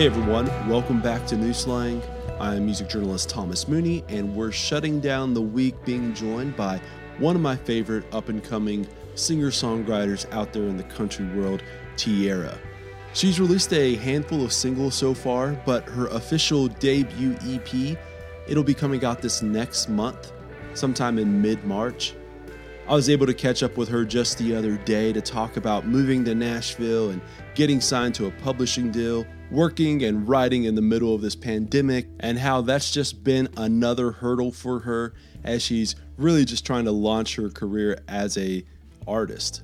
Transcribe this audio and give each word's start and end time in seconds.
Hey 0.00 0.06
everyone, 0.06 0.46
welcome 0.66 1.02
back 1.02 1.26
to 1.26 1.36
New 1.36 1.52
Slang. 1.52 2.02
I'm 2.40 2.64
music 2.64 2.88
journalist 2.88 3.28
Thomas 3.28 3.68
Mooney, 3.68 4.02
and 4.08 4.34
we're 4.34 4.50
shutting 4.50 4.98
down 4.98 5.34
the 5.34 5.42
week 5.42 5.74
being 5.84 6.14
joined 6.14 6.56
by 6.56 6.80
one 7.18 7.36
of 7.36 7.42
my 7.42 7.54
favorite 7.54 8.06
up 8.10 8.30
and 8.30 8.42
coming 8.42 8.88
singer 9.14 9.50
songwriters 9.50 10.24
out 10.32 10.54
there 10.54 10.62
in 10.62 10.78
the 10.78 10.84
country 10.84 11.26
world, 11.36 11.62
Tiera. 11.96 12.56
She's 13.12 13.38
released 13.38 13.74
a 13.74 13.96
handful 13.96 14.42
of 14.42 14.54
singles 14.54 14.94
so 14.94 15.12
far, 15.12 15.52
but 15.66 15.84
her 15.90 16.06
official 16.06 16.68
debut 16.68 17.36
EP, 17.46 17.98
it'll 18.48 18.64
be 18.64 18.72
coming 18.72 19.04
out 19.04 19.20
this 19.20 19.42
next 19.42 19.90
month, 19.90 20.32
sometime 20.72 21.18
in 21.18 21.42
mid 21.42 21.62
March. 21.64 22.14
I 22.90 22.94
was 22.94 23.08
able 23.08 23.26
to 23.26 23.34
catch 23.34 23.62
up 23.62 23.76
with 23.76 23.88
her 23.90 24.04
just 24.04 24.36
the 24.38 24.52
other 24.52 24.76
day 24.78 25.12
to 25.12 25.20
talk 25.20 25.56
about 25.56 25.86
moving 25.86 26.24
to 26.24 26.34
Nashville 26.34 27.10
and 27.10 27.22
getting 27.54 27.80
signed 27.80 28.16
to 28.16 28.26
a 28.26 28.32
publishing 28.32 28.90
deal, 28.90 29.24
working 29.52 30.02
and 30.02 30.28
writing 30.28 30.64
in 30.64 30.74
the 30.74 30.82
middle 30.82 31.14
of 31.14 31.20
this 31.20 31.36
pandemic, 31.36 32.08
and 32.18 32.36
how 32.36 32.62
that's 32.62 32.90
just 32.90 33.22
been 33.22 33.48
another 33.56 34.10
hurdle 34.10 34.50
for 34.50 34.80
her 34.80 35.14
as 35.44 35.62
she's 35.62 35.94
really 36.16 36.44
just 36.44 36.66
trying 36.66 36.84
to 36.84 36.90
launch 36.90 37.36
her 37.36 37.48
career 37.48 38.02
as 38.08 38.36
a 38.36 38.64
artist. 39.06 39.62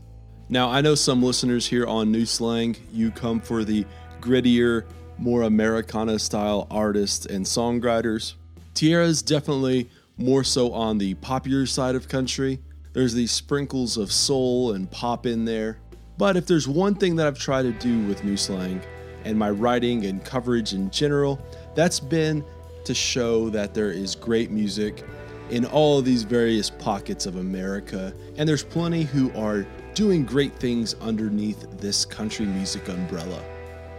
Now, 0.48 0.70
I 0.70 0.80
know 0.80 0.94
some 0.94 1.20
listeners 1.20 1.66
here 1.66 1.84
on 1.84 2.12
New 2.12 2.26
Slang, 2.26 2.76
you 2.92 3.10
come 3.10 3.40
for 3.40 3.64
the 3.64 3.84
grittier, 4.20 4.84
more 5.18 5.42
Americana 5.42 6.20
style 6.20 6.68
artists 6.70 7.26
and 7.26 7.44
songwriters. 7.44 8.34
Tiera 8.74 9.04
is 9.04 9.20
definitely 9.20 9.90
more 10.16 10.44
so 10.44 10.72
on 10.72 10.98
the 10.98 11.14
popular 11.14 11.66
side 11.66 11.96
of 11.96 12.06
country. 12.06 12.60
There's 12.96 13.12
these 13.12 13.30
sprinkles 13.30 13.98
of 13.98 14.10
soul 14.10 14.72
and 14.72 14.90
pop 14.90 15.26
in 15.26 15.44
there. 15.44 15.76
But 16.16 16.34
if 16.38 16.46
there's 16.46 16.66
one 16.66 16.94
thing 16.94 17.16
that 17.16 17.26
I've 17.26 17.38
tried 17.38 17.64
to 17.64 17.72
do 17.72 18.06
with 18.06 18.24
New 18.24 18.38
Slang 18.38 18.80
and 19.26 19.38
my 19.38 19.50
writing 19.50 20.06
and 20.06 20.24
coverage 20.24 20.72
in 20.72 20.90
general, 20.90 21.38
that's 21.74 22.00
been 22.00 22.42
to 22.84 22.94
show 22.94 23.50
that 23.50 23.74
there 23.74 23.90
is 23.90 24.14
great 24.14 24.50
music 24.50 25.04
in 25.50 25.66
all 25.66 25.98
of 25.98 26.06
these 26.06 26.22
various 26.22 26.70
pockets 26.70 27.26
of 27.26 27.36
America. 27.36 28.14
And 28.38 28.48
there's 28.48 28.64
plenty 28.64 29.02
who 29.02 29.30
are 29.38 29.66
doing 29.92 30.24
great 30.24 30.54
things 30.54 30.94
underneath 31.02 31.66
this 31.78 32.06
country 32.06 32.46
music 32.46 32.88
umbrella. 32.88 33.42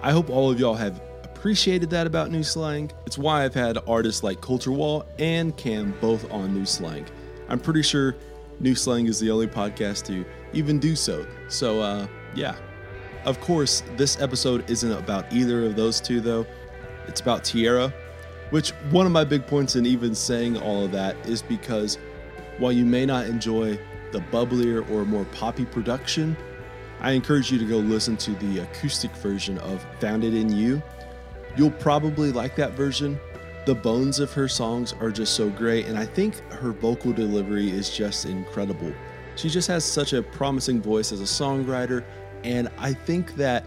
I 0.01 0.11
hope 0.11 0.31
all 0.31 0.49
of 0.49 0.59
y'all 0.59 0.73
have 0.73 1.03
appreciated 1.23 1.91
that 1.91 2.07
about 2.07 2.31
New 2.31 2.41
Slang. 2.41 2.89
It's 3.05 3.19
why 3.19 3.45
I've 3.45 3.53
had 3.53 3.77
artists 3.87 4.23
like 4.23 4.41
Culture 4.41 4.71
Wall 4.71 5.05
and 5.19 5.55
Cam 5.55 5.93
both 6.01 6.31
on 6.31 6.51
New 6.51 6.65
Slang. 6.65 7.05
I'm 7.47 7.59
pretty 7.59 7.83
sure 7.83 8.15
New 8.59 8.75
Slang 8.75 9.07
is 9.07 9.19
the 9.19 9.29
only 9.29 9.47
podcast 9.47 10.05
to 10.05 10.25
even 10.53 10.79
do 10.79 10.95
so. 10.95 11.25
So, 11.47 11.81
uh, 11.81 12.07
yeah. 12.35 12.55
Of 13.25 13.39
course, 13.41 13.83
this 13.97 14.19
episode 14.21 14.69
isn't 14.69 14.91
about 14.91 15.31
either 15.33 15.65
of 15.65 15.75
those 15.75 15.99
two, 15.99 16.21
though. 16.21 16.45
It's 17.07 17.21
about 17.21 17.43
Tiera, 17.43 17.93
which 18.49 18.71
one 18.89 19.05
of 19.05 19.11
my 19.11 19.23
big 19.23 19.45
points 19.45 19.75
in 19.75 19.85
even 19.85 20.15
saying 20.15 20.57
all 20.57 20.85
of 20.85 20.91
that 20.91 21.15
is 21.25 21.41
because 21.41 21.97
while 22.57 22.71
you 22.71 22.85
may 22.85 23.05
not 23.05 23.25
enjoy 23.25 23.79
the 24.11 24.19
bubblier 24.19 24.89
or 24.89 25.05
more 25.05 25.25
poppy 25.25 25.65
production, 25.65 26.35
I 26.99 27.11
encourage 27.11 27.51
you 27.51 27.59
to 27.59 27.65
go 27.65 27.77
listen 27.77 28.17
to 28.17 28.31
the 28.31 28.59
acoustic 28.59 29.11
version 29.17 29.57
of 29.59 29.85
Found 29.99 30.23
It 30.23 30.33
in 30.33 30.49
You. 30.49 30.81
You'll 31.55 31.71
probably 31.71 32.31
like 32.31 32.55
that 32.55 32.73
version 32.73 33.19
the 33.67 33.75
bones 33.75 34.21
of 34.21 34.31
her 34.31 34.47
songs 34.47 34.93
are 35.01 35.11
just 35.11 35.33
so 35.33 35.49
great, 35.49 35.87
and 35.87 35.97
I 35.97 36.05
think 36.05 36.39
her 36.53 36.71
vocal 36.71 37.11
delivery 37.11 37.69
is 37.69 37.89
just 37.89 38.25
incredible. 38.25 38.93
She 39.35 39.49
just 39.49 39.67
has 39.67 39.83
such 39.83 40.13
a 40.13 40.23
promising 40.23 40.81
voice 40.81 41.11
as 41.11 41.19
a 41.19 41.25
songwriter, 41.25 42.05
and 42.45 42.71
I 42.77 42.93
think 42.93 43.35
that 43.35 43.65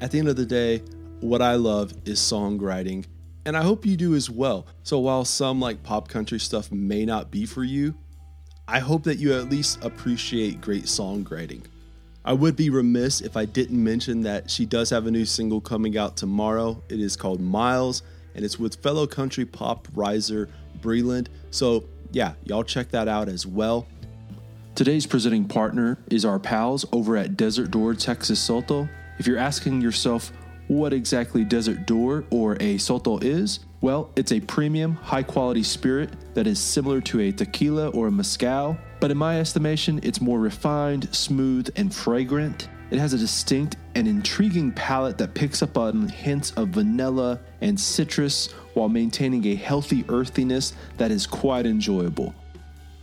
at 0.00 0.10
the 0.10 0.18
end 0.18 0.28
of 0.28 0.36
the 0.36 0.46
day, 0.46 0.78
what 1.20 1.42
I 1.42 1.56
love 1.56 1.92
is 2.06 2.18
songwriting, 2.20 3.04
and 3.44 3.54
I 3.54 3.62
hope 3.62 3.84
you 3.84 3.98
do 3.98 4.14
as 4.14 4.30
well. 4.30 4.66
So 4.82 4.98
while 4.98 5.26
some 5.26 5.60
like 5.60 5.82
pop 5.82 6.08
country 6.08 6.40
stuff 6.40 6.72
may 6.72 7.04
not 7.04 7.30
be 7.30 7.44
for 7.44 7.64
you, 7.64 7.94
I 8.66 8.78
hope 8.78 9.02
that 9.02 9.18
you 9.18 9.34
at 9.34 9.50
least 9.50 9.84
appreciate 9.84 10.62
great 10.62 10.84
songwriting. 10.84 11.64
I 12.24 12.32
would 12.32 12.56
be 12.56 12.70
remiss 12.70 13.20
if 13.20 13.36
I 13.36 13.44
didn't 13.44 13.84
mention 13.84 14.22
that 14.22 14.50
she 14.50 14.64
does 14.64 14.88
have 14.88 15.06
a 15.06 15.10
new 15.10 15.26
single 15.26 15.60
coming 15.60 15.98
out 15.98 16.16
tomorrow. 16.16 16.82
It 16.88 16.98
is 16.98 17.14
called 17.14 17.42
Miles 17.42 18.02
and 18.34 18.44
it's 18.44 18.58
with 18.58 18.76
fellow 18.82 19.06
country 19.06 19.44
pop 19.44 19.88
riser 19.94 20.48
Breland. 20.80 21.28
So, 21.50 21.84
yeah, 22.12 22.34
y'all 22.44 22.64
check 22.64 22.90
that 22.90 23.08
out 23.08 23.28
as 23.28 23.46
well. 23.46 23.86
Today's 24.74 25.06
presenting 25.06 25.44
partner 25.44 25.98
is 26.10 26.24
our 26.24 26.38
pals 26.38 26.84
over 26.92 27.16
at 27.16 27.36
Desert 27.36 27.70
Door 27.70 27.94
Texas 27.94 28.46
Sotol. 28.46 28.88
If 29.18 29.26
you're 29.26 29.38
asking 29.38 29.80
yourself 29.80 30.32
what 30.66 30.92
exactly 30.92 31.44
Desert 31.44 31.86
Door 31.86 32.24
or 32.30 32.54
a 32.54 32.76
Sotol 32.76 33.22
is, 33.22 33.60
well, 33.80 34.10
it's 34.16 34.32
a 34.32 34.40
premium, 34.40 34.94
high 34.94 35.22
quality 35.22 35.62
spirit 35.62 36.10
that 36.34 36.46
is 36.46 36.58
similar 36.58 37.00
to 37.02 37.20
a 37.20 37.32
tequila 37.32 37.90
or 37.90 38.08
a 38.08 38.10
mezcal, 38.10 38.76
but 38.98 39.10
in 39.10 39.16
my 39.18 39.38
estimation, 39.38 40.00
it's 40.02 40.20
more 40.20 40.40
refined, 40.40 41.14
smooth, 41.14 41.68
and 41.76 41.94
fragrant. 41.94 42.68
It 42.90 42.98
has 42.98 43.12
a 43.12 43.18
distinct 43.18 43.76
and 43.94 44.06
intriguing 44.06 44.72
palate 44.72 45.18
that 45.18 45.34
picks 45.34 45.62
up 45.62 45.78
on 45.78 46.08
hints 46.08 46.52
of 46.52 46.68
vanilla 46.68 47.40
and 47.60 47.78
citrus 47.78 48.52
while 48.74 48.88
maintaining 48.88 49.46
a 49.46 49.54
healthy 49.54 50.04
earthiness 50.08 50.74
that 50.98 51.10
is 51.10 51.26
quite 51.26 51.66
enjoyable. 51.66 52.34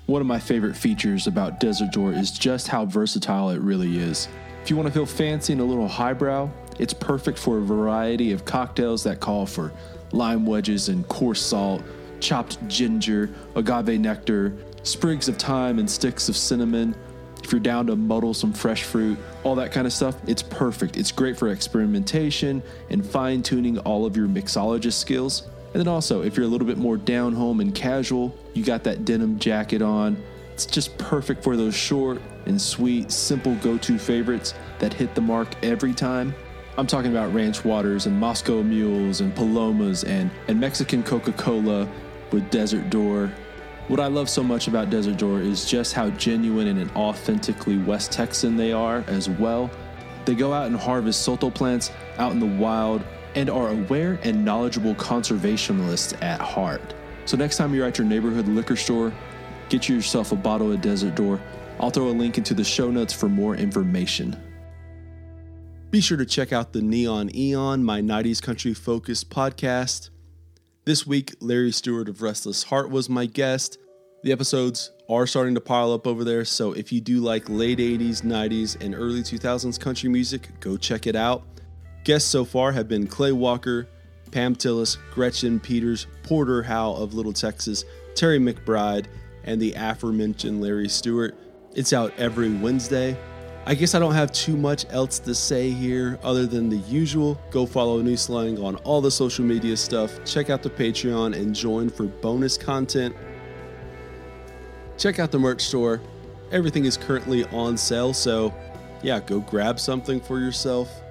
One 0.06 0.22
of 0.22 0.28
my 0.28 0.40
favorite 0.40 0.76
features 0.76 1.28
about 1.28 1.60
Desert 1.60 1.92
Door 1.92 2.14
is 2.14 2.32
just 2.32 2.68
how 2.68 2.86
versatile 2.86 3.50
it 3.50 3.60
really 3.60 3.98
is. 3.98 4.28
If 4.62 4.70
you 4.70 4.76
want 4.76 4.88
to 4.88 4.94
feel 4.94 5.06
fancy 5.06 5.54
and 5.54 5.62
a 5.62 5.66
little 5.66 5.88
highbrow, 5.88 6.50
it's 6.80 6.94
perfect 6.94 7.38
for 7.38 7.58
a 7.58 7.62
variety 7.62 8.32
of 8.32 8.46
cocktails 8.46 9.04
that 9.04 9.20
call 9.20 9.46
for 9.46 9.72
lime 10.12 10.46
wedges 10.46 10.90
and 10.90 11.08
coarse 11.08 11.42
salt, 11.42 11.82
chopped 12.20 12.66
ginger, 12.68 13.30
agave 13.56 14.00
nectar, 14.00 14.54
sprigs 14.84 15.28
of 15.28 15.38
thyme 15.38 15.80
and 15.80 15.90
sticks 15.90 16.30
of 16.30 16.36
cinnamon, 16.36 16.96
if 17.52 17.54
you're 17.54 17.60
down 17.60 17.86
to 17.86 17.98
muddle 17.98 18.34
some 18.34 18.54
fresh 18.54 18.84
fruit, 18.84 19.20
all 19.44 19.56
that 19.56 19.74
kind 19.74 19.86
of 19.86 19.92
stuff, 19.92 20.16
it's 20.26 20.42
perfect. 20.42 20.96
It's 20.96 21.12
great 21.12 21.38
for 21.38 21.50
experimentation 21.50 22.64
and 22.90 23.06
fine 23.06 23.44
tuning 23.44 23.78
all 23.80 24.06
of 24.06 24.16
your 24.16 24.30
mixologist 24.30 24.94
skills. 24.94 25.50
And 25.74 25.82
then 25.82 25.90
also, 25.90 26.22
if 26.22 26.38
you're 26.38 26.46
a 26.46 26.48
little 26.48 26.66
bit 26.66 26.78
more 26.78 26.96
down 26.96 27.34
home 27.34 27.60
and 27.60 27.76
casual, 27.76 28.34
you 28.54 28.64
got 28.64 28.86
that 28.86 29.04
denim 29.04 29.38
jacket 29.38 29.82
on. 29.82 30.16
It's 30.54 30.66
just 30.66 30.98
perfect 30.98 31.44
for 31.44 31.58
those 31.58 31.76
short 31.76 32.22
and 32.46 32.62
sweet, 32.62 33.12
simple 33.12 33.56
go 33.56 33.78
to 33.80 34.00
favorites 34.00 34.54
that 34.80 34.94
hit 34.94 35.14
the 35.14 35.20
mark 35.20 35.50
every 35.62 35.94
time. 35.94 36.34
I'm 36.78 36.88
talking 36.88 37.12
about 37.12 37.34
ranch 37.34 37.66
waters 37.66 38.06
and 38.06 38.18
Moscow 38.18 38.64
mules 38.64 39.20
and 39.20 39.36
palomas 39.36 40.06
and, 40.06 40.32
and 40.48 40.58
Mexican 40.58 41.04
Coca 41.04 41.34
Cola 41.34 41.86
with 42.32 42.50
Desert 42.50 42.90
Door 42.90 43.34
what 43.92 44.00
I 44.00 44.08
love 44.08 44.30
so 44.30 44.42
much 44.42 44.70
about 44.70 44.90
Desert 44.90 45.18
Door 45.18 45.42
is 45.42 45.66
just 45.66 45.92
how 45.92 46.12
genuine 46.12 46.66
and 46.78 46.90
authentically 46.92 47.78
West 47.78 48.10
Texan 48.10 48.56
they 48.56 48.72
are 48.72 49.04
as 49.08 49.30
well. 49.30 49.70
They 50.24 50.34
go 50.34 50.54
out 50.54 50.68
and 50.68 50.78
harvest 50.78 51.28
Sotol 51.28 51.54
plants 51.54 51.92
out 52.18 52.32
in 52.32 52.40
the 52.40 52.46
wild 52.46 53.04
and 53.36 53.50
are 53.50 53.68
aware 53.68 54.18
and 54.24 54.46
knowledgeable 54.46 54.96
conservationists 54.96 56.24
at 56.24 56.40
heart. 56.40 56.94
So 57.26 57.36
next 57.36 57.58
time 57.58 57.76
you're 57.76 57.86
at 57.86 57.98
your 57.98 58.08
neighborhood 58.08 58.48
liquor 58.48 58.78
store, 58.78 59.12
get 59.68 59.90
yourself 59.90 60.32
a 60.32 60.38
bottle 60.38 60.72
of 60.72 60.80
Desert 60.80 61.16
Door. 61.16 61.42
I'll 61.78 61.90
throw 61.90 62.08
a 62.08 62.12
link 62.12 62.38
into 62.38 62.54
the 62.54 62.64
show 62.64 62.92
notes 62.92 63.12
for 63.12 63.28
more 63.28 63.58
information. 63.58 64.42
Be 65.90 66.00
sure 66.00 66.18
to 66.18 66.26
check 66.26 66.54
out 66.54 66.72
the 66.72 66.82
Neon 66.82 67.30
Eon, 67.36 67.84
my 67.84 68.00
90s 68.00 68.42
country 68.42 68.74
focused 68.74 69.30
podcast. 69.30 70.12
This 70.84 71.06
week, 71.06 71.36
Larry 71.40 71.72
Stewart 71.72 72.10
of 72.10 72.24
Restless 72.24 72.64
Heart 72.64 72.90
was 72.90 73.08
my 73.08 73.28
guest. 73.28 73.78
The 74.24 74.32
episodes 74.32 74.92
are 75.10 75.26
starting 75.26 75.56
to 75.56 75.62
pile 75.62 75.92
up 75.92 76.06
over 76.06 76.24
there, 76.24 76.46
so 76.46 76.74
if 76.74 76.92
you 76.92 77.02
do 77.02 77.22
like 77.22 77.50
late 77.50 77.80
80s, 77.80 78.22
90s, 78.22 78.80
and 78.80 78.94
early 78.94 79.24
2000s 79.24 79.80
country 79.80 80.10
music, 80.10 80.48
go 80.60 80.78
check 80.78 81.08
it 81.08 81.16
out. 81.16 81.42
Guests 82.04 82.30
so 82.30 82.46
far 82.46 82.72
have 82.72 82.88
been 82.88 83.08
Clay 83.08 83.32
Walker, 83.32 83.88
Pam 84.30 84.56
Tillis, 84.56 84.98
Gretchen 85.12 85.60
Peters, 85.60 86.06
Porter 86.22 86.62
Howell 86.62 87.02
of 87.02 87.16
Little 87.16 87.34
Texas, 87.34 87.84
Terry 88.14 88.38
McBride, 88.38 89.08
and 89.44 89.60
the 89.60 89.74
aforementioned 89.76 90.62
Larry 90.62 90.88
Stewart. 90.88 91.36
It's 91.74 91.92
out 91.92 92.14
every 92.20 92.52
Wednesday. 92.52 93.18
I 93.66 93.74
guess 93.74 93.96
I 93.96 94.00
don't 94.00 94.14
have 94.14 94.32
too 94.32 94.56
much 94.56 94.86
else 94.92 95.18
to 95.18 95.34
say 95.34 95.72
here 95.72 96.20
other 96.22 96.46
than 96.46 96.70
the 96.70 96.78
usual. 96.78 97.42
Go 97.50 97.66
follow 97.66 98.00
New 98.04 98.18
Slang 98.18 98.60
on 98.60 98.76
all 98.78 99.02
the 99.02 99.10
social 99.10 99.46
media 99.46 99.76
stuff, 99.76 100.24
check 100.26 100.52
out 100.52 100.62
the 100.62 100.70
Patreon, 100.70 101.36
and 101.36 101.56
join 101.56 101.90
for 101.90 102.04
bonus 102.04 102.56
content 102.56 103.16
check 105.02 105.18
out 105.18 105.32
the 105.32 105.40
merch 105.40 105.62
store. 105.62 106.00
Everything 106.52 106.86
is 106.86 106.96
currently 106.96 107.44
on 107.46 107.76
sale, 107.76 108.14
so 108.14 108.54
yeah, 109.02 109.20
go 109.20 109.40
grab 109.40 109.80
something 109.80 110.22
for 110.22 110.40
yourself. 110.40 111.02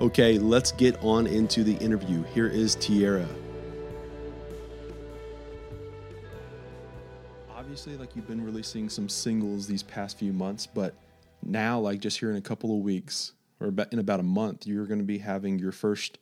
Okay, 0.00 0.38
let's 0.38 0.72
get 0.72 0.96
on 1.04 1.26
into 1.26 1.62
the 1.62 1.74
interview. 1.74 2.22
Here 2.22 2.48
is 2.48 2.74
Tiera. 2.76 3.28
Obviously, 7.54 7.98
like 7.98 8.16
you've 8.16 8.26
been 8.26 8.42
releasing 8.42 8.88
some 8.88 9.10
singles 9.10 9.66
these 9.66 9.82
past 9.82 10.18
few 10.18 10.32
months, 10.32 10.66
but 10.66 10.94
now, 11.42 11.78
like 11.78 12.00
just 12.00 12.18
here 12.18 12.30
in 12.30 12.36
a 12.36 12.40
couple 12.40 12.74
of 12.74 12.82
weeks 12.82 13.32
or 13.60 13.72
in 13.92 13.98
about 13.98 14.20
a 14.20 14.24
month, 14.24 14.66
you're 14.66 14.86
going 14.86 15.00
to 15.00 15.04
be 15.04 15.18
having 15.18 15.58
your 15.58 15.72
first 15.72 16.18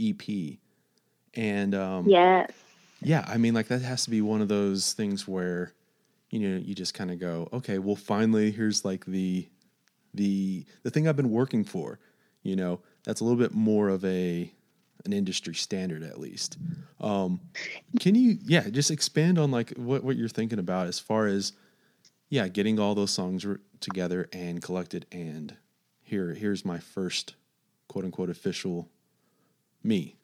EP. 0.00 0.58
And 1.34 1.74
um, 1.74 2.08
yes, 2.08 2.50
yeah, 3.00 3.24
I 3.28 3.36
mean, 3.36 3.54
like 3.54 3.68
that 3.68 3.82
has 3.82 4.04
to 4.04 4.10
be 4.10 4.20
one 4.20 4.42
of 4.42 4.48
those 4.48 4.92
things 4.92 5.28
where 5.28 5.72
you 6.34 6.40
know 6.40 6.56
you 6.56 6.74
just 6.74 6.94
kind 6.94 7.12
of 7.12 7.20
go, 7.20 7.48
okay, 7.52 7.78
well, 7.78 7.94
finally, 7.94 8.50
here's 8.50 8.84
like 8.84 9.04
the 9.06 9.48
the 10.14 10.66
the 10.82 10.90
thing 10.90 11.06
I've 11.06 11.16
been 11.16 11.30
working 11.30 11.62
for. 11.62 12.00
You 12.42 12.56
know, 12.56 12.80
that's 13.04 13.20
a 13.20 13.24
little 13.24 13.38
bit 13.38 13.54
more 13.54 13.88
of 13.88 14.04
a 14.04 14.52
an 15.04 15.12
industry 15.12 15.54
standard 15.54 16.02
at 16.02 16.18
least. 16.18 16.58
Um, 17.00 17.40
can 18.00 18.16
you, 18.16 18.38
yeah, 18.44 18.68
just 18.68 18.90
expand 18.90 19.38
on 19.38 19.52
like 19.52 19.70
what, 19.76 20.02
what 20.02 20.16
you're 20.16 20.28
thinking 20.28 20.58
about 20.58 20.86
as 20.88 20.98
far 20.98 21.26
as, 21.26 21.52
yeah, 22.30 22.48
getting 22.48 22.80
all 22.80 22.94
those 22.94 23.10
songs 23.10 23.44
re- 23.44 23.58
together 23.80 24.28
and 24.32 24.62
collected 24.62 25.04
and 25.12 25.54
here, 26.02 26.32
here's 26.34 26.64
my 26.64 26.78
first 26.78 27.34
quote 27.86 28.04
unquote 28.04 28.30
official 28.30 28.88
me. 29.82 30.16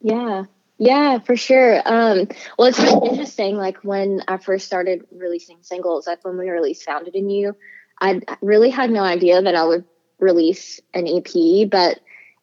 Yeah. 0.00 0.44
Yeah, 0.78 1.18
for 1.18 1.36
sure. 1.36 1.76
Um, 1.84 2.28
well, 2.56 2.68
it's 2.68 2.78
really 2.78 3.08
interesting. 3.08 3.56
Like 3.56 3.78
when 3.82 4.22
I 4.28 4.36
first 4.36 4.66
started 4.66 5.06
releasing 5.10 5.58
singles, 5.62 6.06
like 6.06 6.24
when 6.24 6.38
we 6.38 6.48
released 6.50 6.84
Found 6.84 7.08
It 7.08 7.14
in 7.16 7.28
You, 7.28 7.56
I 8.00 8.20
really 8.40 8.70
had 8.70 8.90
no 8.90 9.02
idea 9.02 9.42
that 9.42 9.54
I 9.56 9.64
would 9.64 9.84
release 10.20 10.80
an 10.94 11.06
EP, 11.08 11.68
but 11.68 11.98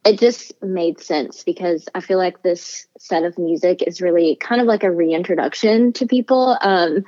it 0.06 0.20
just 0.20 0.54
made 0.62 1.00
sense 1.00 1.44
because 1.44 1.88
I 1.96 2.02
feel 2.02 2.18
like 2.18 2.44
this 2.44 2.88
set 3.00 3.24
of 3.24 3.38
music 3.38 3.82
is 3.82 4.02
really 4.02 4.36
kind 4.36 4.62
of 4.62 4.68
like 4.68 4.84
a 4.84 4.92
reintroduction 4.92 5.94
to 5.94 6.06
people. 6.06 6.58
Um, 6.62 7.06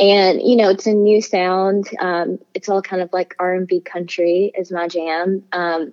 and 0.00 0.40
you 0.40 0.56
know, 0.56 0.70
it's 0.70 0.86
a 0.86 0.92
new 0.92 1.20
sound. 1.20 1.90
Um, 2.00 2.38
it's 2.54 2.68
all 2.68 2.82
kind 2.82 3.02
of 3.02 3.12
like 3.12 3.34
R 3.38 3.52
and 3.54 3.66
B 3.66 3.80
country 3.80 4.52
is 4.56 4.70
my 4.72 4.88
jam. 4.88 5.42
Um, 5.52 5.92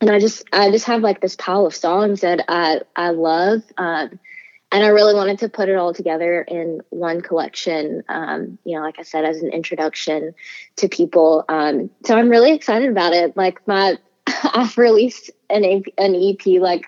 and 0.00 0.10
I 0.10 0.18
just, 0.18 0.44
I 0.52 0.70
just 0.70 0.86
have 0.86 1.02
like 1.02 1.20
this 1.20 1.36
pile 1.36 1.66
of 1.66 1.74
songs 1.74 2.20
that 2.20 2.44
I, 2.48 2.80
I 2.96 3.10
love. 3.10 3.62
Um, 3.76 4.18
and 4.72 4.84
I 4.84 4.88
really 4.88 5.14
wanted 5.14 5.40
to 5.40 5.48
put 5.48 5.68
it 5.68 5.76
all 5.76 5.92
together 5.92 6.42
in 6.42 6.80
one 6.90 7.22
collection. 7.22 8.04
Um, 8.08 8.58
you 8.64 8.76
know, 8.76 8.82
like 8.82 8.98
I 8.98 9.02
said, 9.02 9.24
as 9.24 9.42
an 9.42 9.52
introduction 9.52 10.34
to 10.76 10.88
people. 10.88 11.44
Um, 11.48 11.90
so 12.04 12.16
I'm 12.16 12.28
really 12.28 12.52
excited 12.52 12.88
about 12.88 13.12
it. 13.12 13.36
Like 13.36 13.66
my 13.66 13.98
I've 14.54 14.78
released 14.78 15.30
an 15.48 15.64
an 15.64 16.14
EP 16.14 16.60
like 16.60 16.86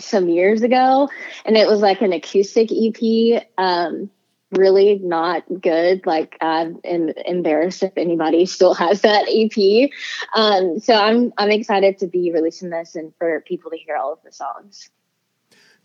some 0.00 0.28
years 0.28 0.62
ago, 0.62 1.08
and 1.44 1.56
it 1.56 1.68
was 1.68 1.80
like 1.80 2.02
an 2.02 2.12
acoustic 2.12 2.70
EP. 2.72 3.46
Um, 3.56 4.10
really 4.54 4.98
not 4.98 5.44
good. 5.60 6.06
Like 6.06 6.36
I'm 6.40 6.80
embarrassed 6.84 7.82
if 7.82 7.92
anybody 7.96 8.46
still 8.46 8.74
has 8.74 9.02
that 9.02 9.26
EP. 9.28 9.90
Um, 10.34 10.80
so 10.80 10.94
I'm 10.94 11.32
I'm 11.38 11.50
excited 11.50 11.98
to 11.98 12.06
be 12.06 12.30
releasing 12.32 12.70
this 12.70 12.94
and 12.94 13.12
for 13.18 13.40
people 13.42 13.70
to 13.70 13.76
hear 13.76 13.96
all 13.96 14.12
of 14.12 14.18
the 14.24 14.32
songs. 14.32 14.90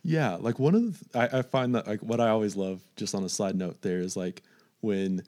Yeah, 0.02 0.38
like 0.40 0.60
one 0.60 0.76
of 0.76 1.12
the, 1.12 1.20
I, 1.20 1.40
I 1.40 1.42
find 1.42 1.76
that 1.76 1.88
like 1.88 2.00
what 2.02 2.22
I 2.22 2.30
always 2.30 2.56
love, 2.56 2.82
just 2.96 3.14
on 3.14 3.24
a 3.24 3.30
side 3.30 3.56
note, 3.56 3.82
there 3.82 4.00
is 4.00 4.16
like 4.16 4.42
when 4.80 5.24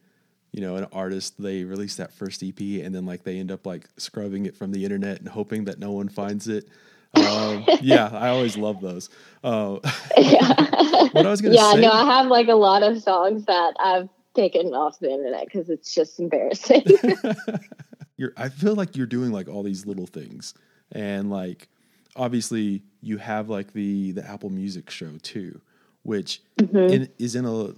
you 0.52 0.62
know, 0.62 0.76
an 0.76 0.86
artist, 0.92 1.42
they 1.42 1.64
release 1.64 1.96
that 1.96 2.14
first 2.14 2.44
EP 2.44 2.60
and 2.60 2.94
then 2.94 3.06
like 3.06 3.24
they 3.24 3.40
end 3.40 3.52
up 3.52 3.66
like 3.66 3.88
scrubbing 3.98 4.46
it 4.46 4.56
from 4.56 4.72
the 4.72 4.84
internet 4.84 5.20
and 5.20 5.30
hoping 5.30 5.66
that 5.66 5.80
no 5.80 5.92
one 5.92 6.10
finds 6.10 6.48
it. 6.48 6.68
Um, 7.14 7.66
yeah, 7.82 8.10
I 8.14 8.30
always 8.30 8.58
love 8.58 8.82
those. 8.82 9.10
Uh, 9.44 9.80
yeah. 10.18 10.54
what 11.12 11.26
I 11.26 11.30
was 11.30 11.42
gonna 11.42 11.56
yeah, 11.56 11.74
say. 11.74 11.82
no, 11.82 11.92
I 11.92 12.06
have 12.06 12.28
like 12.28 12.48
a 12.48 12.56
lot 12.56 12.84
of 12.84 13.02
songs 13.02 13.46
that 13.46 13.74
I've 13.80 14.10
taken 14.34 14.68
off 14.74 15.00
the 15.00 15.12
internet 15.12 15.46
because 15.46 15.70
it's 15.70 15.94
just 15.94 16.20
embarrassing. 16.20 16.84
you're, 18.18 18.34
I 18.38 18.50
feel 18.50 18.76
like 18.76 18.96
you're 18.96 19.08
doing 19.08 19.32
like 19.32 19.50
all 19.50 19.64
these 19.64 19.86
little 19.86 20.08
things, 20.08 20.54
and 20.92 21.30
like 21.30 21.68
obviously 22.16 22.84
you 23.02 23.18
have 23.18 23.50
like 23.50 23.74
the 23.74 24.12
the 24.12 24.28
Apple 24.28 24.50
Music 24.50 24.90
show 24.90 25.18
too, 25.22 25.60
which 26.04 26.42
mm-hmm. 26.58 26.78
in, 26.78 27.10
is 27.20 27.36
in 27.36 27.46
a 27.46 27.74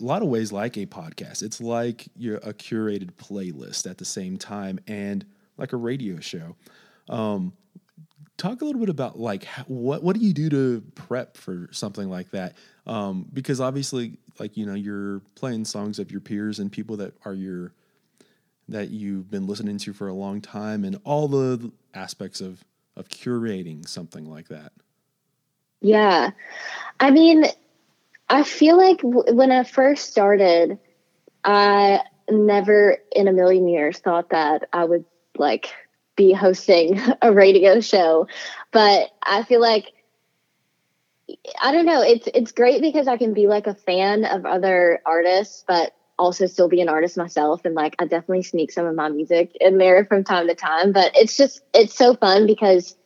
a 0.00 0.04
lot 0.04 0.22
of 0.22 0.28
ways 0.28 0.52
like 0.52 0.76
a 0.76 0.86
podcast. 0.86 1.42
It's 1.42 1.60
like 1.60 2.08
you're 2.16 2.36
a 2.36 2.54
curated 2.54 3.12
playlist 3.14 3.90
at 3.90 3.98
the 3.98 4.04
same 4.04 4.36
time 4.38 4.78
and 4.86 5.24
like 5.56 5.72
a 5.72 5.76
radio 5.76 6.20
show. 6.20 6.56
Um, 7.08 7.52
talk 8.38 8.62
a 8.62 8.64
little 8.64 8.80
bit 8.80 8.88
about 8.88 9.18
like 9.18 9.44
what 9.66 10.02
what 10.02 10.16
do 10.16 10.24
you 10.24 10.32
do 10.32 10.48
to 10.48 10.82
prep 10.94 11.36
for 11.36 11.68
something 11.72 12.08
like 12.08 12.30
that? 12.30 12.56
Um, 12.86 13.26
because 13.32 13.60
obviously, 13.60 14.16
like 14.38 14.56
you 14.56 14.64
know, 14.64 14.74
you're 14.74 15.20
playing 15.34 15.66
songs 15.66 15.98
of 15.98 16.10
your 16.10 16.20
peers 16.20 16.58
and 16.58 16.72
people 16.72 16.96
that 16.96 17.14
are 17.26 17.34
your 17.34 17.72
that 18.68 18.90
you've 18.90 19.30
been 19.30 19.46
listening 19.46 19.78
to 19.78 19.92
for 19.92 20.08
a 20.08 20.14
long 20.14 20.40
time, 20.40 20.84
and 20.84 20.98
all 21.04 21.28
the 21.28 21.70
aspects 21.92 22.40
of 22.40 22.64
of 22.96 23.08
curating 23.08 23.86
something 23.86 24.24
like 24.24 24.48
that. 24.48 24.72
Yeah, 25.80 26.30
I 26.98 27.10
mean, 27.10 27.44
I 28.28 28.42
feel 28.42 28.76
like 28.76 28.98
w- 28.98 29.34
when 29.34 29.52
I 29.52 29.64
first 29.64 30.10
started, 30.10 30.78
I 31.44 32.00
never 32.30 32.98
in 33.12 33.28
a 33.28 33.32
million 33.32 33.68
years 33.68 33.98
thought 33.98 34.30
that 34.30 34.68
I 34.72 34.84
would 34.84 35.04
like 35.36 35.72
be 36.18 36.34
hosting 36.34 37.00
a 37.22 37.32
radio 37.32 37.80
show. 37.80 38.28
But 38.72 39.08
I 39.22 39.44
feel 39.44 39.62
like 39.62 39.94
I 41.60 41.72
don't 41.72 41.86
know, 41.86 42.02
it's 42.02 42.28
it's 42.34 42.52
great 42.52 42.82
because 42.82 43.08
I 43.08 43.16
can 43.16 43.32
be 43.32 43.46
like 43.46 43.66
a 43.66 43.74
fan 43.74 44.26
of 44.26 44.44
other 44.44 45.00
artists, 45.06 45.64
but 45.66 45.94
also 46.18 46.46
still 46.46 46.68
be 46.68 46.80
an 46.80 46.88
artist 46.88 47.16
myself 47.16 47.64
and 47.64 47.74
like 47.74 47.94
I 47.98 48.04
definitely 48.04 48.42
sneak 48.42 48.72
some 48.72 48.84
of 48.84 48.94
my 48.94 49.08
music 49.08 49.56
in 49.60 49.78
there 49.78 50.04
from 50.04 50.24
time 50.24 50.48
to 50.48 50.54
time, 50.54 50.92
but 50.92 51.12
it's 51.14 51.36
just 51.36 51.62
it's 51.72 51.94
so 51.94 52.14
fun 52.14 52.46
because 52.46 52.96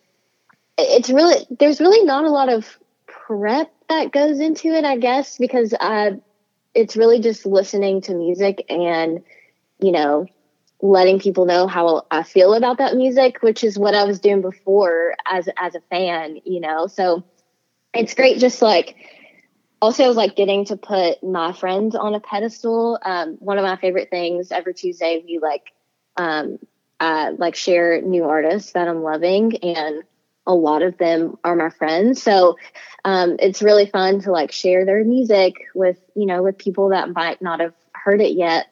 it's 0.79 1.11
really 1.11 1.47
there's 1.61 1.81
really 1.81 2.05
not 2.05 2.25
a 2.25 2.31
lot 2.31 2.49
of 2.49 2.67
prep 3.07 3.71
that 3.89 4.13
goes 4.13 4.41
into 4.41 4.69
it, 4.69 4.85
I 4.85 4.97
guess, 4.97 5.39
because 5.39 5.75
uh, 5.79 6.13
it's 6.75 6.97
really 6.97 7.21
just 7.21 7.45
listening 7.45 8.01
to 8.03 8.15
music 8.15 8.65
and, 8.69 9.23
you 9.81 9.93
know, 9.93 10.27
letting 10.83 11.21
people 11.21 11.47
know 11.47 11.67
how 11.67 12.07
I 12.11 12.25
feel 12.25 12.55
about 12.55 12.79
that 12.79 12.97
music, 12.97 13.43
which 13.43 13.65
is 13.65 13.79
what 13.79 13.95
I 13.95 14.05
was 14.05 14.21
doing 14.21 14.43
before 14.43 15.15
as 15.31 15.49
as 15.57 15.75
a 15.75 15.81
fan, 15.81 16.41
you 16.45 16.61
know. 16.61 16.89
So 16.89 17.25
it's 17.95 18.15
great 18.15 18.39
just 18.39 18.61
like 18.61 18.97
also 19.81 20.13
like 20.13 20.37
getting 20.37 20.65
to 20.67 20.77
put 20.77 21.23
my 21.23 21.53
friends 21.53 21.95
on 21.95 22.15
a 22.15 22.21
pedestal. 22.21 22.99
Um, 23.05 23.37
one 23.41 23.59
of 23.59 23.65
my 23.65 23.77
favorite 23.77 24.11
things 24.11 24.53
every 24.53 24.75
Tuesday 24.75 25.23
we 25.27 25.39
like 25.39 25.73
um 26.19 26.59
uh 27.01 27.33
like 27.39 27.55
share 27.55 28.03
new 28.03 28.25
artists 28.25 28.73
that 28.73 28.89
I'm 28.89 29.03
loving 29.03 29.57
and 29.63 30.03
a 30.47 30.55
lot 30.55 30.83
of 30.83 30.99
them 30.99 31.39
are 31.45 31.55
my 31.55 31.71
friends. 31.71 32.23
So 32.23 32.57
um, 33.05 33.37
it's 33.39 33.63
really 33.63 33.87
fun 33.87 34.21
to 34.23 34.33
like 34.33 34.53
share 34.53 34.85
their 34.85 35.05
music 35.05 35.55
with, 35.75 35.99
you 36.15 36.27
know, 36.27 36.43
with 36.43 36.59
people 36.59 36.89
that 36.91 37.13
might 37.13 37.41
not 37.41 37.61
have 37.61 37.75
heard 37.95 38.21
it 38.21 38.37
yet. 38.37 38.67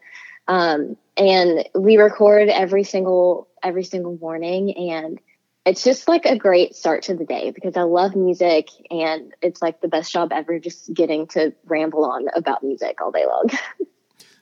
Um, 0.49 0.97
and 1.17 1.69
we 1.75 1.97
record 1.97 2.49
every 2.49 2.85
single, 2.85 3.49
every 3.63 3.85
single 3.85 4.17
morning. 4.19 4.91
And 4.91 5.21
it's 5.67 5.85
just 5.85 6.09
like 6.09 6.25
a 6.25 6.37
great 6.37 6.75
start 6.75 7.03
to 7.05 7.15
the 7.15 7.25
day 7.25 7.51
because 7.51 7.77
I 7.77 7.83
love 7.83 8.17
music 8.17 8.69
and 8.91 9.35
it's 9.43 9.61
like 9.61 9.81
the 9.81 9.89
best 9.89 10.13
job 10.13 10.33
ever 10.33 10.59
just 10.59 10.93
getting 10.95 11.27
to 11.29 11.53
ramble 11.67 12.05
on 12.05 12.29
about 12.35 12.63
music 12.63 13.01
all 13.01 13.11
day 13.11 13.27
long. 13.27 13.51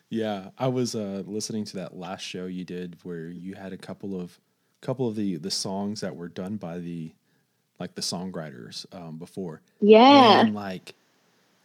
yeah. 0.09 0.51
I 0.59 0.69
was 0.69 0.95
uh, 0.95 1.23
listening 1.27 1.65
to 1.67 1.77
that 1.77 1.97
last 1.97 2.23
show 2.23 2.47
you 2.47 2.65
did 2.65 2.99
where 3.03 3.29
you 3.29 3.55
had 3.55 3.73
a 3.73 3.79
couple 3.79 4.21
of 4.21 4.39
couple 4.81 5.09
of 5.09 5.17
the 5.17 5.35
the 5.35 5.51
songs 5.51 6.03
that 6.03 6.15
were 6.15 6.29
done 6.29 6.57
by 6.57 6.79
the 6.79 7.11
like 7.81 7.97
the 7.97 8.01
songwriters 8.01 8.87
um, 8.95 9.19
before. 9.19 9.61
Yeah. 9.81 10.41
And 10.41 10.55
like 10.55 10.95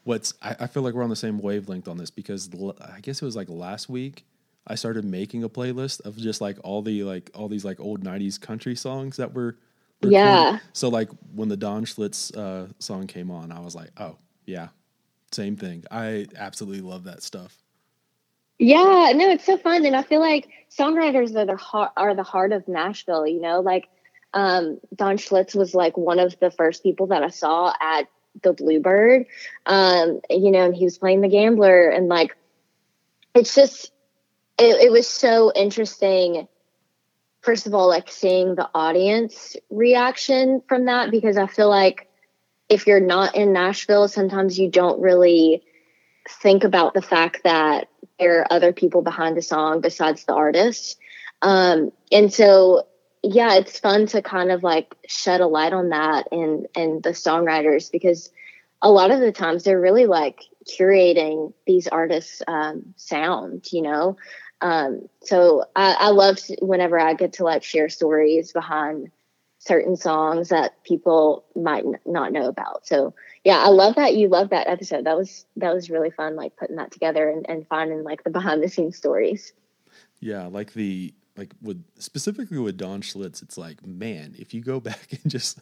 what's 0.04 0.34
I, 0.42 0.56
I, 0.62 0.68
feel 0.68 0.84
like 0.84 0.94
we're 0.94 1.04
on 1.04 1.10
the 1.10 1.16
same 1.16 1.40
wavelength 1.40 1.88
on 1.88 1.98
this 1.98 2.10
because 2.10 2.50
l- 2.54 2.76
I 2.82 3.00
guess 3.00 3.22
it 3.22 3.26
was 3.26 3.36
like 3.36 3.50
last 3.50 3.88
week 3.90 4.26
I 4.66 4.76
started 4.76 5.06
making 5.06 5.44
a 5.44 5.50
playlist 5.50 6.02
of 6.06 6.18
just 6.18 6.42
like 6.42 6.58
all 6.64 6.82
the 6.82 7.04
like 7.04 7.32
all 7.34 7.48
these 7.48 7.66
like 7.66 7.80
old 7.80 8.04
'90s 8.04 8.40
country 8.40 8.76
songs 8.76 9.18
that 9.18 9.34
were. 9.34 9.58
Recorded. 10.02 10.18
Yeah. 10.18 10.60
So 10.74 10.90
like 10.90 11.10
when 11.34 11.48
the 11.48 11.56
Don 11.56 11.86
Schlitz 11.86 12.36
uh, 12.36 12.68
song 12.80 13.08
came 13.08 13.32
on, 13.32 13.54
I 13.54 13.62
was 13.62 13.74
like, 13.74 13.90
oh 13.98 14.18
yeah, 14.46 14.70
same 15.32 15.56
thing. 15.56 15.86
I 15.90 16.28
absolutely 16.36 16.82
love 16.82 17.06
that 17.06 17.24
stuff. 17.24 17.58
Yeah, 18.60 19.14
no, 19.16 19.30
it's 19.32 19.46
so 19.46 19.58
fun, 19.58 19.86
and 19.86 19.96
I 19.96 20.04
feel 20.04 20.20
like 20.20 20.48
songwriters 20.78 21.36
are 21.36 21.46
the 21.46 21.56
heart 21.56 21.92
are 21.98 22.16
the 22.16 22.24
heart 22.24 22.52
of 22.52 22.68
Nashville. 22.68 23.28
You 23.28 23.42
know, 23.42 23.62
like 23.62 23.90
um, 24.34 24.80
Don 24.96 25.18
Schlitz 25.18 25.56
was 25.56 25.74
like 25.74 25.98
one 25.98 26.20
of 26.20 26.38
the 26.40 26.52
first 26.52 26.84
people 26.84 27.08
that 27.08 27.24
I 27.24 27.30
saw 27.30 27.74
at 27.82 28.08
the 28.42 28.54
Bluebird. 28.54 29.26
Um, 29.66 30.22
you 30.30 30.52
know, 30.52 30.66
and 30.66 30.76
he 30.76 30.86
was 30.86 30.98
playing 30.98 31.22
the 31.22 31.30
gambler 31.30 31.90
and 31.90 32.08
like 32.08 32.36
it's 33.36 33.56
just 33.56 33.92
it, 34.58 34.76
it 34.82 34.92
was 34.92 35.08
so 35.08 35.52
interesting 35.56 36.48
first 37.44 37.68
of 37.68 37.74
all 37.74 37.88
like 37.88 38.10
seeing 38.10 38.56
the 38.56 38.70
audience 38.74 39.56
reaction 39.70 40.62
from 40.68 40.86
that 40.86 41.12
because 41.12 41.38
I 41.38 41.48
feel 41.48 41.70
like 41.70 42.10
if 42.70 42.88
you're 42.88 43.00
not 43.00 43.36
in 43.36 43.54
Nashville, 43.54 44.08
sometimes 44.08 44.58
you 44.58 44.70
don't 44.70 45.02
really 45.02 45.62
think 46.42 46.64
about 46.64 46.94
the 46.94 47.02
fact 47.02 47.44
that 47.44 47.90
there 48.18 48.40
are 48.40 48.48
other 48.52 48.72
people 48.72 49.02
behind 49.02 49.36
the 49.36 49.42
song 49.42 49.82
besides 49.82 50.24
the 50.24 50.34
artist. 50.34 50.98
Um, 51.42 51.92
and 52.12 52.34
so 52.34 52.88
yeah, 53.22 53.56
it's 53.56 53.80
fun 53.80 54.08
to 54.08 54.22
kind 54.22 54.52
of 54.52 54.64
like 54.64 54.96
shed 55.08 55.42
a 55.42 55.48
light 55.48 55.74
on 55.74 55.90
that 55.90 56.30
and 56.32 56.68
and 56.76 57.04
the 57.04 57.12
songwriters 57.12 57.92
because 57.92 58.32
a 58.82 58.90
lot 58.90 59.12
of 59.12 59.20
the 59.20 59.32
times 59.32 59.64
they're 59.64 59.80
really 59.80 60.06
like 60.06 60.44
curating 60.66 61.54
these 61.66 61.88
artists' 61.88 62.42
um, 62.48 62.94
sound, 62.96 63.72
you 63.72 63.82
know. 63.82 64.18
Um, 64.62 65.10
so 65.22 65.66
I, 65.76 65.96
I 66.00 66.10
love 66.10 66.40
whenever 66.62 67.00
I 67.00 67.14
get 67.14 67.34
to 67.34 67.44
like 67.44 67.64
share 67.64 67.90
stories 67.90 68.54
behind 68.54 69.12
certain 69.60 69.96
songs 69.96 70.50
that 70.50 70.82
people 70.84 71.46
might 71.56 71.86
n- 71.86 72.00
not 72.06 72.32
know 72.32 72.48
about. 72.48 72.86
So 72.86 73.14
yeah, 73.44 73.58
I 73.58 73.70
love 73.70 73.96
that 73.96 74.16
you 74.16 74.28
love 74.28 74.50
that 74.50 74.68
episode. 74.68 75.06
That 75.06 75.18
was 75.18 75.46
that 75.58 75.74
was 75.74 75.90
really 75.90 76.12
fun, 76.12 76.36
like 76.36 76.56
putting 76.56 76.78
that 76.78 76.92
together 76.92 77.30
and, 77.30 77.50
and 77.50 77.68
finding 77.68 78.04
like 78.04 78.24
the 78.24 78.30
behind 78.30 78.64
the 78.64 78.70
scenes 78.70 78.98
stories. 78.98 79.54
Yeah, 80.20 80.48
like 80.48 80.74
the 80.74 81.14
like 81.36 81.54
with 81.62 81.84
specifically 81.98 82.60
with 82.60 82.78
Don 82.78 83.02
Schlitz, 83.02 83.42
it's 83.42 83.58
like 83.58 83.86
man, 83.86 84.36
if 84.38 84.54
you 84.54 84.62
go 84.62 84.80
back 84.82 85.08
and 85.12 85.32
just 85.32 85.60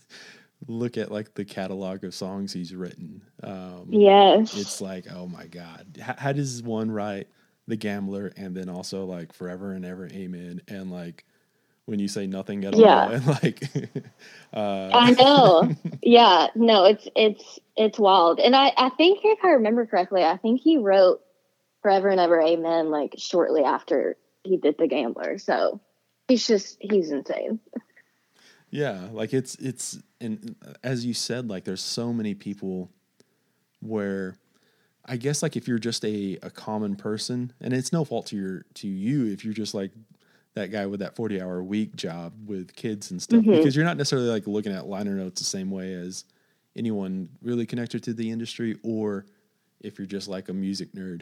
look 0.67 0.97
at 0.97 1.11
like 1.11 1.33
the 1.33 1.45
catalog 1.45 2.03
of 2.03 2.13
songs 2.13 2.53
he's 2.53 2.73
written, 2.75 3.21
um, 3.43 3.87
yes, 3.89 4.55
it's 4.55 4.81
like 4.81 5.05
oh 5.11 5.27
my 5.27 5.47
god, 5.47 5.99
how, 6.01 6.15
how 6.17 6.31
does 6.31 6.61
one 6.63 6.91
write 6.91 7.27
the 7.67 7.75
Gambler 7.75 8.31
and 8.35 8.55
then 8.55 8.69
also 8.69 9.05
like 9.05 9.33
Forever 9.33 9.73
and 9.73 9.85
Ever, 9.85 10.07
Amen, 10.07 10.61
and 10.67 10.91
like 10.91 11.25
when 11.85 11.99
you 11.99 12.07
say 12.07 12.27
nothing 12.27 12.63
at 12.63 12.75
yeah. 12.75 13.03
all 13.03 13.11
and 13.11 13.27
like 13.27 13.63
uh, 14.53 14.89
i 14.93 15.11
know. 15.11 15.75
Yeah. 16.03 16.47
No 16.55 16.85
it's 16.85 17.07
it's 17.15 17.59
it's 17.75 17.99
wild. 17.99 18.39
And 18.39 18.55
i 18.55 18.71
i 18.77 18.89
think 18.89 19.19
if 19.23 19.39
i 19.43 19.49
remember 19.49 19.85
correctly 19.85 20.23
i 20.23 20.37
think 20.37 20.61
he 20.61 20.77
wrote 20.77 21.21
forever 21.81 22.09
and 22.09 22.19
ever 22.19 22.41
amen 22.41 22.91
like 22.91 23.15
shortly 23.17 23.63
after 23.63 24.15
he 24.43 24.57
did 24.57 24.77
the 24.77 24.87
gambler. 24.87 25.37
So 25.37 25.81
he's 26.27 26.47
just 26.47 26.77
he's 26.79 27.11
insane 27.11 27.59
yeah 28.71 29.07
like 29.11 29.33
it's 29.33 29.55
it's 29.55 29.99
and 30.19 30.55
as 30.83 31.05
you 31.05 31.13
said 31.13 31.49
like 31.49 31.65
there's 31.65 31.81
so 31.81 32.11
many 32.11 32.33
people 32.33 32.89
where 33.81 34.37
i 35.05 35.17
guess 35.17 35.43
like 35.43 35.55
if 35.55 35.67
you're 35.67 35.77
just 35.77 36.03
a, 36.05 36.39
a 36.41 36.49
common 36.49 36.95
person 36.95 37.51
and 37.61 37.73
it's 37.73 37.93
no 37.93 38.03
fault 38.03 38.25
to 38.25 38.35
your 38.35 38.65
to 38.73 38.87
you 38.87 39.31
if 39.31 39.45
you're 39.45 39.53
just 39.53 39.73
like 39.73 39.91
that 40.53 40.71
guy 40.71 40.85
with 40.85 40.99
that 41.01 41.15
40 41.15 41.41
hour 41.41 41.61
week 41.61 41.95
job 41.95 42.33
with 42.45 42.73
kids 42.75 43.11
and 43.11 43.21
stuff 43.21 43.41
mm-hmm. 43.41 43.51
because 43.51 43.75
you're 43.75 43.85
not 43.85 43.97
necessarily 43.97 44.29
like 44.29 44.47
looking 44.47 44.73
at 44.73 44.87
liner 44.87 45.15
notes 45.15 45.39
the 45.39 45.45
same 45.45 45.69
way 45.69 45.93
as 45.93 46.25
anyone 46.75 47.29
really 47.41 47.65
connected 47.65 48.01
to 48.03 48.13
the 48.13 48.29
industry 48.29 48.77
or 48.83 49.25
if 49.81 49.97
you're 49.97 50.07
just 50.07 50.27
like 50.27 50.49
a 50.49 50.53
music 50.53 50.93
nerd 50.93 51.21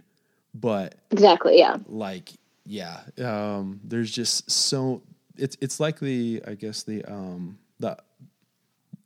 but 0.53 0.95
exactly 1.11 1.57
yeah 1.57 1.77
like 1.87 2.31
yeah 2.65 2.99
um 3.23 3.79
there's 3.83 4.11
just 4.11 4.49
so 4.49 5.01
it's 5.39 5.57
it's 5.61 5.79
like 5.79 5.99
the 5.99 6.41
i 6.47 6.53
guess 6.53 6.83
the 6.83 7.03
um 7.05 7.57
the 7.79 7.97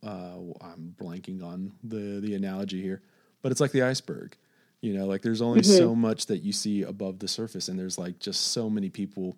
uh 0.06 0.38
i'm 0.62 0.96
blanking 1.02 1.44
on 1.44 1.72
the 1.84 2.20
the 2.20 2.36
analogy 2.36 2.82
here 2.82 3.02
but 3.42 3.52
it's 3.52 3.62
like 3.62 3.72
the 3.72 3.82
iceberg 3.82 4.36
you 4.82 4.94
know 4.94 5.06
like 5.06 5.22
there's 5.22 5.42
only 5.42 5.62
mm-hmm. 5.62 5.78
so 5.78 5.96
much 5.96 6.26
that 6.26 6.40
you 6.40 6.52
see 6.52 6.84
above 6.84 7.20
the 7.20 7.28
surface 7.28 7.68
and 7.68 7.80
there's 7.80 7.98
like 7.98 8.20
just 8.20 8.52
so 8.52 8.70
many 8.70 8.90
people 8.90 9.38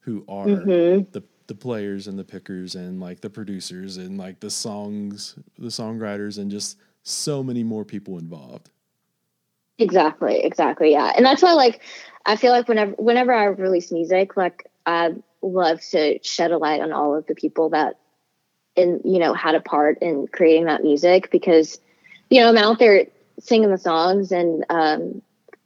who 0.00 0.24
are 0.28 0.46
mm-hmm. 0.46 1.04
the 1.12 1.22
the 1.46 1.54
players 1.54 2.06
and 2.06 2.18
the 2.18 2.24
pickers 2.24 2.74
and 2.74 3.00
like 3.00 3.20
the 3.20 3.30
producers 3.30 3.96
and 3.96 4.18
like 4.18 4.40
the 4.40 4.50
songs, 4.50 5.34
the 5.58 5.68
songwriters, 5.68 6.38
and 6.38 6.50
just 6.50 6.78
so 7.02 7.42
many 7.42 7.62
more 7.62 7.84
people 7.84 8.18
involved. 8.18 8.70
Exactly, 9.78 10.42
exactly, 10.42 10.92
yeah, 10.92 11.12
and 11.16 11.26
that's 11.26 11.42
why 11.42 11.52
like 11.52 11.82
I 12.24 12.36
feel 12.36 12.52
like 12.52 12.68
whenever 12.68 12.92
whenever 12.92 13.32
I 13.32 13.44
release 13.46 13.90
music, 13.90 14.36
like 14.36 14.66
I 14.86 15.14
love 15.42 15.80
to 15.90 16.18
shed 16.22 16.52
a 16.52 16.58
light 16.58 16.80
on 16.80 16.92
all 16.92 17.16
of 17.16 17.26
the 17.26 17.34
people 17.34 17.70
that 17.70 17.98
in 18.74 19.00
you 19.04 19.18
know 19.18 19.34
had 19.34 19.54
a 19.54 19.60
part 19.60 19.98
in 20.00 20.26
creating 20.26 20.64
that 20.64 20.82
music 20.82 21.30
because 21.30 21.80
you 22.30 22.40
know 22.40 22.48
I'm 22.48 22.56
out 22.56 22.78
there 22.78 23.06
singing 23.40 23.70
the 23.70 23.78
songs 23.78 24.32
and 24.32 24.64
um, 24.70 25.22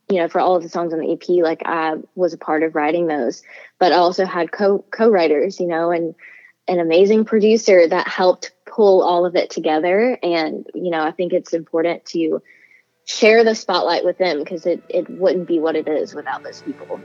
you 0.08 0.18
know, 0.18 0.28
for 0.28 0.40
all 0.40 0.56
of 0.56 0.62
the 0.62 0.68
songs 0.68 0.92
on 0.92 1.00
the 1.00 1.12
EP, 1.12 1.28
like 1.42 1.62
I 1.64 1.94
was 2.14 2.32
a 2.32 2.38
part 2.38 2.62
of 2.62 2.74
writing 2.74 3.06
those, 3.06 3.42
but 3.78 3.92
I 3.92 3.96
also 3.96 4.24
had 4.24 4.52
co 4.52 4.84
co 4.90 5.08
writers, 5.10 5.58
you 5.58 5.66
know, 5.66 5.90
and 5.90 6.14
an 6.68 6.78
amazing 6.78 7.24
producer 7.24 7.86
that 7.88 8.06
helped 8.06 8.52
pull 8.66 9.02
all 9.02 9.26
of 9.26 9.34
it 9.34 9.50
together. 9.50 10.18
And, 10.22 10.66
you 10.74 10.90
know, 10.90 11.00
I 11.00 11.10
think 11.10 11.32
it's 11.32 11.52
important 11.52 12.04
to 12.06 12.42
share 13.04 13.44
the 13.44 13.54
spotlight 13.54 14.04
with 14.04 14.18
them 14.18 14.38
because 14.38 14.66
it, 14.66 14.82
it 14.88 15.08
wouldn't 15.08 15.48
be 15.48 15.58
what 15.58 15.76
it 15.76 15.88
is 15.88 16.14
without 16.14 16.42
those 16.42 16.62
people. 16.62 17.00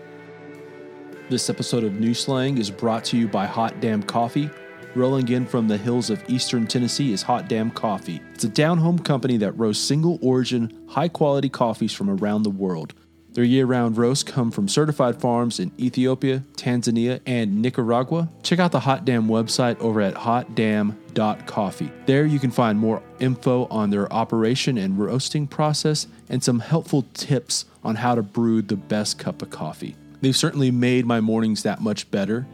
This 1.32 1.50
episode 1.50 1.86
of 1.86 1.94
New 1.94 2.14
Slang 2.14 2.58
is 2.58 2.70
brought 2.70 3.06
to 3.06 3.18
you 3.18 3.26
by 3.26 3.46
Hot 3.46 3.80
Damn 3.80 4.04
Coffee 4.04 4.50
Rolling 4.96 5.30
in 5.30 5.46
from 5.46 5.70
the 5.70 5.78
hills 5.78 6.10
of 6.10 6.22
eastern 6.30 6.68
Tennessee 6.68 7.14
is 7.14 7.22
Hot 7.22 7.48
Damn 7.48 7.72
Coffee. 7.72 8.20
It's 8.34 8.44
a 8.44 8.50
down 8.50 8.80
home 8.80 9.00
company 9.00 9.38
that 9.38 9.54
roasts 9.54 9.88
single 9.88 10.20
origin, 10.22 10.86
high 10.90 11.08
quality 11.08 11.48
coffees 11.48 11.94
from 11.94 12.10
around 12.10 12.44
the 12.44 12.50
world. 12.50 12.94
Their 13.32 13.46
year 13.46 13.66
round 13.66 13.98
roasts 13.98 14.26
come 14.26 14.52
from 14.52 14.68
certified 14.68 15.22
farms 15.22 15.62
in 15.62 15.72
Ethiopia, 15.80 16.44
Tanzania, 16.58 17.22
and 17.26 17.62
Nicaragua. 17.62 18.30
Check 18.44 18.60
out 18.60 18.74
the 18.74 18.82
Hot 18.82 19.06
Damn 19.06 19.30
website 19.30 19.80
over 19.80 20.02
at 20.02 20.16
hotdamn.coffee. 20.16 21.92
There 22.08 22.26
you 22.26 22.40
can 22.40 22.52
find 22.52 22.78
more 22.78 23.02
info 23.22 23.68
on 23.68 23.90
their 23.90 24.12
operation 24.12 24.78
and 24.78 25.00
roasting 25.00 25.48
process 25.48 26.08
and 26.28 26.44
some 26.44 26.60
helpful 26.60 27.06
tips 27.14 27.64
on 27.86 27.96
how 27.96 28.16
to 28.16 28.22
brew 28.22 28.62
the 28.62 28.76
best 28.76 29.18
cup 29.18 29.42
of 29.42 29.50
coffee. 29.50 29.96
They've 30.22 30.36
certainly 30.36 30.72
made 30.72 31.06
my 31.06 31.20
mornings 31.20 31.64
that 31.64 31.82
much 31.82 32.10
better 32.12 32.48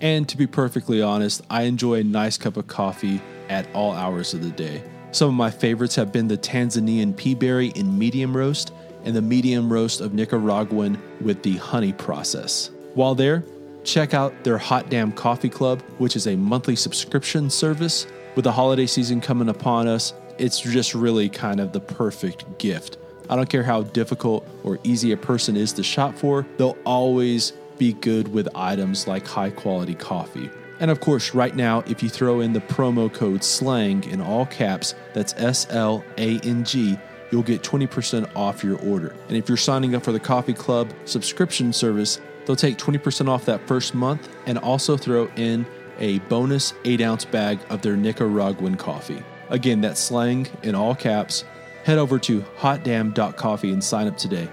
and 0.00 0.26
to 0.28 0.36
be 0.36 0.46
perfectly 0.46 1.02
honest, 1.02 1.42
I 1.50 1.62
enjoy 1.62 2.00
a 2.00 2.04
nice 2.04 2.38
cup 2.38 2.56
of 2.56 2.66
coffee 2.66 3.20
at 3.48 3.68
all 3.74 3.92
hours 3.92 4.32
of 4.32 4.42
the 4.42 4.50
day. 4.50 4.82
Some 5.12 5.28
of 5.28 5.34
my 5.34 5.50
favorites 5.50 5.94
have 5.96 6.12
been 6.12 6.28
the 6.28 6.38
Tanzanian 6.38 7.14
peaberry 7.14 7.76
in 7.76 7.98
medium 7.98 8.34
roast 8.34 8.72
and 9.04 9.14
the 9.14 9.22
medium 9.22 9.72
roast 9.72 10.00
of 10.00 10.14
Nicaraguan 10.14 11.00
with 11.20 11.42
the 11.42 11.56
honey 11.56 11.92
process. 11.92 12.70
While 12.94 13.14
there, 13.14 13.44
check 13.84 14.14
out 14.14 14.44
their 14.44 14.58
Hot 14.58 14.88
Damn 14.88 15.12
Coffee 15.12 15.48
Club, 15.48 15.82
which 15.98 16.16
is 16.16 16.26
a 16.26 16.36
monthly 16.36 16.76
subscription 16.76 17.50
service. 17.50 18.06
With 18.36 18.44
the 18.44 18.52
holiday 18.52 18.86
season 18.86 19.20
coming 19.20 19.48
upon 19.48 19.88
us, 19.88 20.14
it's 20.38 20.60
just 20.60 20.94
really 20.94 21.28
kind 21.28 21.60
of 21.60 21.72
the 21.72 21.80
perfect 21.80 22.58
gift. 22.58 22.96
I 23.30 23.36
don't 23.36 23.48
care 23.48 23.62
how 23.62 23.82
difficult 23.82 24.46
or 24.64 24.80
easy 24.82 25.12
a 25.12 25.16
person 25.16 25.56
is 25.56 25.72
to 25.74 25.84
shop 25.84 26.16
for, 26.16 26.44
they'll 26.56 26.76
always 26.84 27.52
be 27.78 27.92
good 27.92 28.32
with 28.32 28.48
items 28.56 29.06
like 29.06 29.24
high 29.24 29.50
quality 29.50 29.94
coffee. 29.94 30.50
And 30.80 30.90
of 30.90 31.00
course, 31.00 31.32
right 31.32 31.54
now, 31.54 31.84
if 31.86 32.02
you 32.02 32.08
throw 32.08 32.40
in 32.40 32.52
the 32.52 32.60
promo 32.60 33.12
code 33.12 33.44
SLANG 33.44 34.04
in 34.10 34.20
all 34.20 34.46
caps, 34.46 34.96
that's 35.14 35.32
S 35.36 35.68
L 35.70 36.04
A 36.18 36.40
N 36.40 36.64
G, 36.64 36.98
you'll 37.30 37.44
get 37.44 37.62
20% 37.62 38.34
off 38.34 38.64
your 38.64 38.80
order. 38.80 39.14
And 39.28 39.36
if 39.36 39.48
you're 39.48 39.56
signing 39.56 39.94
up 39.94 40.02
for 40.02 40.10
the 40.10 40.18
Coffee 40.18 40.54
Club 40.54 40.92
subscription 41.04 41.72
service, 41.72 42.20
they'll 42.44 42.56
take 42.56 42.78
20% 42.78 43.28
off 43.28 43.44
that 43.44 43.64
first 43.68 43.94
month 43.94 44.28
and 44.46 44.58
also 44.58 44.96
throw 44.96 45.28
in 45.36 45.64
a 46.00 46.18
bonus 46.20 46.74
8 46.84 47.00
ounce 47.00 47.24
bag 47.24 47.60
of 47.70 47.80
their 47.82 47.96
Nicaraguan 47.96 48.76
coffee. 48.76 49.22
Again, 49.50 49.80
that's 49.80 50.00
slang 50.00 50.48
in 50.62 50.74
all 50.74 50.94
caps. 50.94 51.44
Head 51.84 51.98
over 51.98 52.18
to 52.20 52.40
hotdamn.coffee 52.58 53.72
and 53.72 53.82
sign 53.82 54.06
up 54.06 54.16
today. 54.16 54.48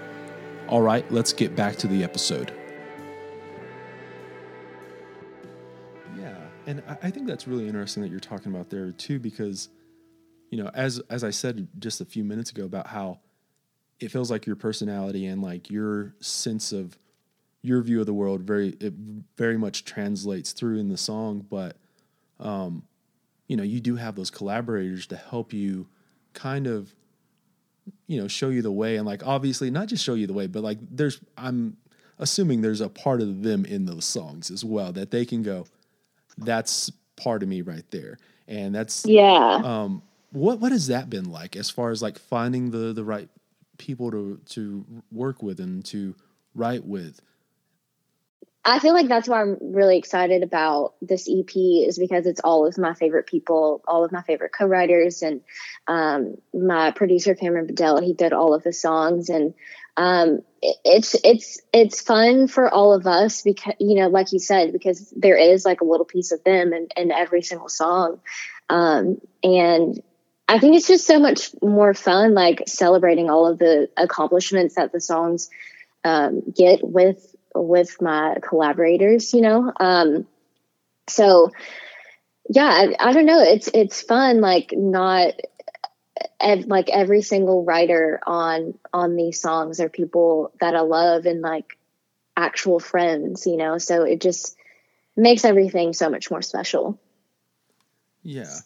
All 0.66 0.80
right, 0.82 1.10
let's 1.12 1.32
get 1.32 1.54
back 1.54 1.76
to 1.76 1.86
the 1.86 2.02
episode. 2.02 2.52
Yeah, 6.18 6.36
and 6.66 6.82
I 7.02 7.10
think 7.10 7.26
that's 7.26 7.46
really 7.46 7.66
interesting 7.66 8.02
that 8.02 8.10
you're 8.10 8.20
talking 8.20 8.52
about 8.54 8.70
there 8.70 8.92
too, 8.92 9.18
because 9.18 9.68
you 10.50 10.62
know, 10.62 10.70
as 10.74 11.00
as 11.10 11.24
I 11.24 11.30
said 11.30 11.68
just 11.78 12.00
a 12.00 12.04
few 12.04 12.24
minutes 12.24 12.50
ago 12.50 12.64
about 12.64 12.86
how 12.86 13.20
it 14.00 14.10
feels 14.10 14.30
like 14.30 14.46
your 14.46 14.56
personality 14.56 15.26
and 15.26 15.42
like 15.42 15.70
your 15.70 16.14
sense 16.20 16.72
of 16.72 16.98
your 17.60 17.82
view 17.82 18.00
of 18.00 18.06
the 18.06 18.14
world 18.14 18.42
very 18.42 18.68
it 18.80 18.94
very 19.36 19.58
much 19.58 19.84
translates 19.84 20.52
through 20.52 20.78
in 20.78 20.88
the 20.88 20.96
song, 20.96 21.44
but 21.50 21.76
um, 22.40 22.84
you 23.48 23.56
know, 23.56 23.62
you 23.62 23.80
do 23.80 23.96
have 23.96 24.14
those 24.14 24.30
collaborators 24.30 25.06
to 25.08 25.16
help 25.16 25.52
you 25.52 25.88
kind 26.32 26.66
of 26.66 26.94
you 28.06 28.20
know 28.20 28.28
show 28.28 28.48
you 28.48 28.62
the 28.62 28.72
way 28.72 28.96
and 28.96 29.06
like 29.06 29.26
obviously 29.26 29.70
not 29.70 29.88
just 29.88 30.04
show 30.04 30.14
you 30.14 30.26
the 30.26 30.32
way 30.32 30.46
but 30.46 30.62
like 30.62 30.78
there's 30.90 31.20
i'm 31.36 31.76
assuming 32.18 32.60
there's 32.60 32.80
a 32.80 32.88
part 32.88 33.20
of 33.20 33.42
them 33.42 33.64
in 33.64 33.86
those 33.86 34.04
songs 34.04 34.50
as 34.50 34.64
well 34.64 34.92
that 34.92 35.10
they 35.10 35.24
can 35.24 35.42
go 35.42 35.66
that's 36.38 36.90
part 37.18 37.42
of 37.42 37.48
me 37.48 37.62
right 37.62 37.84
there. 37.90 38.18
And 38.46 38.74
that's 38.74 39.04
yeah. 39.04 39.60
Um, 39.62 40.02
what 40.30 40.60
what 40.60 40.72
has 40.72 40.86
that 40.86 41.10
been 41.10 41.30
like 41.30 41.56
as 41.56 41.68
far 41.68 41.90
as 41.90 42.02
like 42.02 42.18
finding 42.18 42.70
the 42.70 42.92
the 42.92 43.04
right 43.04 43.28
people 43.76 44.10
to 44.10 44.40
to 44.46 44.84
work 45.12 45.42
with 45.42 45.60
and 45.60 45.84
to 45.86 46.14
write 46.54 46.84
with? 46.84 47.20
I 48.68 48.80
feel 48.80 48.92
like 48.92 49.08
that's 49.08 49.26
why 49.26 49.40
I'm 49.40 49.56
really 49.60 49.96
excited 49.96 50.42
about 50.42 50.94
this 51.00 51.26
EP 51.26 51.56
is 51.56 51.98
because 51.98 52.26
it's 52.26 52.40
all 52.40 52.66
of 52.66 52.76
my 52.76 52.92
favorite 52.92 53.26
people, 53.26 53.82
all 53.88 54.04
of 54.04 54.12
my 54.12 54.20
favorite 54.22 54.52
co-writers, 54.52 55.22
and 55.22 55.40
um, 55.86 56.36
my 56.52 56.90
producer 56.90 57.34
Cameron 57.34 57.66
Bedell. 57.66 58.00
He 58.00 58.12
did 58.12 58.34
all 58.34 58.52
of 58.52 58.62
the 58.62 58.72
songs, 58.74 59.30
and 59.30 59.54
um, 59.96 60.40
it's 60.60 61.16
it's 61.24 61.60
it's 61.72 62.02
fun 62.02 62.46
for 62.46 62.68
all 62.68 62.92
of 62.92 63.06
us 63.06 63.40
because 63.40 63.74
you 63.80 63.94
know 63.94 64.08
like 64.08 64.32
you 64.32 64.38
said 64.38 64.72
because 64.72 65.12
there 65.16 65.38
is 65.38 65.64
like 65.64 65.80
a 65.80 65.84
little 65.84 66.04
piece 66.04 66.30
of 66.32 66.44
them 66.44 66.74
in, 66.74 66.88
in 66.96 67.10
every 67.10 67.42
single 67.42 67.70
song 67.70 68.20
um, 68.68 69.18
and 69.42 70.02
I 70.46 70.58
think 70.58 70.76
it's 70.76 70.88
just 70.88 71.06
so 71.06 71.18
much 71.18 71.50
more 71.62 71.92
fun, 71.92 72.34
like 72.34 72.62
celebrating 72.66 73.28
all 73.28 73.46
of 73.46 73.58
the 73.58 73.90
accomplishments 73.96 74.76
that 74.76 74.92
the 74.92 75.00
songs 75.00 75.50
um, 76.04 76.42
get 76.56 76.80
with 76.82 77.34
with 77.62 78.00
my 78.00 78.36
collaborators. 78.42 79.32
You 79.34 79.42
know, 79.42 79.72
um, 79.78 80.26
so 81.08 81.50
yeah, 82.48 82.66
I, 82.66 82.96
I, 82.98 83.12
don't 83.12 83.26
know. 83.26 83.40
It's 83.40 83.68
it's 83.72 84.02
fun, 84.02 84.40
like 84.40 84.72
not 84.72 85.34
ev- 86.40 86.66
like 86.66 86.88
every 86.88 87.22
single 87.22 87.64
writer 87.64 88.20
on 88.26 88.74
on 88.92 89.16
these 89.16 89.40
songs 89.40 89.80
are 89.80 89.88
people 89.88 90.52
that 90.60 90.74
I 90.74 90.80
love 90.80 91.26
and 91.26 91.40
like 91.40 91.78
actual 92.36 92.80
friends. 92.80 93.46
You 93.46 93.56
know, 93.56 93.78
so 93.78 94.02
it 94.02 94.20
just 94.20 94.56
makes 95.16 95.44
everything 95.44 95.92
so 95.92 96.08
much 96.08 96.30
more 96.30 96.42
special. 96.42 96.98
Yeah. 98.22 98.56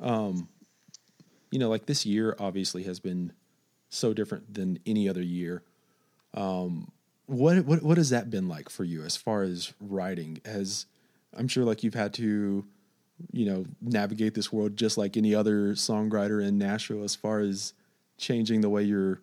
Um, 0.00 0.48
you 1.50 1.58
know, 1.58 1.68
like 1.68 1.86
this 1.86 2.04
year 2.04 2.36
obviously 2.38 2.82
has 2.84 3.00
been 3.00 3.32
so 3.88 4.12
different 4.12 4.52
than 4.52 4.78
any 4.84 5.08
other 5.08 5.22
year. 5.22 5.62
Um, 6.34 6.92
what 7.26 7.64
what 7.64 7.82
what 7.82 7.96
has 7.98 8.10
that 8.10 8.30
been 8.30 8.48
like 8.48 8.68
for 8.68 8.84
you 8.84 9.02
as 9.02 9.16
far 9.16 9.42
as 9.42 9.72
writing? 9.80 10.40
As 10.44 10.86
I'm 11.36 11.48
sure 11.48 11.64
like 11.64 11.82
you've 11.82 11.94
had 11.94 12.14
to, 12.14 12.64
you 13.32 13.46
know, 13.46 13.64
navigate 13.80 14.34
this 14.34 14.52
world 14.52 14.76
just 14.76 14.96
like 14.96 15.16
any 15.16 15.34
other 15.34 15.72
songwriter 15.72 16.44
in 16.44 16.58
Nashville 16.58 17.04
as 17.04 17.14
far 17.14 17.40
as 17.40 17.72
changing 18.18 18.60
the 18.60 18.70
way 18.70 18.82
you're 18.82 19.20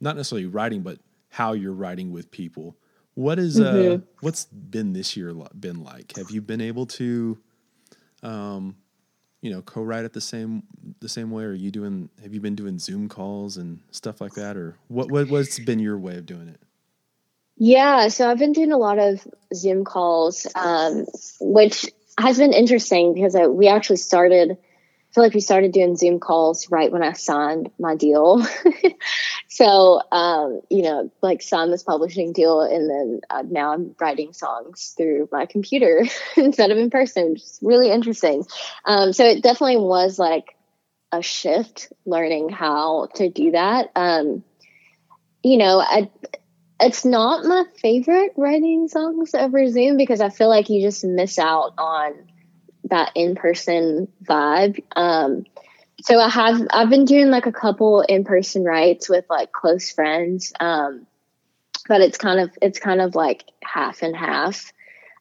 not 0.00 0.16
necessarily 0.16 0.46
writing, 0.46 0.82
but 0.82 0.98
how 1.30 1.52
you're 1.52 1.72
writing 1.72 2.12
with 2.12 2.30
people. 2.30 2.76
What 3.14 3.38
is 3.38 3.60
uh, 3.60 3.72
mm-hmm. 3.72 3.94
uh 3.94 4.06
what's 4.20 4.44
been 4.46 4.92
this 4.92 5.16
year 5.16 5.34
been 5.58 5.82
like? 5.82 6.16
Have 6.16 6.30
you 6.30 6.40
been 6.40 6.60
able 6.60 6.86
to 6.86 7.38
um 8.22 8.76
you 9.44 9.50
know 9.50 9.60
co-write 9.60 10.06
it 10.06 10.14
the 10.14 10.20
same 10.22 10.62
the 11.00 11.08
same 11.08 11.30
way 11.30 11.44
or 11.44 11.50
are 11.50 11.54
you 11.54 11.70
doing 11.70 12.08
have 12.22 12.32
you 12.32 12.40
been 12.40 12.54
doing 12.54 12.78
zoom 12.78 13.10
calls 13.10 13.58
and 13.58 13.78
stuff 13.90 14.20
like 14.20 14.32
that 14.32 14.56
or 14.56 14.74
what, 14.88 15.10
what 15.10 15.28
what's 15.28 15.58
been 15.58 15.78
your 15.78 15.98
way 15.98 16.16
of 16.16 16.24
doing 16.24 16.48
it 16.48 16.58
yeah 17.56 18.08
so 18.08 18.30
i've 18.30 18.38
been 18.38 18.52
doing 18.52 18.72
a 18.72 18.78
lot 18.78 18.98
of 18.98 19.26
zoom 19.54 19.84
calls 19.84 20.46
um, 20.54 21.06
which 21.40 21.86
has 22.18 22.38
been 22.38 22.52
interesting 22.52 23.14
because 23.14 23.34
I, 23.34 23.46
we 23.46 23.68
actually 23.68 23.96
started. 23.96 24.52
I 24.52 25.14
feel 25.14 25.24
like 25.24 25.34
we 25.34 25.40
started 25.40 25.72
doing 25.72 25.96
Zoom 25.96 26.18
calls 26.18 26.70
right 26.72 26.90
when 26.90 27.04
I 27.04 27.12
signed 27.12 27.70
my 27.78 27.94
deal. 27.94 28.44
so, 29.48 30.02
um, 30.10 30.60
you 30.70 30.82
know, 30.82 31.12
like 31.22 31.40
signed 31.40 31.72
this 31.72 31.84
publishing 31.84 32.32
deal, 32.32 32.60
and 32.62 32.90
then 32.90 33.20
uh, 33.30 33.44
now 33.48 33.72
I'm 33.72 33.94
writing 34.00 34.32
songs 34.32 34.94
through 34.96 35.28
my 35.30 35.46
computer 35.46 36.04
instead 36.36 36.72
of 36.72 36.78
in 36.78 36.90
person, 36.90 37.30
which 37.30 37.42
is 37.42 37.58
really 37.62 37.90
interesting. 37.90 38.44
Um, 38.84 39.12
so 39.12 39.24
it 39.24 39.42
definitely 39.42 39.76
was 39.76 40.18
like 40.18 40.56
a 41.12 41.22
shift 41.22 41.92
learning 42.04 42.48
how 42.48 43.06
to 43.14 43.28
do 43.28 43.52
that. 43.52 43.92
Um, 43.94 44.42
you 45.44 45.58
know, 45.58 45.78
I, 45.78 46.10
it's 46.80 47.04
not 47.04 47.44
my 47.44 47.64
favorite 47.76 48.32
writing 48.36 48.88
songs 48.88 49.34
over 49.34 49.68
Zoom 49.68 49.96
because 49.96 50.20
I 50.20 50.28
feel 50.28 50.48
like 50.48 50.68
you 50.68 50.82
just 50.82 51.04
miss 51.04 51.38
out 51.38 51.74
on 51.78 52.14
that 52.84 53.12
in 53.14 53.34
person 53.34 54.08
vibe. 54.24 54.82
Um, 54.94 55.44
so 56.02 56.18
I 56.18 56.28
have 56.28 56.66
I've 56.70 56.90
been 56.90 57.04
doing 57.04 57.30
like 57.30 57.46
a 57.46 57.52
couple 57.52 58.02
in 58.02 58.24
person 58.24 58.64
writes 58.64 59.08
with 59.08 59.24
like 59.30 59.52
close 59.52 59.90
friends, 59.90 60.52
um, 60.60 61.06
but 61.88 62.00
it's 62.00 62.18
kind 62.18 62.40
of 62.40 62.50
it's 62.60 62.78
kind 62.78 63.00
of 63.00 63.14
like 63.14 63.44
half 63.62 64.02
and 64.02 64.14
half. 64.14 64.72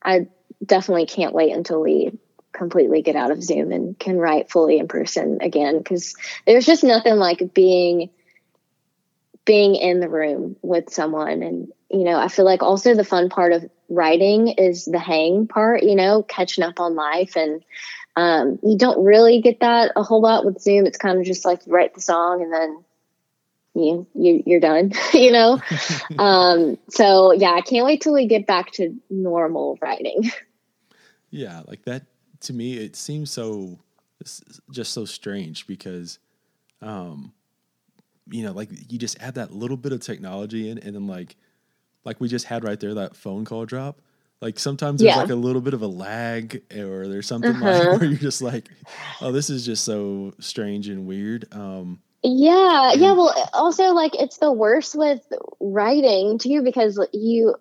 I 0.03 0.27
definitely 0.65 1.05
can't 1.05 1.33
wait 1.33 1.53
until 1.53 1.81
we 1.81 2.17
completely 2.51 3.01
get 3.01 3.15
out 3.15 3.31
of 3.31 3.43
Zoom 3.43 3.71
and 3.71 3.97
can 3.97 4.17
write 4.17 4.51
fully 4.51 4.77
in 4.77 4.87
person 4.87 5.39
again 5.41 5.77
because 5.77 6.15
there's 6.45 6.65
just 6.65 6.83
nothing 6.83 7.15
like 7.15 7.53
being 7.53 8.09
being 9.45 9.75
in 9.75 9.99
the 9.99 10.09
room 10.09 10.55
with 10.61 10.91
someone. 10.91 11.43
And 11.43 11.71
you 11.89 12.03
know 12.03 12.17
i 12.17 12.27
feel 12.27 12.45
like 12.45 12.63
also 12.63 12.95
the 12.95 13.03
fun 13.03 13.29
part 13.29 13.53
of 13.53 13.69
writing 13.87 14.47
is 14.47 14.85
the 14.85 14.97
hang 14.97 15.45
part 15.45 15.83
you 15.83 15.95
know 15.95 16.23
catching 16.23 16.63
up 16.63 16.79
on 16.79 16.95
life. 16.95 17.35
And 17.35 17.63
um, 18.15 18.59
you 18.61 18.77
don't 18.77 19.03
really 19.03 19.41
get 19.41 19.61
that 19.61 19.91
a 19.95 20.03
whole 20.03 20.21
lot 20.21 20.45
with 20.45 20.61
zoom. 20.61 20.85
It's 20.85 20.99
kind 20.99 21.19
of 21.19 21.25
just 21.25 21.45
like 21.45 21.65
you 21.65 21.73
write 21.73 21.95
the 21.95 22.01
song 22.01 22.43
and 22.43 22.53
then 22.53 22.83
you, 23.75 24.07
you 24.13 24.43
you're 24.45 24.59
done 24.59 24.91
you 25.13 25.31
know? 25.31 25.59
Um, 26.17 26.77
so 26.89 27.31
yeah 27.31 27.51
i 27.51 27.61
can't 27.61 27.85
wait 27.85 28.01
till 28.01 28.13
we 28.13 28.27
get 28.27 28.45
back 28.45 28.71
to 28.73 28.95
normal 29.09 29.77
writing. 29.81 30.31
Yeah 31.29 31.63
like 31.67 31.83
that 31.85 32.03
to 32.41 32.53
me 32.53 32.77
it 32.77 32.95
seems 32.95 33.31
so 33.31 33.79
just 34.69 34.93
so 34.93 35.03
strange 35.03 35.65
because 35.65 36.19
um 36.79 37.33
you 38.29 38.43
know, 38.43 38.51
like 38.51 38.69
you 38.91 38.97
just 38.97 39.21
add 39.21 39.35
that 39.35 39.51
little 39.51 39.77
bit 39.77 39.91
of 39.91 39.99
technology 40.01 40.69
in, 40.69 40.77
and 40.77 40.95
then 40.95 41.07
like, 41.07 41.35
like 42.05 42.19
we 42.19 42.27
just 42.27 42.45
had 42.45 42.63
right 42.63 42.79
there 42.79 42.93
that 42.95 43.15
phone 43.15 43.45
call 43.45 43.65
drop. 43.65 44.01
Like 44.41 44.59
sometimes 44.59 45.01
there's 45.01 45.15
yeah. 45.15 45.21
like 45.21 45.29
a 45.29 45.35
little 45.35 45.61
bit 45.61 45.73
of 45.73 45.81
a 45.81 45.87
lag, 45.87 46.61
or 46.75 47.07
there's 47.07 47.27
something 47.27 47.51
uh-huh. 47.51 47.89
like 47.89 47.99
where 47.99 48.09
you're 48.09 48.19
just 48.19 48.41
like, 48.41 48.69
oh, 49.21 49.31
this 49.31 49.49
is 49.49 49.65
just 49.65 49.85
so 49.85 50.33
strange 50.39 50.89
and 50.89 51.05
weird. 51.05 51.47
Um, 51.53 52.01
yeah, 52.23 52.91
and- 52.91 53.01
yeah. 53.01 53.13
Well, 53.13 53.33
also 53.53 53.91
like 53.93 54.15
it's 54.15 54.37
the 54.37 54.51
worst 54.51 54.95
with 54.95 55.21
writing 55.59 56.37
too 56.37 56.61
because 56.61 56.99
you 57.13 57.55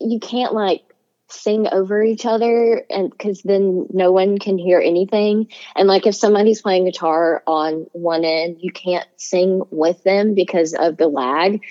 you 0.00 0.20
can't 0.20 0.52
like 0.52 0.82
sing 1.28 1.66
over 1.70 2.02
each 2.02 2.24
other 2.24 2.84
and 2.88 3.10
because 3.10 3.42
then 3.42 3.86
no 3.92 4.12
one 4.12 4.38
can 4.38 4.58
hear 4.58 4.80
anything. 4.80 5.48
And 5.74 5.88
like 5.88 6.06
if 6.06 6.14
somebody's 6.14 6.62
playing 6.62 6.84
guitar 6.84 7.42
on 7.46 7.86
one 7.92 8.24
end 8.24 8.58
you 8.60 8.70
can't 8.70 9.08
sing 9.16 9.62
with 9.70 10.02
them 10.04 10.34
because 10.34 10.74
of 10.74 10.96
the 10.96 11.08
lag. 11.08 11.62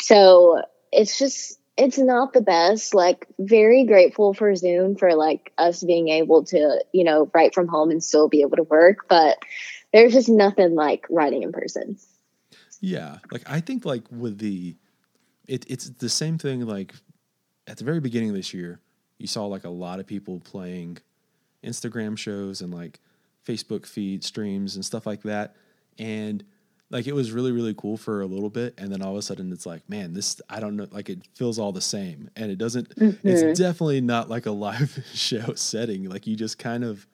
So 0.00 0.62
it's 0.92 1.18
just 1.18 1.58
it's 1.76 1.98
not 1.98 2.32
the 2.32 2.40
best. 2.42 2.94
Like 2.94 3.26
very 3.38 3.84
grateful 3.84 4.34
for 4.34 4.54
zoom 4.54 4.96
for 4.96 5.14
like 5.14 5.52
us 5.56 5.82
being 5.82 6.08
able 6.08 6.44
to 6.46 6.84
you 6.92 7.04
know 7.04 7.30
write 7.32 7.54
from 7.54 7.68
home 7.68 7.90
and 7.90 8.04
still 8.04 8.28
be 8.28 8.42
able 8.42 8.56
to 8.56 8.64
work 8.64 9.08
but 9.08 9.38
there's 9.92 10.12
just 10.12 10.28
nothing 10.28 10.74
like 10.74 11.06
writing 11.08 11.42
in 11.44 11.52
person. 11.52 11.96
Yeah. 12.80 13.18
Like 13.32 13.48
i 13.50 13.60
think 13.60 13.86
like 13.86 14.02
with 14.10 14.38
the 14.38 14.76
it, 15.46 15.64
it's 15.66 15.88
the 15.88 16.10
same 16.10 16.36
thing 16.36 16.66
like 16.66 16.92
at 17.66 17.78
the 17.78 17.84
very 17.84 18.00
beginning 18.00 18.28
of 18.28 18.34
this 18.34 18.52
year 18.52 18.80
you 19.18 19.26
saw 19.26 19.46
like 19.46 19.64
a 19.64 19.70
lot 19.70 20.00
of 20.00 20.06
people 20.06 20.40
playing 20.40 20.98
Instagram 21.64 22.16
shows 22.16 22.60
and 22.60 22.72
like 22.72 23.00
Facebook 23.46 23.86
feed 23.86 24.24
streams 24.24 24.76
and 24.76 24.84
stuff 24.84 25.06
like 25.06 25.22
that. 25.22 25.56
And 25.98 26.44
like 26.90 27.06
it 27.06 27.14
was 27.14 27.32
really 27.32 27.52
really 27.52 27.74
cool 27.74 27.96
for 27.96 28.20
a 28.20 28.26
little 28.26 28.50
bit 28.50 28.74
and 28.78 28.90
then 28.90 29.02
all 29.02 29.12
of 29.12 29.18
a 29.18 29.22
sudden 29.22 29.52
it's 29.52 29.66
like 29.66 29.88
man 29.88 30.12
this 30.12 30.40
i 30.48 30.60
don't 30.60 30.76
know 30.76 30.86
like 30.90 31.08
it 31.08 31.26
feels 31.34 31.58
all 31.58 31.72
the 31.72 31.80
same 31.80 32.30
and 32.36 32.50
it 32.50 32.56
doesn't 32.56 32.88
mm-hmm. 32.96 33.28
it's 33.28 33.58
definitely 33.58 34.00
not 34.00 34.28
like 34.28 34.46
a 34.46 34.50
live 34.50 34.98
show 35.14 35.52
setting 35.54 36.08
like 36.08 36.26
you 36.26 36.36
just 36.36 36.58
kind 36.58 36.84
of 36.84 37.06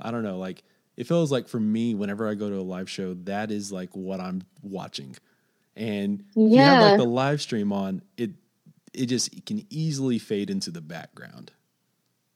i 0.00 0.10
don't 0.10 0.22
know 0.22 0.38
like 0.38 0.62
it 0.96 1.06
feels 1.06 1.30
like 1.30 1.48
for 1.48 1.60
me 1.60 1.94
whenever 1.94 2.28
i 2.28 2.34
go 2.34 2.48
to 2.48 2.56
a 2.56 2.62
live 2.62 2.88
show 2.88 3.14
that 3.14 3.50
is 3.50 3.70
like 3.70 3.94
what 3.94 4.20
i'm 4.20 4.42
watching 4.62 5.14
and 5.76 6.24
yeah. 6.34 6.44
you 6.44 6.58
have 6.58 6.90
like 6.90 6.98
the 6.98 7.04
live 7.04 7.40
stream 7.42 7.72
on 7.72 8.02
it 8.16 8.30
it 8.96 9.06
just 9.06 9.44
can 9.46 9.66
easily 9.70 10.18
fade 10.18 10.50
into 10.50 10.70
the 10.70 10.80
background. 10.80 11.52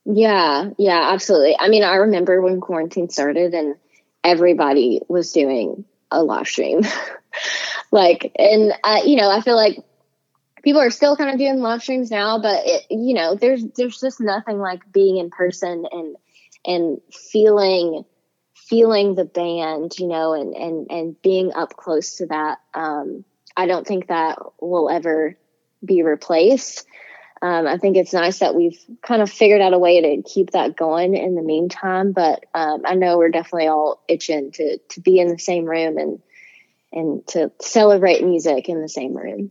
Yeah, 0.05 0.71
yeah, 0.79 1.11
absolutely. 1.13 1.57
I 1.59 1.69
mean, 1.69 1.83
I 1.83 1.97
remember 1.97 2.41
when 2.41 2.61
quarantine 2.61 3.11
started 3.11 3.55
and 3.55 3.77
everybody 4.25 5.01
was 5.09 5.33
doing 5.33 5.85
a 6.11 6.23
live 6.23 6.49
stream. 6.49 6.83
like, 7.93 8.33
and 8.39 8.73
uh, 8.83 9.01
you 9.05 9.17
know, 9.17 9.31
I 9.31 9.41
feel 9.41 9.57
like 9.57 9.79
people 10.63 10.81
are 10.81 10.91
still 10.91 11.17
kind 11.17 11.31
of 11.31 11.39
doing 11.39 11.61
live 11.61 11.83
streams 11.83 12.11
now, 12.11 12.41
but 12.41 12.63
it, 12.65 12.87
you 12.91 13.15
know, 13.15 13.35
there's 13.35 13.65
there's 13.77 14.01
just 14.01 14.21
nothing 14.21 14.59
like 14.59 14.91
being 14.93 15.19
in 15.19 15.31
person 15.31 15.87
and 15.91 16.17
and 16.65 17.01
feeling 17.13 18.05
feeling 18.55 19.15
the 19.15 19.25
band, 19.25 19.99
you 19.99 20.07
know, 20.07 20.33
and 20.33 20.55
and 20.55 20.91
and 20.91 21.23
being 21.23 21.53
up 21.53 21.77
close 21.77 22.17
to 22.17 22.27
that. 22.27 22.59
Um, 22.75 23.25
I 23.57 23.67
don't 23.67 23.87
think 23.87 24.07
that 24.09 24.39
will 24.61 24.89
ever 24.89 25.37
be 25.85 26.03
replaced. 26.03 26.87
Um, 27.43 27.67
I 27.67 27.79
think 27.79 27.97
it's 27.97 28.13
nice 28.13 28.41
that 28.41 28.55
we've 28.55 28.79
kind 29.03 29.23
of 29.23 29.31
figured 29.31 29.63
out 29.63 29.73
a 29.73 29.79
way 29.79 30.01
to 30.01 30.23
keep 30.29 30.51
that 30.51 30.77
going 30.77 31.17
in 31.17 31.35
the 31.35 31.43
meantime. 31.43 32.13
But 32.13 32.45
um, 32.55 32.83
I 32.85 32.95
know 32.95 33.17
we're 33.17 33.31
definitely 33.31 33.69
all 33.69 34.03
itching 34.09 34.53
to 34.53 34.79
to 34.79 35.01
be 35.01 35.19
in 35.19 35.29
the 35.29 35.39
same 35.39 35.65
room 35.65 35.97
and 35.97 36.21
and 36.93 37.27
to 37.29 37.51
celebrate 37.61 38.23
music 38.23 38.69
in 38.69 38.83
the 38.83 38.89
same 38.89 39.17
room. 39.17 39.51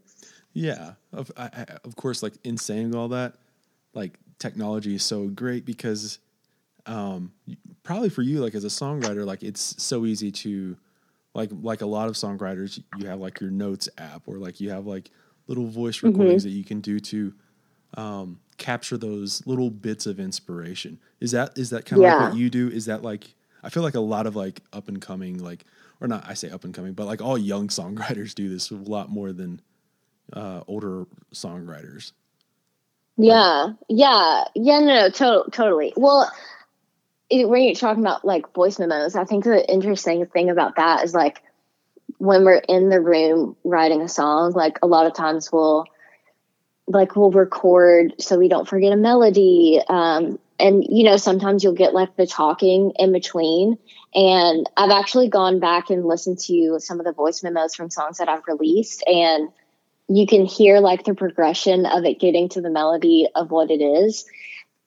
Yeah, 0.54 0.94
of 1.12 1.32
I, 1.36 1.66
of 1.84 1.96
course. 1.96 2.22
Like 2.22 2.34
in 2.44 2.58
saying 2.58 2.94
all 2.94 3.08
that, 3.10 3.36
like 3.94 4.20
technology 4.38 4.96
is 4.96 5.04
so 5.04 5.28
great 5.28 5.66
because 5.66 6.20
um, 6.86 7.32
probably 7.84 8.10
for 8.10 8.22
you, 8.22 8.40
like 8.40 8.56
as 8.56 8.66
a 8.66 8.70
songwriter, 8.70 9.26
like 9.26 9.44
it's 9.44 9.82
so 9.82 10.06
easy 10.06 10.32
to 10.32 10.78
like 11.34 11.50
like 11.62 11.82
a 11.82 11.86
lot 11.86 12.08
of 12.08 12.16
songwriters, 12.16 12.82
you 12.98 13.08
have 13.08 13.20
like 13.20 13.40
your 13.40 13.52
notes 13.52 13.90
app 13.98 14.24
or 14.28 14.38
like 14.38 14.60
you 14.60 14.70
have 14.70 14.86
like 14.86 15.12
little 15.50 15.68
voice 15.68 15.98
mm-hmm. 15.98 16.08
recordings 16.08 16.44
mm-hmm. 16.44 16.52
that 16.52 16.58
you 16.58 16.64
can 16.64 16.80
do 16.80 17.00
to 17.00 17.34
um, 17.98 18.40
capture 18.58 18.98
those 18.98 19.46
little 19.46 19.70
bits 19.70 20.06
of 20.06 20.20
inspiration. 20.20 21.00
Is 21.20 21.32
that 21.32 21.58
is 21.58 21.72
that 21.72 21.86
kind 21.86 22.02
of 22.02 22.04
yeah. 22.04 22.16
like 22.16 22.30
what 22.30 22.38
you 22.38 22.50
do? 22.50 22.70
Is 22.70 22.86
that 22.86 23.02
like 23.02 23.34
I 23.64 23.70
feel 23.70 23.84
like 23.84 23.96
a 23.96 24.00
lot 24.00 24.28
of 24.28 24.36
like 24.36 24.62
up 24.72 24.88
and 24.88 25.02
coming, 25.02 25.40
like 25.40 25.66
or 26.00 26.08
not, 26.08 26.24
I 26.28 26.36
say 26.36 26.50
up 26.50 26.64
and 26.64 26.74
coming, 26.74 26.94
but 26.94 27.08
like 27.08 27.22
all 27.22 27.38
young 27.38 27.68
songwriters 27.80 28.34
do 28.36 28.48
this 28.48 28.72
a 28.72 28.76
lot 28.76 29.10
more 29.10 29.34
than 29.34 29.62
uh, 30.32 30.62
older 30.68 31.06
songwriters. 31.34 32.14
Yeah, 33.18 33.74
yeah, 33.90 34.46
yeah. 34.56 34.80
No, 34.80 34.86
no, 34.86 35.10
to- 35.10 35.52
totally. 35.52 35.92
Well, 35.98 36.32
it, 37.30 37.50
when 37.50 37.64
you're 37.64 37.76
talking 37.76 38.02
about 38.02 38.24
like 38.24 38.54
voice 38.54 38.80
memos, 38.80 39.16
I 39.16 39.26
think 39.26 39.44
the 39.44 39.70
interesting 39.70 40.26
thing 40.28 40.50
about 40.50 40.78
that 40.78 41.04
is 41.04 41.14
like 41.14 41.42
when 42.20 42.44
we're 42.44 42.62
in 42.68 42.90
the 42.90 43.02
room 43.02 43.56
writing 43.64 44.02
a 44.02 44.08
song, 44.08 44.52
like 44.52 44.78
a 44.84 44.88
lot 44.88 45.08
of 45.08 45.14
times 45.14 45.52
we'll 45.52 45.86
like 46.86 47.16
we'll 47.16 47.32
record 47.32 48.14
so 48.20 48.38
we 48.38 48.50
don't 48.50 48.68
forget 48.68 48.92
a 48.92 48.98
melody. 48.98 49.82
Um, 49.88 50.38
and 50.60 50.84
you 50.88 51.06
know, 51.06 51.18
sometimes 51.18 51.64
you'll 51.64 51.74
get 51.74 51.94
like 51.94 52.16
the 52.16 52.28
talking 52.28 52.92
in 52.98 53.12
between. 53.12 53.78
And 54.14 54.70
I've 54.76 54.92
actually 54.92 55.30
gone 55.30 55.60
back 55.60 55.90
and 55.90 56.06
listened 56.06 56.40
to 56.48 56.80
some 56.80 57.00
of 57.00 57.06
the 57.06 57.14
voice 57.14 57.42
memos 57.42 57.74
from 57.74 57.90
songs 57.90 58.18
that 58.18 58.28
I've 58.28 58.48
released 58.48 59.04
and 59.08 59.50
you 60.10 60.26
can 60.26 60.44
hear 60.44 60.80
like 60.80 61.06
the 61.06 61.14
progression 61.14 61.86
of 61.86 62.04
it 62.04 62.20
getting 62.20 62.50
to 62.50 62.62
the 62.62 62.70
melody 62.70 63.28
of 63.36 63.52
what 63.52 63.70
it 63.70 63.82
is, 63.82 64.26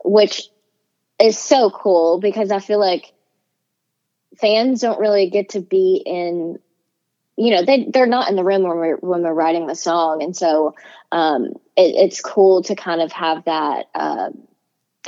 which 0.05 0.51
is 1.21 1.39
so 1.39 1.71
cool 1.71 2.19
because 2.19 2.51
I 2.51 2.59
feel 2.59 2.81
like 2.81 3.13
fans 4.41 4.81
don't 4.81 4.99
really 4.99 5.31
get 5.31 5.51
to 5.51 5.61
be 5.61 6.03
in 6.05 6.59
you 7.43 7.51
know 7.51 7.65
they 7.65 7.87
they're 7.93 8.07
not 8.07 8.31
in 8.31 8.37
the 8.37 8.45
room 8.45 8.63
when 8.63 8.77
we're 8.77 8.97
when 8.97 9.23
we're 9.23 9.35
writing 9.35 9.67
the 9.67 9.75
song. 9.75 10.23
And 10.23 10.37
so 10.37 10.77
um 11.11 11.47
it, 11.77 11.95
it's 11.97 12.21
cool 12.21 12.63
to 12.63 12.77
kind 12.77 13.01
of 13.01 13.11
have 13.11 13.45
that 13.47 13.87
uh, 13.97 14.31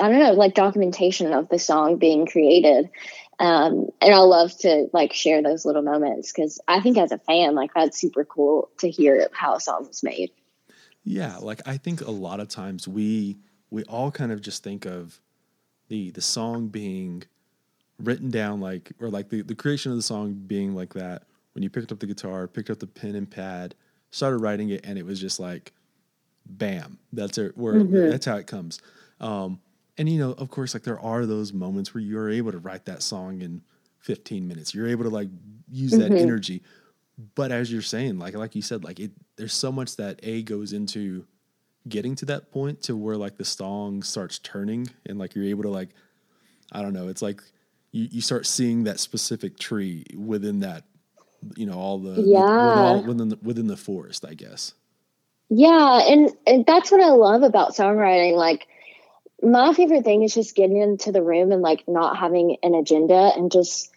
I 0.00 0.08
don't 0.08 0.18
know 0.18 0.32
like 0.32 0.54
documentation 0.54 1.32
of 1.32 1.48
the 1.48 1.60
song 1.60 1.96
being 1.98 2.26
created. 2.26 2.90
Um, 3.38 3.88
and 4.00 4.14
I 4.14 4.18
love 4.18 4.56
to 4.58 4.88
like 4.92 5.12
share 5.12 5.42
those 5.42 5.64
little 5.64 5.82
moments 5.82 6.32
because 6.32 6.60
I 6.66 6.80
think 6.80 6.98
as 6.98 7.12
a 7.12 7.18
fan, 7.18 7.54
like 7.54 7.70
that's 7.72 8.00
super 8.00 8.24
cool 8.24 8.70
to 8.78 8.90
hear 8.90 9.28
how 9.32 9.54
a 9.54 9.60
song 9.60 9.86
was 9.86 10.02
made. 10.02 10.30
Yeah, 11.04 11.36
like 11.36 11.60
I 11.66 11.76
think 11.76 12.00
a 12.00 12.10
lot 12.10 12.40
of 12.40 12.48
times 12.48 12.88
we 12.88 13.38
we 13.70 13.84
all 13.84 14.10
kind 14.10 14.32
of 14.32 14.40
just 14.40 14.64
think 14.64 14.86
of 14.86 15.20
the 15.88 16.10
the 16.10 16.20
song 16.20 16.66
being 16.66 17.22
written 18.00 18.30
down 18.30 18.60
like 18.60 18.90
or 19.00 19.08
like 19.08 19.28
the, 19.28 19.42
the 19.42 19.54
creation 19.54 19.92
of 19.92 19.98
the 19.98 20.02
song 20.02 20.32
being 20.32 20.74
like 20.74 20.94
that 20.94 21.22
when 21.54 21.62
you 21.62 21.70
picked 21.70 21.92
up 21.92 22.00
the 22.00 22.06
guitar, 22.06 22.46
picked 22.46 22.70
up 22.70 22.78
the 22.78 22.86
pen 22.86 23.14
and 23.14 23.30
pad, 23.30 23.74
started 24.10 24.38
writing 24.38 24.70
it, 24.70 24.84
and 24.84 24.98
it 24.98 25.06
was 25.06 25.20
just 25.20 25.40
like 25.40 25.72
bam. 26.46 26.98
That's 27.12 27.38
it 27.38 27.56
where 27.56 27.74
mm-hmm. 27.74 28.10
that's 28.10 28.26
how 28.26 28.36
it 28.36 28.46
comes. 28.46 28.80
Um, 29.20 29.60
and 29.96 30.08
you 30.08 30.18
know, 30.18 30.32
of 30.32 30.50
course, 30.50 30.74
like 30.74 30.82
there 30.82 31.00
are 31.00 31.26
those 31.26 31.52
moments 31.52 31.94
where 31.94 32.02
you're 32.02 32.30
able 32.30 32.52
to 32.52 32.58
write 32.58 32.84
that 32.86 33.02
song 33.02 33.42
in 33.42 33.62
15 34.00 34.46
minutes. 34.46 34.74
You're 34.74 34.88
able 34.88 35.04
to 35.04 35.10
like 35.10 35.28
use 35.70 35.92
mm-hmm. 35.92 36.12
that 36.12 36.20
energy. 36.20 36.62
But 37.34 37.52
as 37.52 37.72
you're 37.72 37.82
saying, 37.82 38.18
like 38.18 38.34
like 38.34 38.54
you 38.54 38.62
said, 38.62 38.84
like 38.84 38.98
it 38.98 39.12
there's 39.36 39.54
so 39.54 39.70
much 39.70 39.96
that 39.96 40.20
A 40.22 40.42
goes 40.42 40.72
into 40.72 41.26
getting 41.88 42.14
to 42.16 42.24
that 42.26 42.50
point 42.50 42.82
to 42.82 42.96
where 42.96 43.16
like 43.16 43.36
the 43.36 43.44
song 43.44 44.02
starts 44.02 44.38
turning 44.38 44.88
and 45.06 45.18
like 45.18 45.34
you're 45.34 45.44
able 45.44 45.62
to 45.62 45.70
like 45.70 45.90
I 46.72 46.82
don't 46.82 46.92
know, 46.92 47.08
it's 47.08 47.22
like 47.22 47.40
you, 47.92 48.08
you 48.10 48.20
start 48.20 48.46
seeing 48.46 48.84
that 48.84 48.98
specific 48.98 49.58
tree 49.58 50.04
within 50.16 50.60
that 50.60 50.84
you 51.57 51.66
know, 51.66 51.74
all 51.74 51.98
the 51.98 52.22
yeah. 52.22 52.38
all, 52.38 53.02
within 53.02 53.28
the, 53.28 53.38
within 53.42 53.66
the 53.66 53.76
forest, 53.76 54.24
I 54.24 54.35
guess. 54.35 54.74
Yeah, 55.50 56.00
and 56.09 56.30
and 56.46 56.64
that's 56.66 56.90
what 56.90 57.00
I 57.00 57.11
love 57.11 57.42
about 57.42 57.74
songwriting 57.74 58.35
like 58.35 58.66
my 59.44 59.74
favorite 59.74 60.04
thing 60.04 60.22
is 60.22 60.35
just 60.35 60.57
getting 60.57 60.78
into 60.78 61.12
the 61.12 61.22
room 61.22 61.52
and 61.52 61.62
like 61.62 61.85
not 61.87 62.16
having 62.16 62.57
an 62.62 62.74
agenda 62.74 63.33
and 63.37 63.52
just 63.52 63.90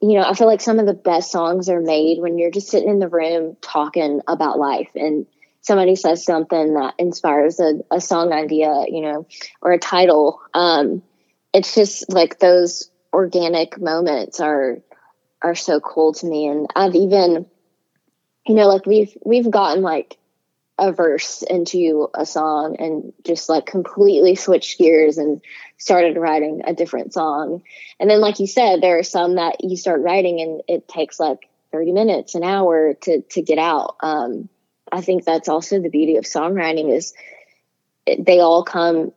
you 0.00 0.18
know 0.18 0.22
i 0.22 0.34
feel 0.34 0.46
like 0.46 0.60
some 0.60 0.78
of 0.78 0.86
the 0.86 0.94
best 0.94 1.30
songs 1.30 1.68
are 1.68 1.80
made 1.80 2.20
when 2.20 2.38
you're 2.38 2.50
just 2.50 2.68
sitting 2.68 2.88
in 2.88 2.98
the 2.98 3.08
room 3.08 3.56
talking 3.60 4.20
about 4.28 4.58
life 4.58 4.90
and 4.94 5.26
somebody 5.62 5.96
says 5.96 6.24
something 6.24 6.74
that 6.74 6.94
inspires 6.98 7.60
a, 7.60 7.80
a 7.90 8.00
song 8.00 8.32
idea 8.32 8.84
you 8.88 9.00
know 9.00 9.26
or 9.62 9.72
a 9.72 9.78
title 9.78 10.40
um 10.54 11.02
it's 11.52 11.74
just 11.74 12.12
like 12.12 12.38
those 12.38 12.90
organic 13.12 13.80
moments 13.80 14.40
are 14.40 14.78
are 15.42 15.54
so 15.54 15.80
cool 15.80 16.12
to 16.12 16.26
me 16.26 16.46
and 16.46 16.66
i've 16.76 16.94
even 16.94 17.46
you 18.46 18.54
know 18.54 18.68
like 18.68 18.86
we've 18.86 19.16
we've 19.24 19.50
gotten 19.50 19.82
like 19.82 20.18
a 20.80 20.92
verse 20.92 21.42
into 21.42 22.08
a 22.14 22.24
song 22.24 22.76
and 22.78 23.12
just 23.24 23.50
like 23.50 23.66
completely 23.66 24.34
switched 24.34 24.78
gears 24.78 25.18
and 25.18 25.42
started 25.76 26.16
writing 26.16 26.62
a 26.66 26.72
different 26.72 27.12
song. 27.12 27.62
And 28.00 28.08
then, 28.08 28.20
like 28.22 28.40
you 28.40 28.46
said, 28.46 28.80
there 28.80 28.98
are 28.98 29.04
some 29.04 29.34
that 29.34 29.62
you 29.62 29.76
start 29.76 30.00
writing 30.00 30.40
and 30.40 30.62
it 30.66 30.88
takes 30.88 31.20
like 31.20 31.50
30 31.70 31.92
minutes, 31.92 32.34
an 32.34 32.42
hour 32.42 32.94
to, 33.02 33.20
to 33.20 33.42
get 33.42 33.58
out. 33.58 33.96
Um, 34.00 34.48
I 34.90 35.02
think 35.02 35.24
that's 35.24 35.50
also 35.50 35.80
the 35.80 35.90
beauty 35.90 36.16
of 36.16 36.24
songwriting 36.24 36.90
is 36.96 37.12
they 38.18 38.40
all 38.40 38.64
come 38.64 39.12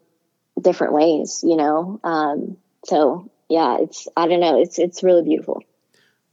different 0.61 0.93
ways, 0.93 1.39
you 1.43 1.55
know? 1.55 1.99
Um, 2.03 2.57
so 2.83 3.31
yeah, 3.49 3.77
it's, 3.79 4.07
I 4.17 4.27
don't 4.27 4.41
know. 4.41 4.61
It's, 4.61 4.77
it's 4.79 5.01
really 5.01 5.23
beautiful. 5.23 5.63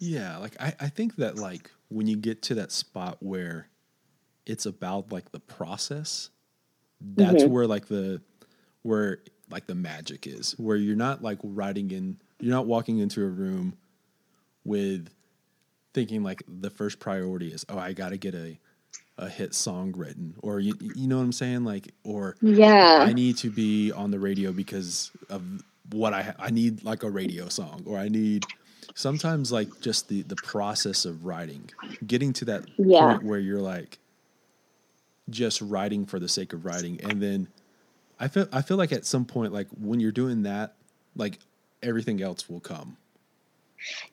Yeah. 0.01 0.39
Like 0.39 0.57
I, 0.61 0.75
I 0.81 0.89
think 0.89 1.17
that 1.17 1.37
like 1.37 1.71
when 1.89 2.09
you 2.09 2.17
get 2.17 2.43
to 2.43 2.55
that 2.57 2.73
spot 2.73 3.19
where 3.21 3.69
it's 4.47 4.67
about 4.67 5.13
like 5.13 5.31
the 5.31 5.41
process 5.41 6.31
that's 7.01 7.43
mm-hmm. 7.45 7.53
where 7.53 7.67
like 7.67 7.87
the 7.87 8.21
where 8.83 9.19
like 9.51 9.67
the 9.67 9.75
magic 9.75 10.27
is 10.27 10.53
where 10.59 10.77
you're 10.77 10.97
not 10.97 11.23
like 11.23 11.39
writing 11.43 11.91
in 11.91 12.19
you're 12.41 12.55
not 12.55 12.67
walking 12.67 12.99
into 12.99 13.23
a 13.23 13.29
room 13.29 13.77
with 14.65 15.09
thinking 15.95 16.23
like 16.23 16.43
the 16.47 16.71
first 16.71 16.99
priority 16.99 17.49
is 17.49 17.65
oh 17.69 17.79
i 17.79 17.93
gotta 17.93 18.17
get 18.17 18.35
a 18.35 18.59
a 19.19 19.29
hit 19.29 19.55
song 19.55 19.93
written 19.97 20.35
or 20.43 20.61
you, 20.61 20.75
you 20.95 21.07
know 21.07 21.17
what 21.17 21.23
i'm 21.23 21.33
saying 21.33 21.65
like 21.65 21.93
or 22.05 22.37
yeah 22.41 23.05
i 23.07 23.13
need 23.13 23.37
to 23.37 23.51
be 23.51 23.93
on 23.93 24.11
the 24.11 24.19
radio 24.19 24.53
because 24.53 25.11
of 25.29 25.43
what 25.93 26.15
i 26.15 26.23
ha- 26.23 26.35
i 26.39 26.51
need 26.51 26.83
like 26.85 27.03
a 27.03 27.11
radio 27.11 27.49
song 27.49 27.83
or 27.87 27.99
i 27.99 28.09
need 28.09 28.45
sometimes 28.95 29.53
like 29.53 29.69
just 29.81 30.09
the 30.09 30.23
the 30.23 30.37
process 30.37 31.05
of 31.05 31.25
writing 31.25 31.71
getting 32.07 32.33
to 32.33 32.45
that 32.45 32.65
yeah. 32.79 33.01
point 33.01 33.23
where 33.23 33.39
you're 33.39 33.61
like 33.61 33.99
just 35.29 35.61
writing 35.61 36.07
for 36.07 36.19
the 36.19 36.29
sake 36.29 36.53
of 36.53 36.65
writing 36.65 37.01
and 37.03 37.23
then 37.23 37.49
i 38.19 38.29
feel 38.29 38.47
i 38.53 38.63
feel 38.63 38.77
like 38.77 38.93
at 38.93 39.05
some 39.05 39.25
point 39.25 39.53
like 39.53 39.69
when 39.79 40.01
you're 40.01 40.13
doing 40.13 40.43
that 40.43 40.75
like 41.17 41.39
everything 41.83 42.21
else 42.21 42.49
will 42.49 42.61
come 42.61 42.97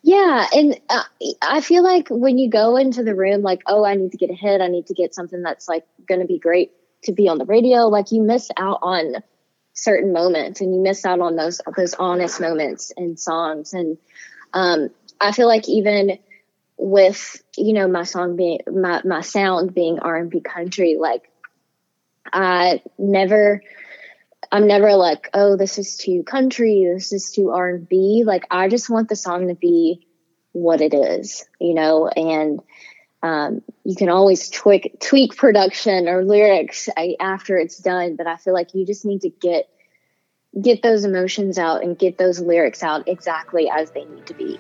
yeah 0.02 0.48
and 0.54 0.80
uh, 0.90 1.04
i 1.42 1.60
feel 1.60 1.84
like 1.84 2.08
when 2.10 2.38
you 2.38 2.50
go 2.50 2.78
into 2.78 3.04
the 3.04 3.16
room 3.16 3.42
like 3.42 3.62
oh 3.66 3.84
i 3.84 3.96
need 3.96 4.12
to 4.12 4.18
get 4.18 4.30
a 4.30 4.36
hit 4.36 4.62
i 4.62 4.68
need 4.68 4.86
to 4.86 4.94
get 4.94 5.14
something 5.14 5.42
that's 5.42 5.68
like 5.68 5.86
going 6.08 6.22
to 6.22 6.28
be 6.28 6.38
great 6.38 6.72
to 7.04 7.12
be 7.12 7.28
on 7.28 7.38
the 7.38 7.46
radio 7.46 7.88
like 7.88 8.12
you 8.12 8.22
miss 8.22 8.50
out 8.58 8.80
on 8.82 9.16
certain 9.74 10.12
moments 10.12 10.62
and 10.62 10.74
you 10.74 10.82
miss 10.82 11.06
out 11.06 11.20
on 11.20 11.36
those 11.36 11.62
those 11.76 11.94
honest 11.96 12.42
moments 12.42 12.92
and 12.98 13.20
songs 13.20 13.74
and 13.74 13.98
um, 14.54 14.90
i 15.20 15.32
feel 15.32 15.48
like 15.48 15.68
even 15.70 16.20
with 16.78 17.44
you 17.58 17.74
know 17.74 17.88
my 17.88 18.04
song 18.04 18.36
being 18.36 18.60
my 18.72 19.02
my 19.04 19.22
sound 19.22 19.74
being 19.74 20.00
R&B 20.00 20.42
country 20.42 20.96
like 21.00 21.30
I 22.32 22.82
never 22.98 23.62
I'm 24.52 24.68
never 24.68 24.94
like 24.94 25.30
oh 25.34 25.58
this 25.58 25.80
is 25.80 25.98
too 25.98 26.24
country 26.24 26.88
this 26.94 27.12
is 27.12 27.32
too 27.32 27.50
R&B 27.50 28.24
like 28.26 28.44
I 28.52 28.68
just 28.70 28.90
want 28.90 29.10
the 29.10 29.16
song 29.16 29.48
to 29.48 29.56
be 29.56 30.08
what 30.52 30.82
it 30.82 30.94
is 30.94 31.46
you 31.60 31.74
know? 31.74 32.08
And 32.08 32.62
um, 33.24 33.64
you 33.84 33.96
can 33.96 34.10
always 34.10 34.50
tweak 34.50 35.00
tweak 35.00 35.36
production 35.36 36.08
or 36.08 36.24
lyrics 36.24 36.90
after 37.20 37.58
it's 37.58 37.80
done 37.80 38.16
but 38.16 38.28
I 38.28 38.38
feel 38.38 38.54
like 38.54 38.76
you 38.76 38.86
just 38.86 39.04
need 39.04 39.22
to 39.22 39.30
get 39.30 39.68
get 40.62 40.82
those 40.82 41.06
emotions 41.06 41.58
out 41.58 41.84
and 41.84 41.98
get 41.98 42.18
those 42.18 42.40
lyrics 42.40 42.84
out 42.84 43.08
exactly 43.08 43.70
as 43.70 43.92
they 43.92 44.06
need 44.06 44.26
to 44.26 44.34
be. 44.34 44.60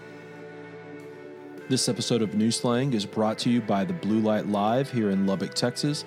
This 1.70 1.90
episode 1.90 2.22
of 2.22 2.34
New 2.34 2.52
Slang 2.52 2.94
is 2.94 3.06
brought 3.06 3.38
to 3.40 3.50
you 3.50 3.62
by 3.62 3.84
the 3.84 3.94
Blue 3.94 4.20
Light 4.20 4.48
Live 4.48 4.90
here 4.90 5.10
in 5.10 5.26
Lubbock, 5.26 5.54
Texas. 5.54 6.06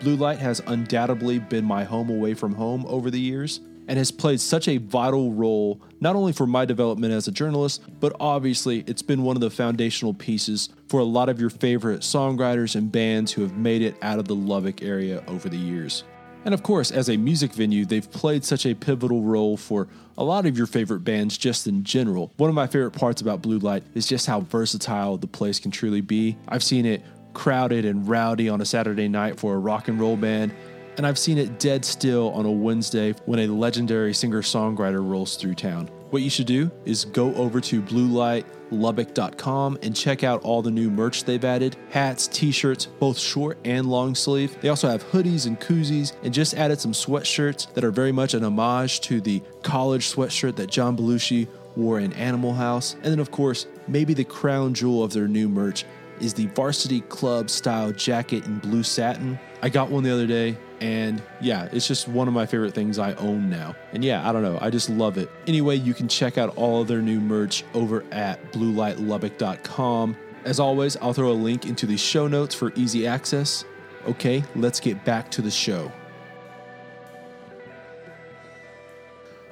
Blue 0.00 0.14
Light 0.14 0.38
has 0.38 0.62
undoubtedly 0.66 1.38
been 1.38 1.64
my 1.64 1.84
home 1.84 2.10
away 2.10 2.34
from 2.34 2.54
home 2.54 2.86
over 2.86 3.10
the 3.10 3.18
years 3.18 3.60
and 3.88 3.98
has 3.98 4.12
played 4.12 4.40
such 4.40 4.68
a 4.68 4.76
vital 4.76 5.32
role 5.32 5.80
not 6.00 6.14
only 6.14 6.32
for 6.32 6.46
my 6.46 6.64
development 6.64 7.12
as 7.12 7.26
a 7.26 7.32
journalist, 7.32 7.82
but 7.98 8.14
obviously 8.20 8.84
it's 8.86 9.02
been 9.02 9.24
one 9.24 9.36
of 9.36 9.40
the 9.40 9.50
foundational 9.50 10.14
pieces 10.14 10.68
for 10.88 11.00
a 11.00 11.04
lot 11.04 11.28
of 11.28 11.40
your 11.40 11.50
favorite 11.50 12.02
songwriters 12.02 12.76
and 12.76 12.92
bands 12.92 13.32
who 13.32 13.42
have 13.42 13.56
made 13.56 13.82
it 13.82 13.96
out 14.02 14.20
of 14.20 14.28
the 14.28 14.34
Lubbock 14.34 14.80
area 14.80 15.24
over 15.26 15.48
the 15.48 15.58
years. 15.58 16.04
And 16.44 16.54
of 16.54 16.62
course, 16.62 16.90
as 16.90 17.10
a 17.10 17.16
music 17.16 17.52
venue, 17.52 17.84
they've 17.84 18.10
played 18.10 18.44
such 18.44 18.64
a 18.64 18.74
pivotal 18.74 19.22
role 19.22 19.56
for 19.56 19.88
a 20.16 20.24
lot 20.24 20.46
of 20.46 20.56
your 20.56 20.66
favorite 20.66 21.00
bands 21.00 21.36
just 21.36 21.66
in 21.66 21.84
general. 21.84 22.32
One 22.36 22.48
of 22.48 22.54
my 22.54 22.66
favorite 22.66 22.92
parts 22.92 23.20
about 23.20 23.42
Blue 23.42 23.58
Light 23.58 23.82
is 23.94 24.06
just 24.06 24.26
how 24.26 24.40
versatile 24.40 25.18
the 25.18 25.26
place 25.26 25.58
can 25.58 25.70
truly 25.70 26.00
be. 26.00 26.36
I've 26.48 26.62
seen 26.62 26.86
it 26.86 27.02
crowded 27.34 27.84
and 27.84 28.08
rowdy 28.08 28.48
on 28.48 28.60
a 28.60 28.64
Saturday 28.64 29.08
night 29.08 29.38
for 29.38 29.54
a 29.54 29.58
rock 29.58 29.88
and 29.88 30.00
roll 30.00 30.16
band, 30.16 30.52
and 30.96 31.06
I've 31.06 31.18
seen 31.18 31.38
it 31.38 31.58
dead 31.58 31.84
still 31.84 32.30
on 32.30 32.46
a 32.46 32.50
Wednesday 32.50 33.12
when 33.26 33.40
a 33.40 33.46
legendary 33.46 34.14
singer 34.14 34.42
songwriter 34.42 35.06
rolls 35.06 35.36
through 35.36 35.54
town. 35.54 35.90
What 36.10 36.22
you 36.22 36.30
should 36.30 36.46
do 36.46 36.70
is 36.84 37.04
go 37.04 37.34
over 37.34 37.60
to 37.60 37.82
bluelightlubbock.com 37.82 39.78
and 39.82 39.96
check 39.96 40.24
out 40.24 40.42
all 40.42 40.62
the 40.62 40.70
new 40.70 40.90
merch 40.90 41.24
they've 41.24 41.44
added 41.44 41.76
hats, 41.90 42.26
t 42.26 42.50
shirts, 42.50 42.86
both 42.86 43.18
short 43.18 43.58
and 43.64 43.86
long 43.86 44.14
sleeve. 44.14 44.60
They 44.60 44.68
also 44.68 44.88
have 44.88 45.04
hoodies 45.10 45.46
and 45.46 45.58
koozies 45.58 46.12
and 46.22 46.34
just 46.34 46.54
added 46.54 46.80
some 46.80 46.92
sweatshirts 46.92 47.72
that 47.74 47.84
are 47.84 47.90
very 47.90 48.12
much 48.12 48.34
an 48.34 48.44
homage 48.44 49.00
to 49.02 49.20
the 49.20 49.42
college 49.62 50.12
sweatshirt 50.12 50.56
that 50.56 50.70
John 50.70 50.96
Belushi 50.96 51.48
wore 51.76 52.00
in 52.00 52.12
Animal 52.14 52.52
House. 52.52 52.94
And 52.94 53.04
then, 53.04 53.20
of 53.20 53.30
course, 53.30 53.66
maybe 53.86 54.14
the 54.14 54.24
crown 54.24 54.74
jewel 54.74 55.02
of 55.02 55.12
their 55.12 55.28
new 55.28 55.48
merch 55.48 55.84
is 56.20 56.34
the 56.34 56.46
varsity 56.48 57.00
club 57.02 57.50
style 57.50 57.92
jacket 57.92 58.46
in 58.46 58.58
blue 58.58 58.82
satin. 58.82 59.38
I 59.62 59.68
got 59.68 59.90
one 59.90 60.02
the 60.02 60.12
other 60.12 60.26
day 60.26 60.56
and 60.80 61.22
yeah, 61.40 61.68
it's 61.72 61.86
just 61.86 62.08
one 62.08 62.26
of 62.26 62.34
my 62.34 62.46
favorite 62.46 62.74
things 62.74 62.98
I 62.98 63.12
own 63.14 63.50
now. 63.50 63.76
And 63.92 64.02
yeah, 64.02 64.28
I 64.28 64.32
don't 64.32 64.42
know, 64.42 64.58
I 64.60 64.70
just 64.70 64.88
love 64.88 65.18
it. 65.18 65.30
Anyway, 65.46 65.76
you 65.76 65.94
can 65.94 66.08
check 66.08 66.38
out 66.38 66.56
all 66.56 66.80
of 66.82 66.88
their 66.88 67.02
new 67.02 67.20
merch 67.20 67.64
over 67.74 68.04
at 68.10 68.52
bluelightlubbock.com. 68.52 70.16
As 70.44 70.58
always, 70.58 70.96
I'll 70.96 71.12
throw 71.12 71.30
a 71.30 71.32
link 71.32 71.66
into 71.66 71.86
the 71.86 71.98
show 71.98 72.26
notes 72.26 72.54
for 72.54 72.72
easy 72.74 73.06
access. 73.06 73.64
Okay, 74.08 74.42
let's 74.56 74.80
get 74.80 75.04
back 75.04 75.30
to 75.32 75.42
the 75.42 75.50
show. 75.50 75.92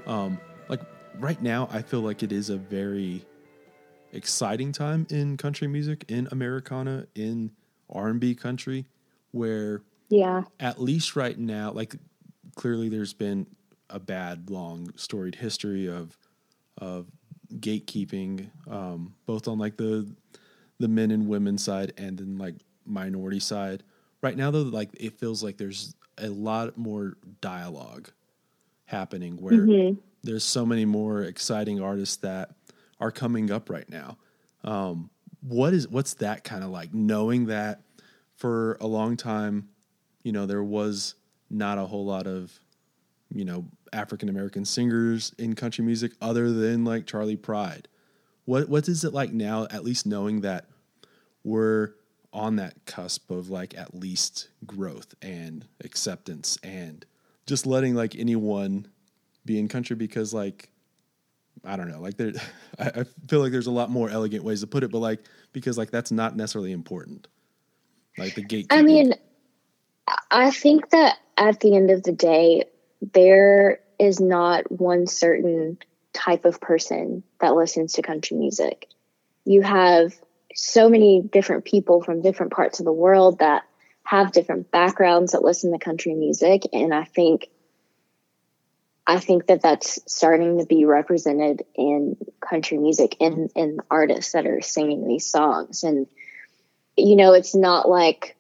Um, 0.07 0.41
like 0.69 0.81
right 1.19 1.41
now, 1.43 1.69
I 1.71 1.83
feel 1.83 2.01
like 2.01 2.23
it 2.23 2.33
is 2.33 2.49
a 2.49 2.57
very 2.57 3.27
exciting 4.13 4.73
time 4.73 5.07
in 5.11 5.37
country 5.37 5.69
music, 5.69 6.05
in 6.09 6.29
Americana, 6.31 7.07
in 7.15 7.51
R&B 7.91 8.35
country, 8.35 8.87
where 9.33 9.83
yeah. 10.09 10.45
At 10.59 10.81
least 10.81 11.17
right 11.17 11.39
now, 11.39 11.71
like 11.71 11.95
clearly 12.55 12.89
there's 12.89 13.13
been 13.13 13.47
a 13.91 13.99
bad, 13.99 14.51
long 14.51 14.93
storied 14.97 15.35
history 15.35 15.87
of 15.87 16.17
of 16.79 17.07
gatekeeping, 17.55 18.51
um, 18.71 19.15
both 19.27 19.49
on 19.49 19.59
like 19.59 19.77
the 19.77 20.11
the 20.79 20.89
men 20.89 21.11
and 21.11 21.29
women 21.29 21.59
side 21.59 21.93
and 21.97 22.19
then 22.19 22.39
like 22.39 22.55
minority 22.87 23.41
side. 23.41 23.83
Right 24.23 24.37
now 24.37 24.51
though, 24.51 24.63
like 24.63 24.91
it 24.99 25.19
feels 25.19 25.43
like 25.43 25.57
there's 25.59 25.95
a 26.17 26.29
lot 26.29 26.77
more 26.77 27.17
dialogue 27.41 28.11
happening 28.87 29.37
where 29.37 29.53
mm-hmm. 29.53 29.99
there's 30.23 30.45
so 30.45 30.65
many 30.65 30.85
more 30.85 31.23
exciting 31.23 31.81
artists 31.81 32.17
that 32.17 32.51
are 33.01 33.11
coming 33.11 33.51
up 33.51 33.71
right 33.71 33.89
now. 33.89 34.19
Um, 34.65 35.11
what 35.41 35.73
is 35.73 35.89
what's 35.89 36.15
that 36.15 36.45
kind 36.45 36.65
of 36.65 36.71
like 36.71 36.93
knowing 36.93 37.47
that 37.47 37.83
for 38.37 38.77
a 38.81 38.87
long 38.87 39.17
time 39.17 39.69
you 40.29 40.33
know, 40.33 40.45
there 40.45 40.63
was 40.63 41.15
not 41.49 41.79
a 41.79 41.87
whole 41.87 42.05
lot 42.05 42.27
of, 42.27 42.61
you 43.33 43.47
know, 43.47 43.65
African 43.95 44.29
American 44.29 44.67
singers 44.67 45.35
in 45.39 45.55
country 45.55 45.83
music 45.83 46.13
other 46.21 46.53
than 46.53 46.85
like 46.85 47.07
Charley 47.07 47.35
Pride. 47.35 47.89
What 48.45 48.69
what 48.69 48.89
is 48.89 49.05
it 49.05 49.15
like 49.15 49.33
now, 49.33 49.67
at 49.71 49.85
least 49.85 50.05
knowing 50.05 50.43
that 50.43 50.67
we're 51.45 51.95
on 52.31 52.57
that 52.57 52.85
cusp 52.85 53.31
of 53.31 53.49
like 53.49 53.75
at 53.75 53.95
least 53.95 54.49
growth 54.67 55.15
and 55.23 55.67
acceptance 55.83 56.59
and 56.63 57.07
just 57.47 57.65
letting 57.67 57.95
like 57.95 58.15
anyone 58.15 58.87
be 59.47 59.59
in 59.59 59.67
country 59.67 59.97
because 59.97 60.35
like 60.35 60.71
I 61.65 61.77
don't 61.77 61.89
know, 61.89 62.01
like 62.01 62.17
there 62.17 62.33
I, 62.79 63.01
I 63.01 63.05
feel 63.29 63.41
like 63.41 63.53
there's 63.53 63.67
a 63.67 63.73
lot 63.73 63.91
more 63.91 64.09
elegant 64.09 64.45
ways 64.45 64.61
to 64.61 64.67
put 64.67 64.83
it, 64.83 64.91
but 64.91 64.99
like 64.99 65.21
because 65.53 65.79
like 65.79 65.91
that's 65.91 66.11
not 66.13 66.37
necessarily 66.37 66.73
important. 66.73 67.29
Like 68.17 68.35
the 68.35 68.43
gate. 68.43 68.67
I 68.71 68.83
mean, 68.83 69.15
I 70.31 70.51
think 70.51 70.91
that 70.91 71.19
at 71.37 71.61
the 71.61 71.77
end 71.77 71.91
of 71.91 72.03
the 72.03 72.13
day, 72.13 72.65
there 73.13 73.81
is 73.99 74.21
not 74.21 74.71
one 74.71 75.07
certain 75.07 75.79
type 76.13 76.45
of 76.45 76.61
person 76.61 77.23
that 77.41 77.55
listens 77.55 77.93
to 77.95 78.03
country 78.03 78.37
music. 78.37 78.87
You 79.45 79.63
have 79.63 80.15
so 80.55 80.89
many 80.89 81.23
different 81.23 81.65
people 81.65 82.03
from 82.03 82.23
different 82.23 82.53
parts 82.53 82.81
of 82.81 82.85
the 82.85 82.93
world 82.93 83.39
that 83.39 83.63
have 84.03 84.33
different 84.33 84.71
backgrounds 84.71 85.33
that 85.33 85.45
listen 85.45 85.71
to 85.71 85.79
country 85.79 86.15
music 86.15 86.63
and 86.73 86.95
I 86.95 87.05
think 87.05 87.49
I 89.09 89.19
think 89.19 89.47
that 89.47 89.63
that's 89.63 89.99
starting 90.07 90.59
to 90.59 90.67
be 90.67 90.85
represented 90.85 91.65
in 91.75 92.17
country 92.41 92.79
music 92.79 93.17
and 93.21 93.51
in 93.57 93.81
artists 93.91 94.33
that 94.33 94.47
are 94.47 94.61
singing 94.61 95.09
these 95.09 95.27
songs 95.27 95.83
and 95.83 96.07
you 96.97 97.17
know 97.17 97.33
it's 97.33 97.55
not 97.55 97.89
like 97.89 98.37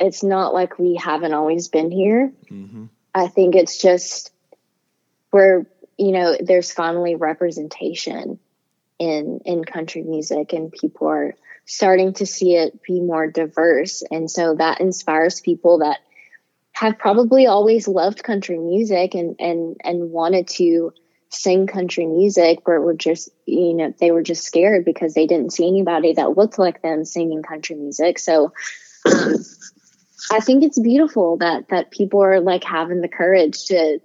it's 0.00 0.22
not 0.22 0.54
like 0.54 0.78
we 0.78 0.94
haven't 0.96 1.34
always 1.34 1.68
been 1.68 1.90
here. 1.90 2.32
Mm-hmm. 2.50 2.86
I 3.14 3.28
think 3.28 3.54
it's 3.54 3.80
just 3.80 4.32
where 5.30 5.66
you 5.96 6.12
know 6.12 6.36
there's 6.40 6.72
finally 6.72 7.16
representation 7.16 8.38
in 8.98 9.40
in 9.44 9.64
country 9.64 10.02
music, 10.02 10.52
and 10.52 10.72
people 10.72 11.08
are 11.08 11.36
starting 11.64 12.14
to 12.14 12.26
see 12.26 12.54
it 12.54 12.82
be 12.82 13.00
more 13.00 13.26
diverse, 13.26 14.02
and 14.10 14.30
so 14.30 14.54
that 14.54 14.80
inspires 14.80 15.40
people 15.40 15.78
that 15.78 15.98
have 16.78 16.96
probably 16.96 17.46
always 17.46 17.88
loved 17.88 18.22
country 18.22 18.56
music 18.56 19.14
and 19.14 19.34
and 19.40 19.76
and 19.82 20.12
wanted 20.12 20.46
to 20.46 20.92
sing 21.28 21.66
country 21.66 22.06
music 22.06 22.60
but 22.64 22.80
were 22.80 22.94
just 22.94 23.28
you 23.46 23.74
know 23.74 23.92
they 23.98 24.12
were 24.12 24.22
just 24.22 24.44
scared 24.44 24.84
because 24.84 25.12
they 25.12 25.26
didn't 25.26 25.52
see 25.52 25.66
anybody 25.66 26.12
that 26.12 26.36
looked 26.36 26.56
like 26.56 26.80
them 26.80 27.04
singing 27.04 27.42
country 27.42 27.74
music. 27.74 28.20
So 28.20 28.52
um, 29.06 29.34
I 30.30 30.38
think 30.38 30.62
it's 30.62 30.78
beautiful 30.78 31.38
that 31.38 31.68
that 31.70 31.90
people 31.90 32.22
are 32.22 32.38
like 32.38 32.62
having 32.62 33.00
the 33.00 33.08
courage 33.08 33.66
to 33.66 33.98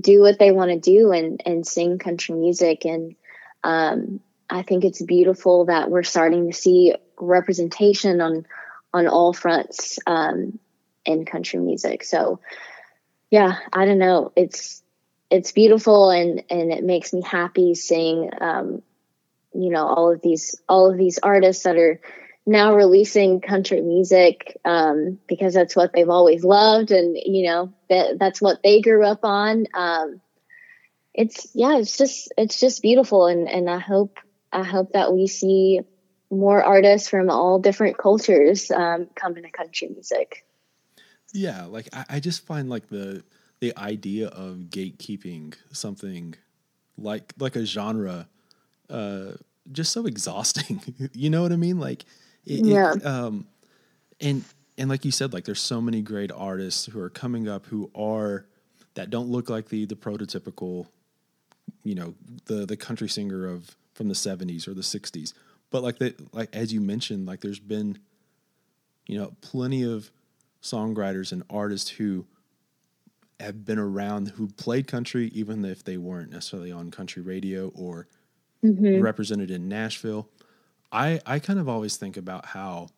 do 0.00 0.20
what 0.20 0.38
they 0.38 0.52
want 0.52 0.70
to 0.70 0.78
do 0.78 1.10
and 1.10 1.42
and 1.44 1.66
sing 1.66 1.98
country 1.98 2.36
music. 2.36 2.84
And 2.84 3.16
um, 3.64 4.20
I 4.48 4.62
think 4.62 4.84
it's 4.84 5.02
beautiful 5.02 5.64
that 5.64 5.90
we're 5.90 6.04
starting 6.04 6.48
to 6.48 6.56
see 6.56 6.94
representation 7.18 8.20
on 8.20 8.46
on 8.92 9.08
all 9.08 9.32
fronts. 9.32 9.98
Um, 10.06 10.60
in 11.04 11.24
country 11.24 11.58
music. 11.58 12.04
So 12.04 12.40
yeah, 13.30 13.58
I 13.72 13.84
don't 13.84 13.98
know. 13.98 14.32
It's 14.36 14.82
it's 15.30 15.52
beautiful 15.52 16.10
and 16.10 16.42
and 16.50 16.72
it 16.72 16.84
makes 16.84 17.12
me 17.12 17.22
happy 17.22 17.74
seeing 17.74 18.30
um, 18.40 18.82
you 19.52 19.70
know 19.70 19.86
all 19.86 20.12
of 20.12 20.22
these 20.22 20.60
all 20.68 20.90
of 20.90 20.98
these 20.98 21.18
artists 21.18 21.64
that 21.64 21.76
are 21.76 22.00
now 22.46 22.74
releasing 22.74 23.40
country 23.40 23.80
music 23.80 24.60
um, 24.64 25.18
because 25.26 25.54
that's 25.54 25.74
what 25.74 25.92
they've 25.92 26.10
always 26.10 26.44
loved, 26.44 26.90
and 26.90 27.16
you 27.16 27.46
know 27.46 27.72
that 27.88 28.18
that's 28.18 28.40
what 28.40 28.62
they 28.62 28.80
grew 28.80 29.04
up 29.04 29.24
on. 29.24 29.66
Um, 29.74 30.20
it's 31.14 31.48
yeah, 31.54 31.78
it's 31.78 31.96
just 31.96 32.32
it's 32.36 32.60
just 32.60 32.82
beautiful, 32.82 33.26
and 33.26 33.48
and 33.48 33.70
I 33.70 33.78
hope 33.78 34.18
I 34.52 34.62
hope 34.62 34.92
that 34.92 35.12
we 35.12 35.26
see 35.26 35.80
more 36.30 36.62
artists 36.62 37.08
from 37.08 37.30
all 37.30 37.58
different 37.58 37.96
cultures 37.96 38.70
um, 38.70 39.08
come 39.14 39.36
into 39.36 39.50
country 39.50 39.88
music. 39.88 40.44
Yeah, 41.34 41.64
like 41.66 41.88
I, 41.92 42.04
I 42.08 42.20
just 42.20 42.46
find 42.46 42.70
like 42.70 42.88
the 42.88 43.22
the 43.60 43.76
idea 43.76 44.28
of 44.28 44.56
gatekeeping 44.70 45.54
something 45.72 46.34
like 46.96 47.32
like 47.38 47.56
a 47.56 47.64
genre 47.64 48.28
uh 48.90 49.32
just 49.72 49.92
so 49.92 50.06
exhausting 50.06 50.80
you 51.12 51.30
know 51.30 51.42
what 51.42 51.50
i 51.50 51.56
mean 51.56 51.78
like 51.80 52.04
it, 52.46 52.64
yeah. 52.64 52.94
It, 52.94 53.06
um, 53.06 53.46
and 54.20 54.44
and 54.76 54.90
like 54.90 55.04
you 55.04 55.10
said, 55.10 55.32
like 55.32 55.44
there's 55.44 55.60
so 55.60 55.80
many 55.80 56.02
great 56.02 56.32
artists 56.32 56.86
who 56.86 57.00
are 57.00 57.10
coming 57.10 57.48
up 57.48 57.66
who 57.66 57.90
are 57.94 58.46
that 58.94 59.10
don't 59.10 59.28
look 59.28 59.48
like 59.48 59.68
the 59.68 59.84
the 59.86 59.96
prototypical, 59.96 60.86
you 61.82 61.94
know, 61.94 62.14
the 62.46 62.66
the 62.66 62.76
country 62.76 63.08
singer 63.08 63.46
of 63.46 63.76
from 63.94 64.08
the 64.08 64.14
70s 64.14 64.66
or 64.66 64.74
the 64.74 64.82
60s. 64.82 65.34
But 65.70 65.82
like 65.82 65.98
the 65.98 66.14
like 66.32 66.54
as 66.54 66.72
you 66.72 66.80
mentioned, 66.80 67.26
like 67.26 67.40
there's 67.40 67.60
been, 67.60 67.98
you 69.06 69.18
know, 69.18 69.34
plenty 69.40 69.82
of 69.82 70.10
songwriters 70.64 71.30
and 71.30 71.44
artists 71.50 71.90
who 71.90 72.26
have 73.38 73.64
been 73.66 73.78
around 73.78 74.28
who 74.28 74.48
played 74.48 74.86
country 74.86 75.30
even 75.34 75.64
if 75.64 75.84
they 75.84 75.98
weren't 75.98 76.30
necessarily 76.30 76.72
on 76.72 76.90
country 76.90 77.22
radio 77.22 77.68
or 77.74 78.08
mm-hmm. 78.64 79.00
represented 79.00 79.50
in 79.50 79.68
Nashville. 79.68 80.28
I 80.90 81.20
I 81.26 81.38
kind 81.38 81.58
of 81.58 81.68
always 81.68 81.98
think 81.98 82.16
about 82.16 82.46
how, 82.46 82.88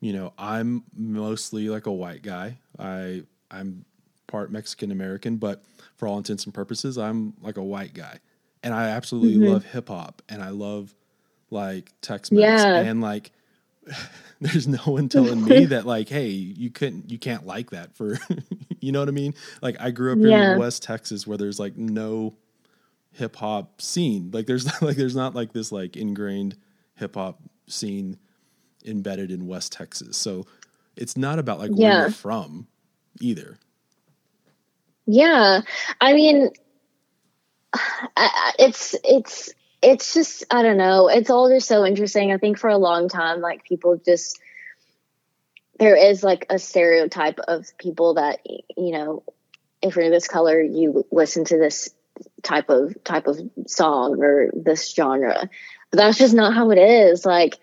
you 0.00 0.12
know, 0.12 0.32
I'm 0.38 0.84
mostly 0.94 1.68
like 1.68 1.86
a 1.86 1.92
white 1.92 2.22
guy. 2.22 2.58
I 2.78 3.24
I'm 3.50 3.84
part 4.28 4.52
Mexican 4.52 4.92
American, 4.92 5.38
but 5.38 5.64
for 5.96 6.06
all 6.06 6.18
intents 6.18 6.44
and 6.44 6.54
purposes, 6.54 6.98
I'm 6.98 7.34
like 7.42 7.56
a 7.56 7.64
white 7.64 7.94
guy, 7.94 8.20
and 8.62 8.72
I 8.72 8.90
absolutely 8.90 9.34
mm-hmm. 9.34 9.54
love 9.54 9.64
hip 9.64 9.88
hop, 9.88 10.22
and 10.28 10.40
I 10.40 10.50
love 10.50 10.94
like 11.50 11.92
Tex 12.00 12.30
Mex, 12.30 12.62
yeah. 12.62 12.76
and 12.76 13.00
like. 13.00 13.32
there's 14.40 14.68
no 14.68 14.78
one 14.84 15.08
telling 15.08 15.44
me 15.44 15.64
that 15.66 15.86
like 15.86 16.08
hey 16.08 16.28
you 16.28 16.70
couldn't 16.70 17.10
you 17.10 17.18
can't 17.18 17.46
like 17.46 17.70
that 17.70 17.96
for 17.96 18.18
you 18.80 18.92
know 18.92 19.00
what 19.00 19.08
i 19.08 19.12
mean 19.12 19.34
like 19.62 19.76
i 19.80 19.90
grew 19.90 20.12
up 20.12 20.18
yeah. 20.20 20.52
in 20.52 20.58
west 20.58 20.82
texas 20.82 21.26
where 21.26 21.38
there's 21.38 21.58
like 21.58 21.76
no 21.76 22.34
hip 23.12 23.36
hop 23.36 23.80
scene 23.80 24.30
like 24.32 24.46
there's 24.46 24.66
not 24.66 24.82
like 24.82 24.96
there's 24.96 25.16
not 25.16 25.34
like 25.34 25.52
this 25.52 25.72
like 25.72 25.96
ingrained 25.96 26.56
hip 26.96 27.14
hop 27.14 27.40
scene 27.68 28.18
embedded 28.86 29.30
in 29.30 29.46
West 29.46 29.72
Texas. 29.72 30.16
So 30.16 30.46
it's 30.96 31.16
not 31.16 31.38
about 31.38 31.58
like 31.58 31.70
yeah. 31.74 31.88
where 31.88 32.00
you're 32.02 32.10
from 32.10 32.66
either. 33.20 33.58
Yeah. 35.06 35.60
I 36.00 36.12
mean, 36.12 36.50
I, 37.74 38.52
it's 38.58 38.94
it's 39.04 39.52
it's 39.82 40.14
just 40.14 40.44
I 40.50 40.62
don't 40.62 40.76
know. 40.76 41.08
It's 41.08 41.30
all 41.30 41.48
just 41.48 41.68
so 41.68 41.84
interesting. 41.84 42.32
I 42.32 42.38
think 42.38 42.58
for 42.58 42.70
a 42.70 42.78
long 42.78 43.08
time, 43.08 43.40
like 43.40 43.64
people 43.64 44.00
just 44.04 44.40
there 45.78 45.96
is 45.96 46.24
like 46.24 46.46
a 46.48 46.58
stereotype 46.58 47.38
of 47.46 47.66
people 47.78 48.14
that 48.14 48.40
you 48.46 48.92
know, 48.92 49.22
if 49.82 49.96
you're 49.96 50.10
this 50.10 50.28
color, 50.28 50.60
you 50.60 51.06
listen 51.10 51.44
to 51.46 51.58
this 51.58 51.90
type 52.42 52.70
of 52.70 52.96
type 53.04 53.26
of 53.26 53.38
song 53.66 54.22
or 54.22 54.50
this 54.54 54.92
genre. 54.94 55.48
But 55.90 55.98
that's 55.98 56.18
just 56.18 56.34
not 56.34 56.54
how 56.54 56.70
it 56.70 56.78
is. 56.78 57.24
Like 57.24 57.56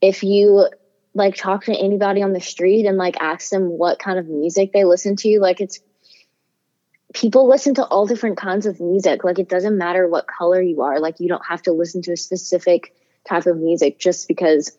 if 0.00 0.22
you 0.22 0.68
like 1.14 1.36
talk 1.36 1.64
to 1.64 1.74
anybody 1.74 2.22
on 2.22 2.32
the 2.32 2.40
street 2.40 2.86
and 2.86 2.96
like 2.96 3.20
ask 3.20 3.50
them 3.50 3.68
what 3.68 3.98
kind 3.98 4.18
of 4.18 4.26
music 4.26 4.72
they 4.72 4.84
listen 4.84 5.16
to, 5.16 5.40
like 5.40 5.60
it's 5.60 5.80
people 7.14 7.48
listen 7.48 7.74
to 7.74 7.84
all 7.84 8.06
different 8.06 8.36
kinds 8.36 8.66
of 8.66 8.80
music. 8.80 9.24
Like 9.24 9.38
it 9.38 9.48
doesn't 9.48 9.76
matter 9.76 10.06
what 10.06 10.26
color 10.26 10.60
you 10.60 10.82
are. 10.82 11.00
Like 11.00 11.20
you 11.20 11.28
don't 11.28 11.46
have 11.46 11.62
to 11.62 11.72
listen 11.72 12.02
to 12.02 12.12
a 12.12 12.16
specific 12.16 12.94
type 13.26 13.46
of 13.46 13.56
music 13.56 13.98
just 13.98 14.28
because 14.28 14.76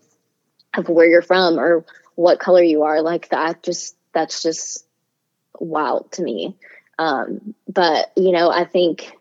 of 0.75 0.89
where 0.89 1.07
you're 1.07 1.21
from 1.21 1.59
or 1.59 1.85
what 2.15 2.39
color 2.39 2.63
you 2.63 2.83
are. 2.83 3.01
Like 3.01 3.29
that 3.29 3.63
just 3.63 3.95
that's 4.13 4.43
just 4.43 4.85
wild 5.59 6.11
to 6.13 6.23
me. 6.23 6.55
Um, 6.97 7.55
but 7.67 8.11
you 8.15 8.31
know, 8.31 8.49
I 8.51 8.65
think 8.65 9.11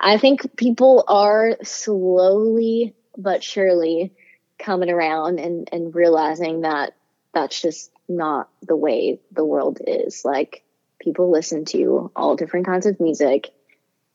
I 0.00 0.18
think 0.18 0.56
people 0.56 1.04
are 1.06 1.56
slowly 1.62 2.94
but 3.16 3.44
surely 3.44 4.12
coming 4.58 4.90
around 4.90 5.38
and, 5.38 5.68
and 5.72 5.94
realizing 5.94 6.62
that 6.62 6.94
that's 7.32 7.60
just 7.60 7.90
not 8.08 8.48
the 8.62 8.76
way 8.76 9.20
the 9.32 9.44
world 9.44 9.80
is. 9.86 10.24
Like 10.24 10.63
people 11.04 11.30
listen 11.30 11.64
to 11.66 12.10
all 12.16 12.36
different 12.36 12.66
kinds 12.66 12.86
of 12.86 12.98
music, 12.98 13.52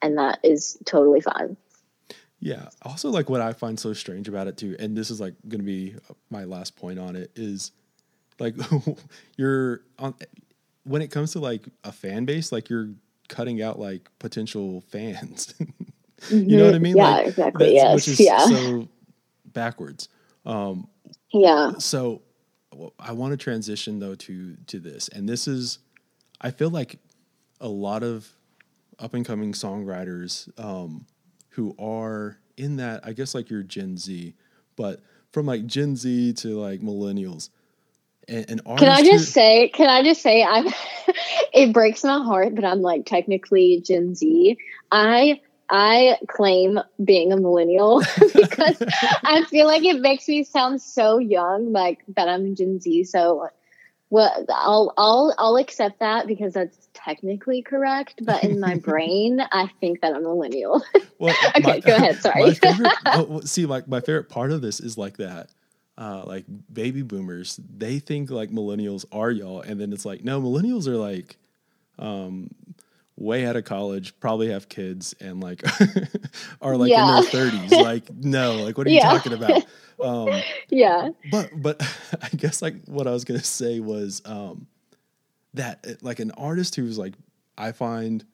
and 0.02 0.18
that 0.18 0.40
is 0.42 0.76
totally 0.84 1.20
fine. 1.20 1.56
Yeah. 2.40 2.68
Also, 2.82 3.10
like 3.10 3.28
what 3.28 3.40
I 3.40 3.52
find 3.52 3.78
so 3.78 3.92
strange 3.92 4.28
about 4.28 4.48
it 4.48 4.56
too, 4.56 4.74
and 4.78 4.96
this 4.96 5.10
is 5.10 5.20
like 5.20 5.34
going 5.48 5.60
to 5.60 5.66
be 5.66 5.94
my 6.30 6.44
last 6.44 6.74
point 6.74 6.98
on 6.98 7.14
it 7.14 7.30
is 7.36 7.72
like 8.38 8.54
you're 9.36 9.82
on 9.98 10.14
when 10.84 11.02
it 11.02 11.10
comes 11.10 11.32
to 11.32 11.38
like 11.38 11.68
a 11.84 11.92
fan 11.92 12.24
base, 12.24 12.50
like 12.50 12.70
you're 12.70 12.88
cutting 13.28 13.62
out 13.62 13.78
like 13.78 14.10
potential 14.18 14.80
fans. 14.88 15.54
you 16.30 16.56
know 16.56 16.64
what 16.64 16.74
I 16.74 16.78
mean? 16.78 16.96
Yeah, 16.96 17.10
like, 17.10 17.26
exactly. 17.28 17.74
Yes. 17.74 17.94
Which 17.94 18.08
is 18.08 18.20
yeah. 18.20 18.46
so 18.46 18.88
backwards. 19.44 20.08
Um, 20.46 20.88
yeah. 21.32 21.72
So 21.78 22.22
I 22.98 23.12
want 23.12 23.32
to 23.32 23.36
transition 23.36 23.98
though 23.98 24.14
to 24.14 24.56
to 24.66 24.78
this, 24.78 25.08
and 25.08 25.28
this 25.28 25.46
is 25.46 25.78
I 26.40 26.50
feel 26.50 26.70
like 26.70 26.98
a 27.60 27.68
lot 27.68 28.02
of 28.02 28.28
up 28.98 29.14
and 29.14 29.24
coming 29.24 29.52
songwriters 29.52 30.48
um, 30.62 31.06
who 31.50 31.74
are 31.78 32.38
in 32.56 32.76
that, 32.76 33.00
I 33.04 33.12
guess, 33.12 33.34
like 33.34 33.50
your 33.50 33.62
Gen 33.62 33.96
Z, 33.96 34.34
but 34.76 35.00
from 35.32 35.46
like 35.46 35.66
Gen 35.66 35.96
Z 35.96 36.34
to 36.34 36.60
like 36.60 36.80
millennials. 36.80 37.50
And, 38.28 38.50
and 38.50 38.64
can 38.78 38.88
I 38.88 39.02
just 39.02 39.26
who, 39.26 39.32
say? 39.32 39.68
Can 39.68 39.88
I 39.88 40.02
just 40.02 40.22
say? 40.22 40.44
I'm. 40.44 40.66
it 41.52 41.72
breaks 41.72 42.04
my 42.04 42.22
heart, 42.22 42.54
but 42.54 42.64
I'm 42.64 42.80
like 42.80 43.06
technically 43.06 43.82
Gen 43.84 44.14
Z. 44.14 44.56
I 44.92 45.40
I 45.68 46.18
claim 46.28 46.80
being 47.02 47.32
a 47.32 47.36
millennial 47.36 48.02
because 48.18 48.82
I 49.24 49.44
feel 49.48 49.66
like 49.66 49.84
it 49.84 50.00
makes 50.00 50.28
me 50.28 50.44
sound 50.44 50.82
so 50.82 51.18
young, 51.18 51.72
like 51.72 52.00
that 52.16 52.28
I'm 52.28 52.54
Gen 52.54 52.80
Z. 52.80 53.04
So 53.04 53.48
well, 54.10 54.44
I'll 54.48 54.92
I'll 54.96 55.34
I'll 55.38 55.56
accept 55.56 56.00
that 56.00 56.26
because 56.26 56.52
that's 56.52 56.88
technically 56.94 57.62
correct, 57.62 58.24
but 58.24 58.42
in 58.42 58.58
my 58.58 58.74
brain, 58.84 59.40
I 59.52 59.70
think 59.80 60.00
that 60.00 60.12
I'm 60.12 60.26
a 60.26 60.28
millennial. 60.28 60.82
Well, 61.18 61.34
okay, 61.56 61.60
my, 61.62 61.80
go 61.80 61.94
ahead. 61.94 62.16
Sorry. 62.20 62.54
favorite, 63.06 63.40
see, 63.44 63.66
like 63.66 63.86
my 63.86 64.00
favorite 64.00 64.28
part 64.28 64.50
of 64.50 64.62
this 64.62 64.80
is 64.80 64.98
like 64.98 65.16
that. 65.18 65.50
Uh, 65.96 66.24
like 66.24 66.44
baby 66.72 67.02
boomers, 67.02 67.60
they 67.76 67.98
think 67.98 68.30
like 68.30 68.50
millennials 68.50 69.04
are 69.12 69.30
y'all, 69.30 69.60
and 69.60 69.80
then 69.80 69.92
it's 69.92 70.04
like 70.04 70.24
no, 70.24 70.40
millennials 70.40 70.86
are 70.86 70.96
like 70.96 71.36
um, 71.98 72.50
way 73.20 73.46
out 73.46 73.54
of 73.54 73.64
college, 73.64 74.18
probably 74.18 74.50
have 74.50 74.68
kids, 74.68 75.14
and 75.20 75.40
like 75.40 75.62
are 76.62 76.76
like 76.76 76.90
yeah. 76.90 77.06
in 77.06 77.22
their 77.22 77.30
thirties. 77.30 77.70
like 77.70 78.10
no, 78.12 78.56
like 78.56 78.76
what 78.76 78.86
are 78.86 78.90
yeah. 78.90 79.12
you 79.12 79.18
talking 79.18 79.32
about? 79.32 79.64
Um, 80.02 80.30
yeah. 80.70 81.10
But 81.30 81.50
but 81.54 81.82
I 82.22 82.28
guess 82.34 82.62
like 82.62 82.86
what 82.86 83.06
I 83.06 83.10
was 83.10 83.24
gonna 83.24 83.44
say 83.44 83.80
was 83.80 84.22
um, 84.24 84.66
that 85.52 85.84
uh, 85.86 85.92
like 86.00 86.20
an 86.20 86.30
artist 86.38 86.76
who's 86.76 86.96
like 86.96 87.12
I 87.58 87.72
find 87.72 88.24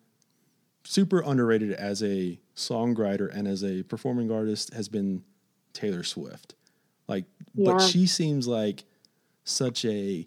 super 0.84 1.20
underrated 1.22 1.72
as 1.72 2.04
a 2.04 2.38
songwriter 2.54 3.28
and 3.34 3.48
as 3.48 3.64
a 3.64 3.82
performing 3.82 4.30
artist 4.30 4.72
has 4.74 4.88
been 4.88 5.24
Taylor 5.72 6.04
Swift. 6.04 6.54
Like, 7.08 7.24
yeah. 7.54 7.72
but 7.72 7.80
she 7.80 8.06
seems 8.06 8.46
like 8.46 8.84
such 9.42 9.84
a 9.84 10.24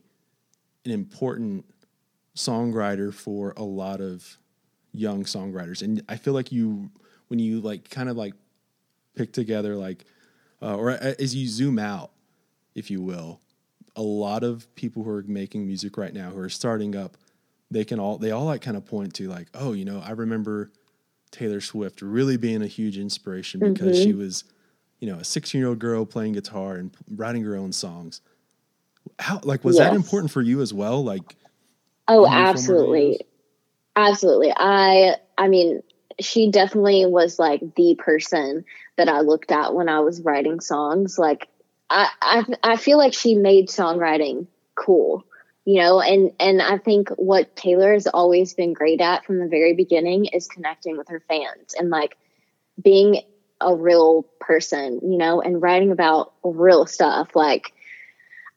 an 0.83 0.91
important 0.91 1.65
songwriter 2.35 3.13
for 3.13 3.53
a 3.55 3.63
lot 3.63 4.01
of 4.01 4.38
young 4.99 5.23
songwriters, 5.23 5.81
and 5.81 6.03
I 6.09 6.17
feel 6.17 6.33
like 6.33 6.51
you 6.51 6.91
when 7.29 7.39
you 7.39 7.61
like 7.61 7.89
kind 7.89 8.09
of 8.09 8.17
like 8.17 8.33
pick 9.15 9.31
together 9.31 9.75
like 9.75 10.05
uh, 10.61 10.75
or 10.75 10.91
as 10.91 11.35
you 11.35 11.47
zoom 11.47 11.79
out, 11.79 12.11
if 12.75 12.91
you 12.91 13.01
will, 13.01 13.39
a 13.95 14.01
lot 14.01 14.43
of 14.43 14.73
people 14.75 15.03
who 15.03 15.09
are 15.09 15.23
making 15.23 15.65
music 15.65 15.97
right 15.97 16.13
now 16.13 16.31
who 16.31 16.39
are 16.39 16.49
starting 16.49 16.95
up, 16.95 17.17
they 17.71 17.85
can 17.85 17.99
all 17.99 18.17
they 18.17 18.31
all 18.31 18.45
like 18.45 18.61
kind 18.61 18.77
of 18.77 18.85
point 18.85 19.13
to 19.15 19.27
like, 19.29 19.47
oh, 19.53 19.73
you 19.73 19.85
know, 19.85 20.01
I 20.03 20.11
remember 20.11 20.71
Taylor 21.31 21.61
Swift 21.61 22.01
really 22.01 22.37
being 22.37 22.61
a 22.61 22.67
huge 22.67 22.97
inspiration 22.97 23.59
because 23.59 23.97
mm-hmm. 23.97 24.03
she 24.03 24.13
was, 24.13 24.43
you 24.99 25.09
know, 25.09 25.19
a 25.19 25.23
16 25.23 25.59
year 25.59 25.69
old 25.69 25.79
girl 25.79 26.05
playing 26.05 26.33
guitar 26.33 26.75
and 26.75 26.91
writing 27.15 27.43
her 27.43 27.55
own 27.55 27.71
songs. 27.71 28.21
How 29.17 29.39
like 29.43 29.63
was 29.63 29.77
yes. 29.77 29.89
that 29.89 29.95
important 29.95 30.31
for 30.31 30.41
you 30.41 30.61
as 30.61 30.73
well? 30.73 31.03
Like, 31.03 31.35
oh, 32.07 32.27
absolutely, 32.27 33.21
absolutely. 33.95 34.53
I 34.55 35.15
I 35.37 35.47
mean, 35.47 35.81
she 36.19 36.51
definitely 36.51 37.05
was 37.05 37.39
like 37.39 37.61
the 37.75 37.95
person 37.97 38.65
that 38.97 39.09
I 39.09 39.21
looked 39.21 39.51
at 39.51 39.73
when 39.73 39.89
I 39.89 40.01
was 40.01 40.21
writing 40.21 40.59
songs. 40.59 41.17
Like 41.17 41.47
I, 41.89 42.09
I, 42.21 42.43
I 42.63 42.75
feel 42.75 42.97
like 42.97 43.13
she 43.13 43.35
made 43.35 43.69
songwriting 43.69 44.47
cool, 44.75 45.25
you 45.65 45.81
know, 45.81 46.01
and, 46.01 46.31
and 46.39 46.61
I 46.61 46.77
think 46.77 47.09
what 47.09 47.55
Taylor 47.55 47.93
has 47.93 48.07
always 48.07 48.53
been 48.53 48.73
great 48.73 49.01
at 49.01 49.25
from 49.25 49.39
the 49.39 49.47
very 49.47 49.73
beginning 49.73 50.25
is 50.25 50.47
connecting 50.47 50.97
with 50.97 51.07
her 51.09 51.23
fans 51.27 51.73
and 51.77 51.89
like 51.89 52.17
being 52.81 53.21
a 53.61 53.75
real 53.75 54.25
person, 54.39 54.99
you 55.03 55.17
know, 55.17 55.41
and 55.41 55.61
writing 55.61 55.91
about 55.91 56.33
real 56.43 56.85
stuff. 56.85 57.35
Like, 57.35 57.73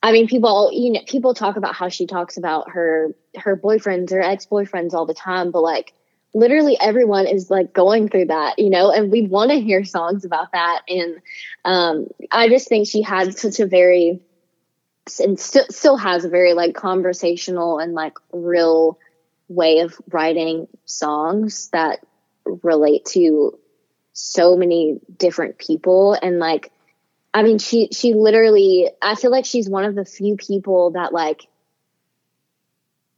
I 0.02 0.12
mean, 0.12 0.26
people, 0.26 0.70
you 0.72 0.92
know, 0.92 1.00
people 1.06 1.34
talk 1.34 1.56
about 1.56 1.74
how 1.74 1.88
she 1.88 2.06
talks 2.06 2.36
about 2.36 2.70
her, 2.70 3.14
her 3.36 3.56
boyfriends 3.56 4.12
or 4.12 4.20
ex-boyfriends 4.20 4.94
all 4.94 5.06
the 5.06 5.14
time, 5.14 5.50
but 5.50 5.62
like, 5.62 5.94
literally 6.34 6.78
everyone 6.80 7.26
is 7.26 7.50
like 7.50 7.72
going 7.72 8.08
through 8.08 8.26
that, 8.26 8.58
you 8.58 8.70
know, 8.70 8.90
and 8.90 9.12
we 9.12 9.26
want 9.26 9.50
to 9.50 9.60
hear 9.60 9.84
songs 9.84 10.24
about 10.24 10.52
that. 10.52 10.80
And 10.88 11.16
um, 11.64 12.08
I 12.30 12.48
just 12.48 12.68
think 12.68 12.88
she 12.88 13.02
had 13.02 13.36
such 13.38 13.60
a 13.60 13.66
very 13.66 14.20
and 15.18 15.38
still 15.38 15.96
has 15.96 16.24
a 16.24 16.28
very 16.28 16.54
like 16.54 16.74
conversational 16.74 17.80
and 17.80 17.92
like 17.92 18.16
real 18.32 18.98
way 19.48 19.80
of 19.80 20.00
writing 20.10 20.68
songs 20.84 21.68
that 21.72 22.00
relate 22.44 23.04
to 23.04 23.58
so 24.12 24.56
many 24.56 25.00
different 25.18 25.58
people 25.58 26.14
and 26.14 26.38
like 26.38 26.70
I 27.34 27.42
mean 27.42 27.58
she 27.58 27.88
she 27.92 28.14
literally 28.14 28.90
I 29.00 29.14
feel 29.14 29.30
like 29.30 29.44
she's 29.44 29.68
one 29.68 29.84
of 29.84 29.94
the 29.94 30.04
few 30.04 30.36
people 30.36 30.92
that 30.92 31.12
like 31.12 31.46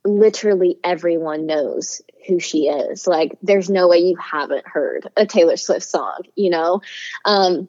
literally 0.05 0.79
everyone 0.85 1.46
knows 1.46 2.03
who 2.27 2.38
she 2.38 2.68
is. 2.68 3.07
Like, 3.07 3.36
there's 3.43 3.70
no 3.70 3.88
way 3.88 3.99
you 3.99 4.16
haven't 4.16 4.66
heard 4.66 5.11
a 5.16 5.26
Taylor 5.26 5.57
Swift 5.57 5.86
song, 5.86 6.22
you 6.36 6.51
know? 6.51 6.82
Um, 7.24 7.68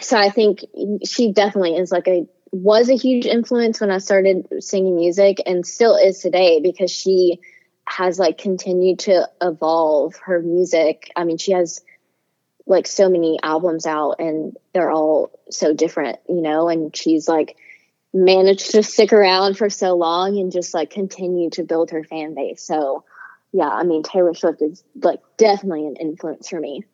so 0.00 0.18
I 0.18 0.30
think 0.30 0.64
she 1.04 1.32
definitely 1.32 1.76
is 1.76 1.92
like 1.92 2.08
a, 2.08 2.26
was 2.52 2.88
a 2.88 2.96
huge 2.96 3.26
influence 3.26 3.80
when 3.80 3.90
I 3.90 3.98
started 3.98 4.46
singing 4.60 4.96
music 4.96 5.42
and 5.46 5.64
still 5.66 5.96
is 5.96 6.18
today 6.20 6.60
because 6.60 6.90
she 6.90 7.40
has 7.84 8.18
like 8.18 8.38
continued 8.38 9.00
to 9.00 9.28
evolve 9.42 10.16
her 10.24 10.40
music. 10.40 11.10
I 11.14 11.24
mean, 11.24 11.38
she 11.38 11.52
has 11.52 11.82
like 12.70 12.86
so 12.86 13.08
many 13.08 13.36
albums 13.42 13.84
out 13.84 14.20
and 14.20 14.56
they're 14.72 14.92
all 14.92 15.32
so 15.50 15.74
different, 15.74 16.20
you 16.28 16.40
know, 16.40 16.68
and 16.68 16.94
she's 16.94 17.28
like, 17.28 17.56
managed 18.12 18.70
to 18.70 18.82
stick 18.82 19.12
around 19.12 19.56
for 19.56 19.68
so 19.68 19.96
long 19.96 20.38
and 20.38 20.52
just 20.52 20.72
like 20.72 20.88
continue 20.90 21.50
to 21.50 21.64
build 21.64 21.90
her 21.90 22.04
fan 22.04 22.34
base. 22.34 22.62
So, 22.62 23.04
yeah, 23.52 23.68
I 23.68 23.82
mean, 23.82 24.04
Taylor 24.04 24.34
Swift 24.34 24.62
is 24.62 24.84
like 25.02 25.20
definitely 25.36 25.86
an 25.86 25.96
influence 25.96 26.48
for 26.48 26.60
me. 26.60 26.84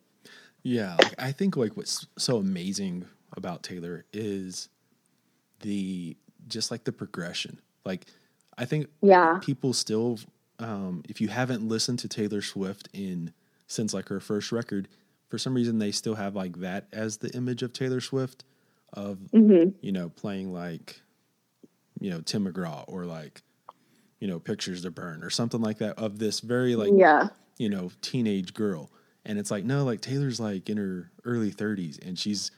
Yeah, 0.62 0.96
like, 0.96 1.14
I 1.18 1.32
think 1.32 1.56
like 1.56 1.76
what's 1.76 2.06
so 2.16 2.38
amazing 2.38 3.04
about 3.36 3.62
Taylor 3.62 4.06
is 4.14 4.70
the 5.60 6.16
just 6.48 6.70
like 6.70 6.84
the 6.84 6.92
progression. 6.92 7.60
Like, 7.84 8.06
I 8.56 8.64
think 8.64 8.88
yeah, 9.02 9.40
people 9.42 9.74
still, 9.74 10.18
um, 10.58 11.02
if 11.06 11.20
you 11.20 11.28
haven't 11.28 11.68
listened 11.68 11.98
to 12.00 12.08
Taylor 12.08 12.40
Swift 12.40 12.88
in 12.94 13.34
since 13.66 13.92
like 13.92 14.08
her 14.08 14.20
first 14.20 14.52
record. 14.52 14.88
For 15.28 15.38
some 15.38 15.54
reason, 15.54 15.78
they 15.78 15.90
still 15.90 16.14
have 16.14 16.36
like 16.36 16.58
that 16.60 16.86
as 16.92 17.18
the 17.18 17.30
image 17.36 17.62
of 17.62 17.72
Taylor 17.72 18.00
Swift, 18.00 18.44
of 18.92 19.18
hmm 19.32 19.70
you 19.80 19.92
know 19.92 20.08
playing 20.10 20.52
like, 20.52 21.00
you 22.00 22.10
know 22.10 22.20
Tim 22.20 22.46
McGraw 22.46 22.84
or 22.86 23.04
like, 23.06 23.42
you 24.20 24.28
know 24.28 24.38
Pictures 24.38 24.82
to 24.82 24.90
Burn 24.90 25.22
or 25.22 25.30
something 25.30 25.60
like 25.60 25.78
that 25.78 25.98
of 25.98 26.18
this 26.18 26.40
very 26.40 26.76
like 26.76 26.92
yeah. 26.94 27.28
you 27.58 27.68
know 27.68 27.90
teenage 28.02 28.54
girl, 28.54 28.90
and 29.24 29.38
it's 29.38 29.50
like 29.50 29.64
no, 29.64 29.84
like 29.84 30.00
Taylor's 30.00 30.38
like 30.40 30.70
in 30.70 30.76
her 30.76 31.10
early 31.24 31.50
thirties 31.50 31.98
and 31.98 32.18
she's 32.18 32.50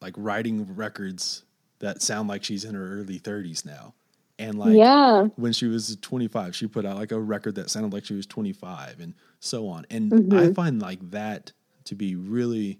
like 0.00 0.14
writing 0.16 0.74
records 0.76 1.44
that 1.80 2.02
sound 2.02 2.28
like 2.28 2.42
she's 2.44 2.64
in 2.64 2.74
her 2.74 3.00
early 3.00 3.18
thirties 3.18 3.64
now, 3.64 3.94
and 4.38 4.58
like 4.58 4.76
yeah. 4.76 5.24
when 5.36 5.52
she 5.52 5.66
was 5.66 5.96
25 6.00 6.54
she 6.56 6.66
put 6.66 6.86
out 6.86 6.96
like 6.96 7.12
a 7.12 7.20
record 7.20 7.54
that 7.56 7.68
sounded 7.70 7.92
like 7.92 8.04
she 8.04 8.14
was 8.14 8.26
25 8.26 9.00
and 9.00 9.14
so 9.40 9.68
on 9.68 9.84
and 9.90 10.10
Mhm. 10.10 10.50
i 10.50 10.52
find 10.52 10.80
like 10.80 11.10
that 11.10 11.52
to 11.88 11.94
be 11.94 12.14
really 12.14 12.78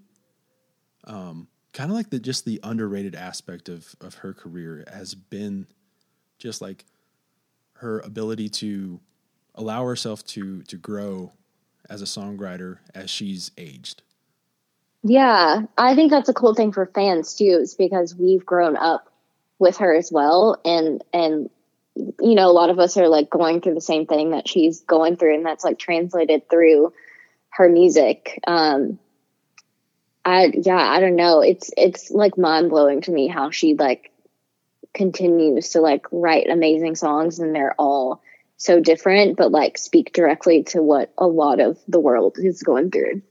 um 1.05 1.47
kind 1.73 1.91
of 1.91 1.95
like 1.95 2.09
the 2.09 2.19
just 2.19 2.45
the 2.45 2.59
underrated 2.63 3.15
aspect 3.15 3.69
of 3.69 3.95
of 4.01 4.15
her 4.15 4.33
career 4.33 4.83
has 4.91 5.15
been 5.15 5.67
just 6.37 6.61
like 6.61 6.85
her 7.73 7.99
ability 7.99 8.49
to 8.49 8.99
allow 9.55 9.85
herself 9.85 10.25
to 10.25 10.61
to 10.63 10.77
grow 10.77 11.31
as 11.89 12.01
a 12.01 12.05
songwriter 12.05 12.77
as 12.93 13.09
she's 13.09 13.51
aged. 13.57 14.03
Yeah, 15.03 15.63
I 15.77 15.95
think 15.95 16.11
that's 16.11 16.29
a 16.29 16.33
cool 16.33 16.53
thing 16.53 16.71
for 16.71 16.85
fans 16.85 17.35
too, 17.35 17.59
is 17.61 17.73
because 17.73 18.15
we've 18.15 18.45
grown 18.45 18.75
up 18.75 19.09
with 19.57 19.77
her 19.77 19.93
as 19.93 20.11
well, 20.11 20.59
and 20.65 21.03
and 21.13 21.49
you 21.95 22.35
know 22.35 22.49
a 22.49 22.53
lot 22.53 22.69
of 22.69 22.79
us 22.79 22.97
are 22.97 23.07
like 23.07 23.29
going 23.29 23.61
through 23.61 23.75
the 23.75 23.81
same 23.81 24.05
thing 24.05 24.31
that 24.31 24.47
she's 24.47 24.81
going 24.81 25.15
through, 25.15 25.35
and 25.35 25.45
that's 25.45 25.63
like 25.63 25.79
translated 25.79 26.49
through 26.49 26.93
her 27.59 27.69
music. 27.69 28.39
Um, 28.47 28.99
I 30.23 30.51
yeah, 30.53 30.77
I 30.77 31.01
don't 31.01 31.17
know. 31.17 31.41
It's 31.41 31.69
it's 31.77 32.09
like 32.09 32.37
mind 32.37 32.69
blowing 32.69 33.01
to 33.01 33.11
me 33.11 33.27
how 33.27 33.51
she 33.51 33.75
like 33.75 34.11
continues 34.93 35.69
to 35.71 35.81
like 35.81 36.05
write 36.11 36.49
amazing 36.49 36.95
songs, 36.95 37.39
and 37.39 37.53
they're 37.53 37.75
all 37.77 38.21
so 38.57 38.79
different, 38.79 39.37
but 39.37 39.51
like 39.51 39.77
speak 39.77 40.13
directly 40.13 40.63
to 40.63 40.81
what 40.81 41.13
a 41.17 41.27
lot 41.27 41.59
of 41.59 41.77
the 41.87 41.99
world 41.99 42.37
is 42.39 42.63
going 42.63 42.91
through. 42.91 43.21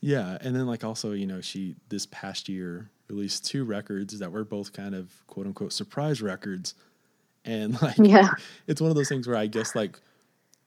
Yeah, 0.00 0.36
and 0.40 0.54
then 0.54 0.66
like 0.66 0.84
also, 0.84 1.12
you 1.12 1.26
know, 1.26 1.40
she 1.40 1.76
this 1.88 2.06
past 2.06 2.48
year 2.48 2.90
released 3.08 3.46
two 3.46 3.64
records 3.64 4.18
that 4.18 4.32
were 4.32 4.44
both 4.44 4.72
kind 4.72 4.94
of 4.94 5.10
quote 5.26 5.46
unquote 5.46 5.72
surprise 5.72 6.20
records. 6.22 6.74
And 7.46 7.80
like 7.82 7.96
Yeah. 7.98 8.28
it's 8.66 8.80
one 8.80 8.90
of 8.90 8.96
those 8.96 9.08
things 9.08 9.26
where 9.26 9.36
I 9.36 9.46
guess 9.46 9.74
like 9.74 9.98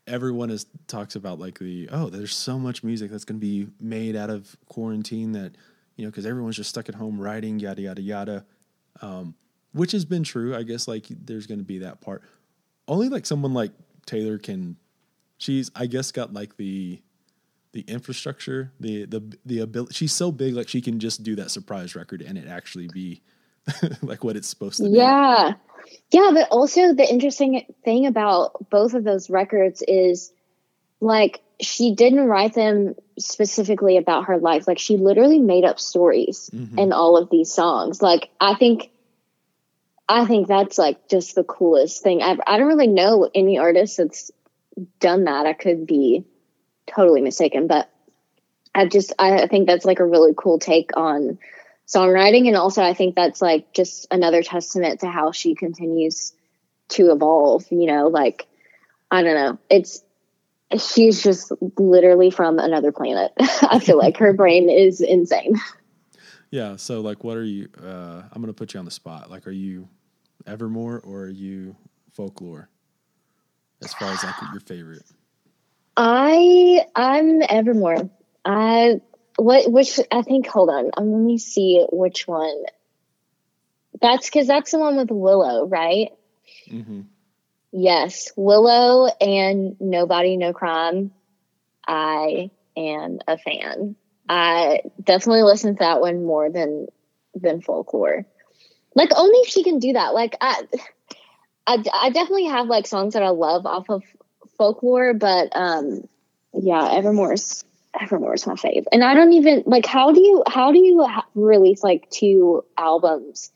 everyone 0.07 0.49
is 0.49 0.65
talks 0.87 1.15
about 1.15 1.39
like 1.39 1.59
the 1.59 1.89
oh, 1.91 2.09
there's 2.09 2.35
so 2.35 2.59
much 2.59 2.83
music 2.83 3.11
that's 3.11 3.25
going 3.25 3.39
to 3.39 3.45
be 3.45 3.67
made 3.79 4.15
out 4.15 4.29
of 4.29 4.55
quarantine 4.67 5.31
that, 5.33 5.53
you 5.95 6.05
know, 6.05 6.11
cuz 6.11 6.25
everyone's 6.25 6.55
just 6.55 6.69
stuck 6.69 6.89
at 6.89 6.95
home 6.95 7.19
writing 7.19 7.59
yada 7.59 7.81
yada 7.81 8.01
yada. 8.01 8.45
Um 9.01 9.35
which 9.71 9.91
has 9.91 10.05
been 10.05 10.23
true. 10.23 10.55
I 10.55 10.63
guess 10.63 10.87
like 10.87 11.07
there's 11.09 11.47
going 11.47 11.59
to 11.59 11.65
be 11.65 11.79
that 11.79 11.99
part. 12.01 12.21
Only 12.87 13.09
like 13.09 13.25
someone 13.25 13.53
like 13.53 13.71
Taylor 14.05 14.37
can 14.37 14.77
she's 15.37 15.71
I 15.75 15.87
guess 15.87 16.11
got 16.11 16.33
like 16.33 16.57
the 16.57 17.01
the 17.73 17.81
infrastructure, 17.81 18.71
the 18.79 19.05
the 19.05 19.37
the 19.45 19.59
ability. 19.59 19.93
She's 19.93 20.13
so 20.13 20.31
big, 20.31 20.53
like 20.53 20.69
she 20.69 20.81
can 20.81 20.99
just 20.99 21.23
do 21.23 21.35
that 21.35 21.51
surprise 21.51 21.95
record 21.95 22.21
and 22.21 22.37
it 22.37 22.47
actually 22.47 22.87
be 22.87 23.21
like 24.01 24.23
what 24.23 24.37
it's 24.37 24.47
supposed 24.47 24.77
to 24.77 24.83
be. 24.83 24.97
Yeah. 24.97 25.53
Yeah, 26.11 26.31
but 26.33 26.49
also 26.49 26.93
the 26.93 27.09
interesting 27.09 27.65
thing 27.83 28.05
about 28.05 28.69
both 28.69 28.93
of 28.93 29.03
those 29.03 29.29
records 29.29 29.83
is 29.87 30.31
like 30.99 31.41
she 31.59 31.95
didn't 31.95 32.27
write 32.27 32.53
them 32.53 32.95
specifically 33.17 33.97
about 33.97 34.25
her 34.25 34.37
life. 34.37 34.67
Like 34.67 34.79
she 34.79 34.97
literally 34.97 35.39
made 35.39 35.65
up 35.65 35.79
stories 35.79 36.49
Mhm. 36.53 36.77
in 36.77 36.93
all 36.93 37.17
of 37.17 37.29
these 37.29 37.51
songs. 37.51 38.01
Like 38.01 38.29
I 38.39 38.55
think 38.55 38.89
I 40.07 40.25
think 40.25 40.47
that's 40.47 40.77
like 40.77 41.07
just 41.07 41.35
the 41.35 41.43
coolest 41.43 42.03
thing 42.03 42.21
ever. 42.21 42.41
I 42.45 42.57
don't 42.57 42.67
really 42.67 42.87
know 42.87 43.29
any 43.33 43.57
artist 43.57 43.97
that's 43.97 44.31
done 44.99 45.25
that. 45.25 45.45
I 45.45 45.53
could 45.53 45.87
be 45.87 46.25
totally 46.87 47.21
mistaken, 47.21 47.67
but 47.67 47.89
I 48.75 48.85
just 48.87 49.13
I 49.19 49.47
think 49.47 49.67
that's 49.67 49.85
like 49.85 49.99
a 49.99 50.05
really 50.05 50.33
cool 50.35 50.59
take 50.59 50.91
on 50.97 51.37
songwriting 51.93 52.47
and 52.47 52.55
also 52.55 52.81
I 52.81 52.93
think 52.93 53.15
that's 53.15 53.41
like 53.41 53.73
just 53.73 54.07
another 54.11 54.43
testament 54.43 55.01
to 55.01 55.07
how 55.07 55.31
she 55.31 55.55
continues 55.55 56.33
to 56.89 57.11
evolve, 57.11 57.65
you 57.69 57.85
know, 57.85 58.07
like 58.07 58.47
I 59.11 59.21
don't 59.21 59.35
know. 59.35 59.59
It's 59.69 60.03
she's 60.79 61.21
just 61.21 61.51
literally 61.77 62.31
from 62.31 62.59
another 62.59 62.91
planet. 62.91 63.31
I 63.39 63.79
feel 63.79 63.97
like 63.97 64.17
her 64.17 64.33
brain 64.33 64.69
is 64.69 65.01
insane. 65.01 65.59
Yeah. 66.49 66.75
So 66.75 67.01
like, 67.01 67.23
what 67.23 67.37
are 67.37 67.43
you? 67.43 67.69
Uh, 67.81 68.23
I'm 68.31 68.41
gonna 68.41 68.53
put 68.53 68.73
you 68.73 68.79
on 68.79 68.85
the 68.85 68.91
spot. 68.91 69.29
Like, 69.29 69.47
are 69.47 69.51
you 69.51 69.87
Evermore 70.45 70.99
or 71.03 71.21
are 71.21 71.29
you 71.29 71.75
Folklore? 72.11 72.69
As 73.81 73.93
far 73.95 74.11
as 74.11 74.23
like 74.23 74.35
your 74.51 74.61
favorite. 74.61 75.03
I 75.97 76.85
I'm 76.95 77.41
Evermore. 77.43 78.09
I 78.45 79.01
what 79.37 79.71
which 79.71 79.99
I 80.11 80.21
think 80.21 80.47
hold 80.47 80.69
on. 80.69 80.91
Um, 80.95 81.11
let 81.11 81.21
me 81.21 81.37
see 81.37 81.85
which 81.91 82.27
one. 82.27 82.63
That's 84.01 84.27
because 84.27 84.47
that's 84.47 84.71
the 84.71 84.79
one 84.79 84.97
with 84.97 85.11
Willow, 85.11 85.67
right? 85.67 86.09
Mm-hmm. 86.69 87.01
Yes, 87.71 88.31
Willow 88.35 89.07
and 89.07 89.75
Nobody 89.79 90.37
No 90.37 90.53
Crime. 90.53 91.11
I 91.87 92.51
am 92.77 93.19
a 93.27 93.37
fan. 93.37 93.95
I 94.27 94.81
definitely 95.01 95.43
listen 95.43 95.75
to 95.75 95.79
that 95.79 96.01
one 96.01 96.25
more 96.25 96.49
than 96.49 96.87
than 97.35 97.61
folklore. 97.61 98.25
Like 98.95 99.09
only 99.15 99.39
if 99.39 99.47
she 99.47 99.63
can 99.63 99.79
do 99.79 99.93
that. 99.93 100.13
Like 100.13 100.37
I, 100.39 100.63
I, 101.65 101.83
I 101.93 102.09
definitely 102.11 102.45
have 102.45 102.67
like 102.67 102.87
songs 102.87 103.13
that 103.13 103.23
I 103.23 103.29
love 103.29 103.65
off 103.65 103.89
of 103.89 104.03
folklore, 104.57 105.13
but 105.13 105.49
um, 105.55 106.07
yeah, 106.53 106.91
Evermore's 106.91 107.65
Evermore's 107.99 108.47
my 108.47 108.55
fave. 108.55 108.85
And 108.91 109.03
I 109.03 109.13
don't 109.13 109.33
even 109.33 109.63
like 109.65 109.85
how 109.85 110.11
do 110.11 110.21
you 110.21 110.43
how 110.47 110.71
do 110.71 110.79
you 110.79 111.03
ha- 111.03 111.27
release 111.35 111.83
like 111.83 112.09
two 112.09 112.65
albums 112.77 113.51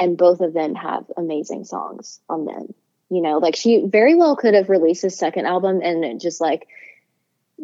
and 0.00 0.16
both 0.16 0.40
of 0.40 0.54
them 0.54 0.74
have 0.74 1.04
amazing 1.16 1.64
songs 1.64 2.20
on 2.28 2.46
them? 2.46 2.74
You 3.10 3.20
know, 3.20 3.38
like 3.38 3.56
she 3.56 3.84
very 3.86 4.14
well 4.14 4.36
could 4.36 4.54
have 4.54 4.70
released 4.70 5.04
a 5.04 5.10
second 5.10 5.46
album 5.46 5.82
and 5.82 6.18
just 6.18 6.40
like 6.40 6.66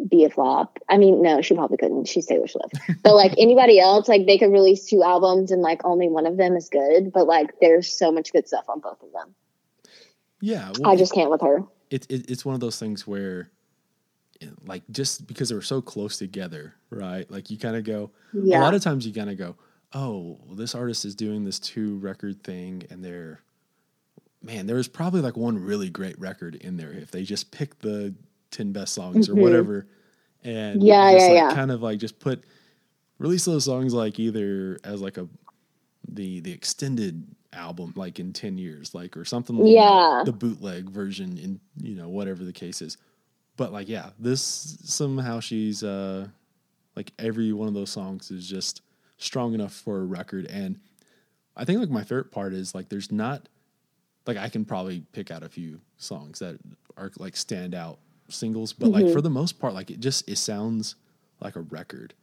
be 0.09 0.25
a 0.25 0.31
flop. 0.31 0.79
I 0.89 0.99
mean, 0.99 1.23
no, 1.23 1.41
she 1.41 1.55
probably 1.55 1.79
couldn't. 1.79 2.07
She's 2.07 2.27
Taylor 2.27 2.47
Swift. 2.47 2.79
But 3.03 3.15
like 3.15 3.33
anybody 3.39 3.81
else, 3.81 4.09
like 4.09 4.27
they 4.27 4.39
could 4.39 4.53
release 4.53 4.85
two 4.85 5.03
albums 5.03 5.51
and 5.51 5.63
like 5.63 5.81
only 5.85 6.09
one 6.09 6.27
of 6.27 6.37
them 6.37 6.55
is 6.55 6.69
good. 6.69 7.13
But 7.13 7.27
like 7.27 7.59
there's 7.61 7.89
so 7.91 8.13
much 8.13 8.33
good 8.33 8.47
stuff 8.47 8.69
on 8.69 8.81
both 8.81 9.03
of 9.03 9.11
them. 9.13 9.35
Yeah. 10.41 10.71
Well, 10.79 10.93
I 10.93 10.97
just 10.97 11.15
can't 11.15 11.31
with 11.31 11.41
her. 11.41 11.65
it, 11.91 12.07
it 12.11 12.31
it's 12.31 12.45
one 12.45 12.55
of 12.55 12.61
those 12.61 12.79
things 12.79 13.07
where 13.07 13.51
like 14.67 14.83
just 14.91 15.27
because 15.27 15.49
they 15.49 15.55
were 15.55 15.63
so 15.63 15.81
close 15.81 16.17
together 16.17 16.75
right 16.91 17.31
like 17.31 17.51
you 17.51 17.59
kind 17.59 17.77
of 17.77 17.85
go 17.85 18.11
yeah. 18.33 18.61
a 18.61 18.63
lot 18.63 18.75
of 18.75 18.83
times 18.83 19.07
you 19.07 19.13
kind 19.13 19.31
of 19.31 19.37
go 19.37 19.57
oh 19.95 20.39
well, 20.47 20.55
this 20.55 20.75
artist 20.75 21.05
is 21.05 21.15
doing 21.15 21.45
this 21.45 21.59
two 21.59 21.97
record 21.99 22.43
thing 22.45 22.83
and 22.91 23.05
they're 23.05 23.41
man 24.43 24.67
there's 24.67 24.87
probably 24.89 25.21
like 25.21 25.37
one 25.37 25.59
really 25.59 25.91
great 25.91 26.19
record 26.21 26.55
in 26.57 26.77
there 26.77 26.93
if 26.93 27.11
they 27.11 27.23
just 27.25 27.51
pick 27.51 27.79
the 27.81 28.15
10 28.51 28.73
best 28.73 28.95
songs 28.95 29.29
or 29.29 29.35
Mhm. 29.35 29.43
whatever 29.43 29.87
and 30.45 30.83
Yeah, 30.83 31.11
yeah, 31.11 31.17
like, 31.17 31.33
yeah. 31.33 31.51
kind 31.55 31.71
of 31.73 31.83
like 31.83 31.99
just 31.99 32.19
put 32.21 32.45
release 33.19 33.45
those 33.45 33.65
songs 33.65 33.93
like 33.93 34.19
either 34.21 34.79
as 34.85 35.01
like 35.01 35.19
a 35.19 35.29
the 36.09 36.41
the 36.41 36.53
extended 36.53 37.27
album 37.53 37.93
like 37.97 38.21
in 38.21 38.33
10 38.33 38.57
years 38.59 38.95
like 38.95 39.17
or 39.17 39.25
something 39.25 39.57
know, 39.59 39.65
Yeah. 39.67 40.23
the 40.25 40.33
bootleg 40.33 40.89
version 40.91 41.37
in 41.39 41.61
you 41.83 41.97
know 41.97 42.09
whatever 42.09 42.45
the 42.45 42.53
case 42.53 42.81
is 42.81 42.97
but 43.59 43.73
like 43.73 43.89
yeah 43.91 44.09
this 44.19 44.79
somehow 44.85 45.39
she's 45.41 45.85
uh 45.85 46.27
like 46.97 47.13
every 47.19 47.53
one 47.53 47.69
of 47.69 47.75
those 47.75 47.91
songs 47.91 48.31
is 48.31 48.49
just 48.49 48.81
strong 49.19 49.53
enough 49.53 49.75
for 49.75 49.99
a 50.01 50.05
record 50.05 50.47
and 50.47 50.81
i 51.57 51.65
think 51.67 51.79
like 51.79 51.91
my 51.91 52.03
favorite 52.03 52.33
part 52.33 52.55
is 52.55 52.75
like 52.75 52.89
there's 52.89 53.13
not 53.13 53.49
like 54.27 54.39
i 54.39 54.49
can 54.49 54.65
probably 54.65 55.03
pick 55.13 55.31
out 55.31 55.43
a 55.43 55.49
few 55.51 55.79
songs 55.99 56.39
that 56.39 56.59
are 56.97 57.11
like 57.19 57.35
standout 57.35 57.99
singles 58.31 58.73
but 58.73 58.91
like 58.91 59.05
Mhm. 59.07 59.13
for 59.13 59.21
the 59.21 59.31
most 59.31 59.59
part 59.59 59.75
like 59.75 59.91
it 59.91 60.01
just 60.01 60.29
it 60.29 60.37
sounds 60.39 60.95
like 61.41 61.57
a 61.57 61.61
record 61.61 62.15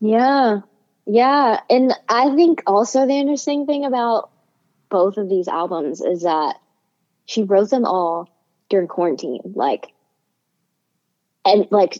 Yeah. 0.00 0.60
Yeah. 1.06 1.60
And 1.70 1.92
I 2.08 2.34
think 2.34 2.62
also 2.66 3.06
the 3.06 3.14
interesting 3.18 3.66
thing 3.66 3.84
about 3.84 4.30
both 4.88 5.16
of 5.16 5.28
these 5.28 5.48
albums 5.48 6.00
is 6.00 6.22
that 6.22 6.56
she 7.24 7.44
wrote 7.44 7.70
them 7.70 7.84
all 7.84 8.28
during 8.68 8.88
quarantine. 8.88 9.40
Like, 9.54 9.92
and 11.44 11.66
like, 11.70 11.98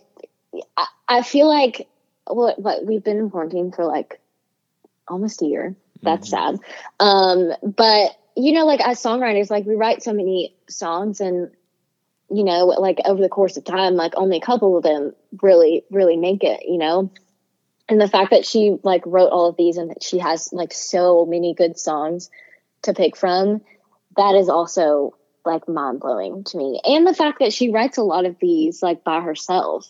I, 0.76 0.86
I 1.08 1.22
feel 1.22 1.48
like 1.48 1.88
what, 2.26 2.58
what 2.58 2.84
we've 2.84 3.02
been 3.02 3.18
in 3.18 3.30
quarantine 3.30 3.72
for 3.72 3.84
like 3.84 4.20
almost 5.08 5.42
a 5.42 5.46
year. 5.46 5.74
That's 6.02 6.28
Mhm. 6.28 6.30
sad. 6.30 6.58
Um, 7.00 7.52
but 7.62 8.16
you 8.36 8.52
know, 8.52 8.64
like 8.66 8.80
as 8.80 9.02
songwriters, 9.02 9.50
like 9.50 9.66
we 9.66 9.74
write 9.74 10.02
so 10.02 10.12
many 10.12 10.54
songs 10.68 11.20
and 11.20 11.50
you 12.30 12.44
know, 12.44 12.66
like 12.66 12.98
over 13.04 13.20
the 13.20 13.28
course 13.28 13.58
of 13.58 13.64
time, 13.64 13.94
like 13.94 14.14
only 14.16 14.38
a 14.38 14.40
couple 14.40 14.76
of 14.76 14.82
them 14.82 15.14
really, 15.42 15.84
really 15.90 16.16
make 16.16 16.42
it, 16.42 16.62
you 16.66 16.78
know? 16.78 17.10
And 17.88 18.00
the 18.00 18.08
fact 18.08 18.30
that 18.30 18.46
she 18.46 18.78
like 18.82 19.02
wrote 19.04 19.28
all 19.30 19.48
of 19.48 19.56
these 19.56 19.76
and 19.76 19.90
that 19.90 20.02
she 20.02 20.18
has 20.18 20.50
like 20.50 20.72
so 20.72 21.26
many 21.26 21.52
good 21.52 21.78
songs 21.78 22.30
to 22.82 22.94
pick 22.94 23.16
from, 23.16 23.60
that 24.16 24.34
is 24.34 24.48
also 24.48 25.14
like 25.44 25.68
mind 25.68 26.00
blowing 26.00 26.44
to 26.44 26.56
me. 26.56 26.80
And 26.84 27.06
the 27.06 27.14
fact 27.14 27.38
that 27.40 27.52
she 27.52 27.70
writes 27.70 27.98
a 27.98 28.02
lot 28.02 28.24
of 28.24 28.38
these 28.40 28.82
like 28.82 29.04
by 29.04 29.20
herself. 29.20 29.86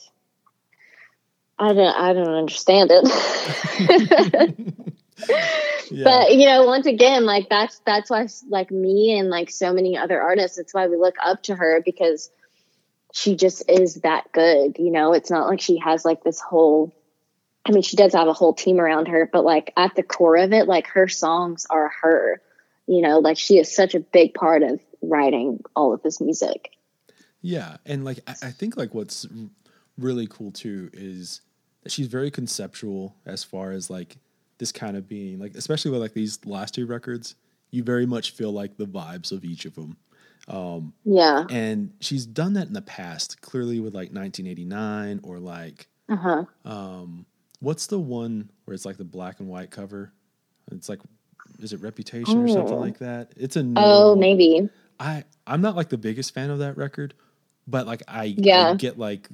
I 1.58 1.72
don't 1.72 1.94
I 1.94 2.12
don't 2.12 2.28
understand 2.28 2.90
it. 2.92 3.04
yeah. 5.90 6.04
But 6.04 6.34
you 6.34 6.46
know, 6.46 6.64
once 6.64 6.86
again, 6.86 7.24
like 7.24 7.48
that's 7.48 7.80
that's 7.80 8.10
why 8.10 8.26
like 8.48 8.70
me 8.70 9.18
and 9.18 9.30
like 9.30 9.50
so 9.50 9.72
many 9.72 9.96
other 9.96 10.20
artists, 10.20 10.58
it's 10.58 10.74
why 10.74 10.88
we 10.88 10.96
look 10.96 11.16
up 11.22 11.42
to 11.44 11.54
her 11.54 11.82
because 11.84 12.30
she 13.12 13.36
just 13.36 13.68
is 13.68 13.96
that 13.96 14.32
good. 14.32 14.78
You 14.78 14.90
know, 14.90 15.12
it's 15.12 15.30
not 15.30 15.46
like 15.46 15.60
she 15.60 15.78
has 15.78 16.04
like 16.04 16.24
this 16.24 16.40
whole 16.40 16.92
I 17.64 17.70
mean, 17.70 17.82
she 17.82 17.96
does 17.96 18.14
have 18.14 18.26
a 18.28 18.32
whole 18.32 18.54
team 18.54 18.80
around 18.80 19.06
her, 19.08 19.28
but 19.32 19.44
like 19.44 19.72
at 19.76 19.94
the 19.94 20.02
core 20.02 20.36
of 20.36 20.52
it, 20.52 20.66
like 20.66 20.88
her 20.88 21.08
songs 21.08 21.66
are 21.70 21.92
her. 22.02 22.40
You 22.86 23.02
know, 23.02 23.20
like 23.20 23.38
she 23.38 23.58
is 23.58 23.74
such 23.74 23.94
a 23.94 24.00
big 24.00 24.34
part 24.34 24.62
of 24.62 24.80
writing 25.02 25.60
all 25.76 25.92
of 25.92 26.02
this 26.02 26.20
music. 26.20 26.70
Yeah, 27.40 27.76
and 27.84 28.04
like 28.04 28.20
I, 28.26 28.34
I 28.42 28.50
think 28.50 28.76
like 28.76 28.94
what's 28.94 29.26
really 29.98 30.26
cool 30.28 30.50
too 30.50 30.90
is 30.92 31.40
that 31.82 31.92
she's 31.92 32.06
very 32.06 32.30
conceptual 32.30 33.14
as 33.26 33.44
far 33.44 33.72
as 33.72 33.90
like 33.90 34.16
this 34.58 34.72
kind 34.72 34.96
of 34.96 35.08
being 35.08 35.38
like 35.38 35.54
especially 35.54 35.90
with 35.90 36.00
like 36.00 36.14
these 36.14 36.38
last 36.46 36.74
two 36.74 36.86
records 36.86 37.34
you 37.70 37.82
very 37.82 38.06
much 38.06 38.30
feel 38.32 38.52
like 38.52 38.76
the 38.76 38.86
vibes 38.86 39.32
of 39.32 39.44
each 39.44 39.64
of 39.64 39.74
them 39.74 39.96
um 40.48 40.92
yeah 41.04 41.44
and 41.50 41.92
she's 42.00 42.26
done 42.26 42.52
that 42.54 42.66
in 42.66 42.72
the 42.72 42.82
past 42.82 43.40
clearly 43.40 43.80
with 43.80 43.94
like 43.94 44.12
1989 44.12 45.20
or 45.22 45.38
like 45.38 45.88
uh-huh 46.08 46.44
um 46.64 47.26
what's 47.60 47.86
the 47.86 47.98
one 47.98 48.48
where 48.64 48.74
it's 48.74 48.84
like 48.84 48.96
the 48.96 49.04
black 49.04 49.40
and 49.40 49.48
white 49.48 49.70
cover 49.70 50.12
it's 50.70 50.88
like 50.88 51.00
is 51.58 51.72
it 51.72 51.80
reputation 51.80 52.38
oh. 52.38 52.44
or 52.44 52.48
something 52.48 52.74
oh. 52.74 52.80
like 52.80 52.98
that 52.98 53.32
it's 53.36 53.56
a 53.56 53.72
oh 53.76 54.10
one. 54.10 54.20
maybe 54.20 54.68
i 55.00 55.24
i'm 55.46 55.60
not 55.60 55.76
like 55.76 55.88
the 55.88 55.98
biggest 55.98 56.34
fan 56.34 56.50
of 56.50 56.58
that 56.58 56.76
record 56.76 57.14
but 57.66 57.86
like 57.86 58.02
i 58.08 58.34
yeah 58.36 58.70
I 58.70 58.74
get 58.74 58.98
like 58.98 59.28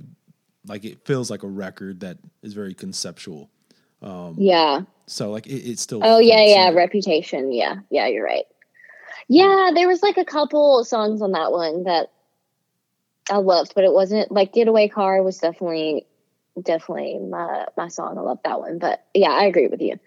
like 0.66 0.84
it 0.84 1.04
feels 1.04 1.30
like 1.30 1.42
a 1.42 1.48
record 1.48 2.00
that 2.00 2.18
is 2.42 2.52
very 2.54 2.74
conceptual 2.74 3.50
um, 4.02 4.36
yeah. 4.38 4.82
So 5.06 5.30
like 5.30 5.46
it, 5.46 5.56
it's 5.56 5.82
still. 5.82 6.00
Oh 6.02 6.18
yeah, 6.18 6.44
yeah. 6.44 6.70
Reputation. 6.70 7.52
Yeah, 7.52 7.76
yeah. 7.90 8.06
You're 8.06 8.24
right. 8.24 8.44
Yeah, 9.28 9.70
there 9.74 9.88
was 9.88 10.02
like 10.02 10.16
a 10.16 10.24
couple 10.24 10.84
songs 10.84 11.20
on 11.20 11.32
that 11.32 11.52
one 11.52 11.84
that 11.84 12.10
I 13.30 13.36
loved, 13.38 13.74
but 13.74 13.84
it 13.84 13.92
wasn't 13.92 14.32
like 14.32 14.52
Getaway 14.52 14.88
Car 14.88 15.22
was 15.22 15.38
definitely 15.38 16.06
definitely 16.62 17.18
my 17.18 17.66
my 17.76 17.88
song. 17.88 18.18
I 18.18 18.20
love 18.22 18.38
that 18.44 18.60
one. 18.60 18.78
But 18.78 19.04
yeah, 19.14 19.30
I 19.30 19.44
agree 19.44 19.66
with 19.66 19.82
you. 19.82 19.98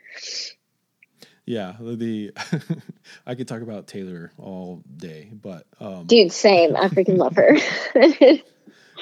Yeah, 1.45 1.75
the 1.79 2.31
I 3.25 3.35
could 3.35 3.47
talk 3.47 3.61
about 3.61 3.87
Taylor 3.87 4.31
all 4.37 4.83
day, 4.97 5.29
but 5.33 5.65
um 5.79 6.05
dude, 6.05 6.31
same. 6.31 6.75
I 6.75 6.87
freaking 6.87 7.17
love 7.17 7.35
her. 7.35 7.55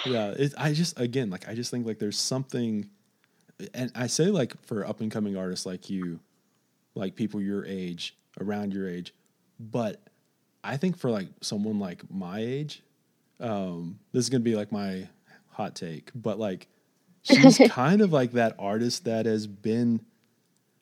yeah, 0.06 0.32
it, 0.32 0.54
I 0.58 0.74
just 0.74 1.00
again 1.00 1.30
like 1.30 1.48
I 1.48 1.54
just 1.54 1.72
think 1.72 1.86
like 1.86 2.00
there's 2.00 2.18
something 2.18 2.90
and 3.74 3.92
I 3.96 4.08
say 4.08 4.26
like 4.26 4.60
for 4.66 4.86
up 4.86 5.02
and 5.02 5.12
coming 5.12 5.38
artists 5.38 5.66
like 5.66 5.90
you, 5.90 6.20
like 6.96 7.16
people 7.16 7.42
your 7.42 7.66
age, 7.66 8.16
around 8.40 8.74
your 8.74 8.88
age, 8.88 9.14
but 9.60 10.02
I 10.64 10.78
think 10.78 10.98
for 10.98 11.12
like 11.12 11.28
someone 11.42 11.80
like 11.80 12.10
my 12.10 12.40
age, 12.40 12.82
um, 13.40 14.00
this 14.12 14.24
is 14.24 14.30
gonna 14.30 14.44
be 14.44 14.56
like 14.56 14.72
my 14.72 15.08
hot 15.50 15.76
take, 15.76 16.12
but 16.16 16.40
like 16.40 16.68
she's 17.24 17.58
kind 17.70 18.02
of 18.02 18.14
like 18.14 18.32
that 18.34 18.56
artist 18.58 19.06
that 19.06 19.26
has 19.26 19.46
been, 19.48 20.02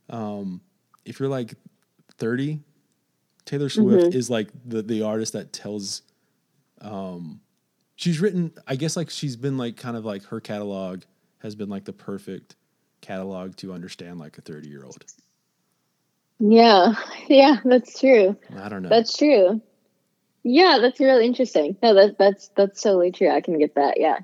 um, 0.09 0.61
if 1.07 1.19
you're 1.19 1.29
like 1.29 1.55
thirty, 2.17 2.59
Taylor 3.45 3.69
Swift 3.69 4.07
mm-hmm. 4.07 4.17
is 4.17 4.29
like 4.29 4.49
the 4.65 4.81
the 4.81 5.01
artist 5.01 5.33
that 5.33 5.53
tells, 5.53 6.03
um, 6.81 7.41
she's 7.95 8.19
written. 8.19 8.51
I 8.67 8.75
guess 8.75 8.97
like 8.97 9.09
she's 9.09 9.35
been 9.35 9.57
like 9.57 9.77
kind 9.77 9.97
of 9.97 10.05
like 10.05 10.23
her 10.25 10.39
catalog 10.39 11.03
has 11.39 11.55
been 11.55 11.69
like 11.69 11.85
the 11.85 11.93
perfect 11.93 12.55
catalog 13.01 13.55
to 13.57 13.73
understand 13.73 14.19
like 14.19 14.37
a 14.37 14.41
30 14.41 14.67
year 14.67 14.83
old. 14.83 15.03
Yeah, 16.39 16.93
yeah, 17.27 17.57
that's 17.63 17.99
true. 17.99 18.35
I 18.55 18.69
don't 18.69 18.83
know. 18.83 18.89
That's 18.89 19.17
true. 19.17 19.61
Yeah, 20.43 20.79
that's 20.81 20.99
really 20.99 21.25
interesting. 21.25 21.77
No, 21.81 21.93
that, 21.93 22.17
that's 22.17 22.49
that's 22.49 22.81
totally 22.81 23.11
true. 23.11 23.29
I 23.29 23.41
can 23.41 23.57
get 23.57 23.75
that. 23.75 23.99
Yeah. 23.99 24.19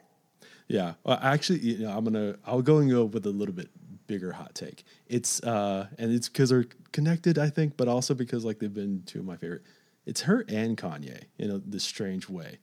Yeah. 0.67 0.93
Well, 1.03 1.19
actually, 1.21 1.59
you 1.59 1.79
know, 1.79 1.91
I'm 1.91 2.03
gonna 2.03 2.35
I'll 2.45 2.61
go 2.61 2.77
and 2.77 2.89
go 2.89 3.05
with 3.05 3.25
a 3.25 3.29
little 3.29 3.53
bit 3.53 3.69
bigger 4.07 4.31
hot 4.31 4.55
take. 4.55 4.83
It's 5.07 5.41
uh, 5.43 5.87
and 5.97 6.11
it's 6.13 6.29
because 6.29 6.49
they're 6.49 6.65
connected, 6.91 7.37
I 7.37 7.49
think, 7.49 7.77
but 7.77 7.87
also 7.87 8.13
because 8.13 8.45
like 8.45 8.59
they've 8.59 8.73
been 8.73 9.03
two 9.05 9.19
of 9.19 9.25
my 9.25 9.37
favorite. 9.37 9.63
It's 10.05 10.21
her 10.21 10.45
and 10.49 10.77
Kanye 10.77 11.23
in 11.37 11.51
a, 11.51 11.59
this 11.59 11.83
strange 11.83 12.27
way. 12.29 12.59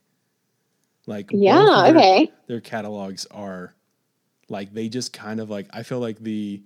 Like 1.07 1.29
yeah, 1.31 1.83
their, 1.85 1.95
okay. 1.95 2.31
Their 2.47 2.61
catalogs 2.61 3.25
are 3.31 3.73
like 4.49 4.73
they 4.73 4.89
just 4.89 5.13
kind 5.13 5.39
of 5.39 5.49
like 5.49 5.67
I 5.71 5.83
feel 5.83 5.99
like 5.99 6.19
the 6.19 6.61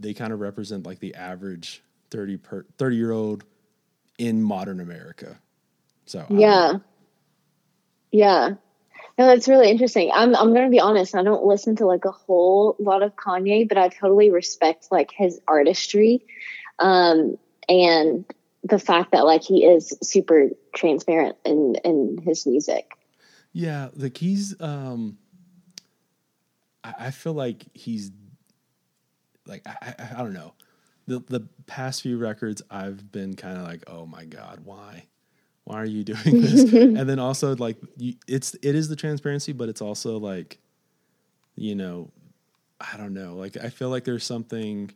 they 0.00 0.14
kind 0.14 0.32
of 0.32 0.40
represent 0.40 0.86
like 0.86 0.98
the 0.98 1.14
average 1.14 1.82
30 2.10 2.36
per 2.38 2.66
30 2.78 2.96
year 2.96 3.12
old 3.12 3.44
in 4.18 4.42
modern 4.42 4.80
America. 4.80 5.38
So 6.06 6.26
Yeah. 6.28 6.78
Yeah. 8.10 8.54
No, 9.18 9.26
that's 9.26 9.48
really 9.48 9.70
interesting. 9.70 10.10
I'm 10.12 10.34
I'm 10.34 10.54
gonna 10.54 10.70
be 10.70 10.80
honest, 10.80 11.14
I 11.14 11.22
don't 11.22 11.44
listen 11.44 11.76
to 11.76 11.86
like 11.86 12.04
a 12.04 12.10
whole 12.10 12.76
lot 12.78 13.02
of 13.02 13.14
Kanye, 13.14 13.68
but 13.68 13.76
I 13.78 13.88
totally 13.88 14.30
respect 14.30 14.88
like 14.90 15.10
his 15.12 15.40
artistry. 15.46 16.24
Um 16.78 17.36
and 17.68 18.24
the 18.64 18.78
fact 18.78 19.12
that 19.12 19.24
like 19.26 19.42
he 19.42 19.64
is 19.64 19.96
super 20.02 20.50
transparent 20.74 21.36
in 21.44 21.76
in 21.84 22.18
his 22.24 22.46
music. 22.46 22.92
Yeah, 23.52 23.88
like 23.94 24.16
he's 24.16 24.58
um 24.60 25.18
I, 26.82 26.94
I 26.98 27.10
feel 27.10 27.34
like 27.34 27.64
he's 27.74 28.10
like 29.46 29.62
I, 29.66 29.94
I, 29.98 30.08
I 30.14 30.18
don't 30.18 30.32
know. 30.32 30.54
The 31.06 31.22
the 31.28 31.48
past 31.66 32.02
few 32.02 32.16
records 32.16 32.62
I've 32.70 33.12
been 33.12 33.36
kind 33.36 33.58
of 33.58 33.64
like, 33.64 33.82
oh 33.88 34.06
my 34.06 34.24
god, 34.24 34.60
why? 34.64 35.06
Why 35.64 35.80
are 35.80 35.86
you 35.86 36.04
doing 36.04 36.40
this? 36.42 36.72
and 36.72 37.08
then 37.08 37.18
also 37.18 37.54
like 37.56 37.76
you, 37.96 38.14
it's 38.26 38.54
it 38.54 38.74
is 38.74 38.88
the 38.88 38.96
transparency, 38.96 39.52
but 39.52 39.68
it's 39.68 39.80
also 39.80 40.18
like, 40.18 40.58
you 41.54 41.74
know, 41.74 42.10
I 42.80 42.96
don't 42.96 43.14
know. 43.14 43.34
Like 43.36 43.56
I 43.56 43.68
feel 43.68 43.88
like 43.90 44.04
there's 44.04 44.24
something. 44.24 44.92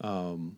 Um, 0.00 0.56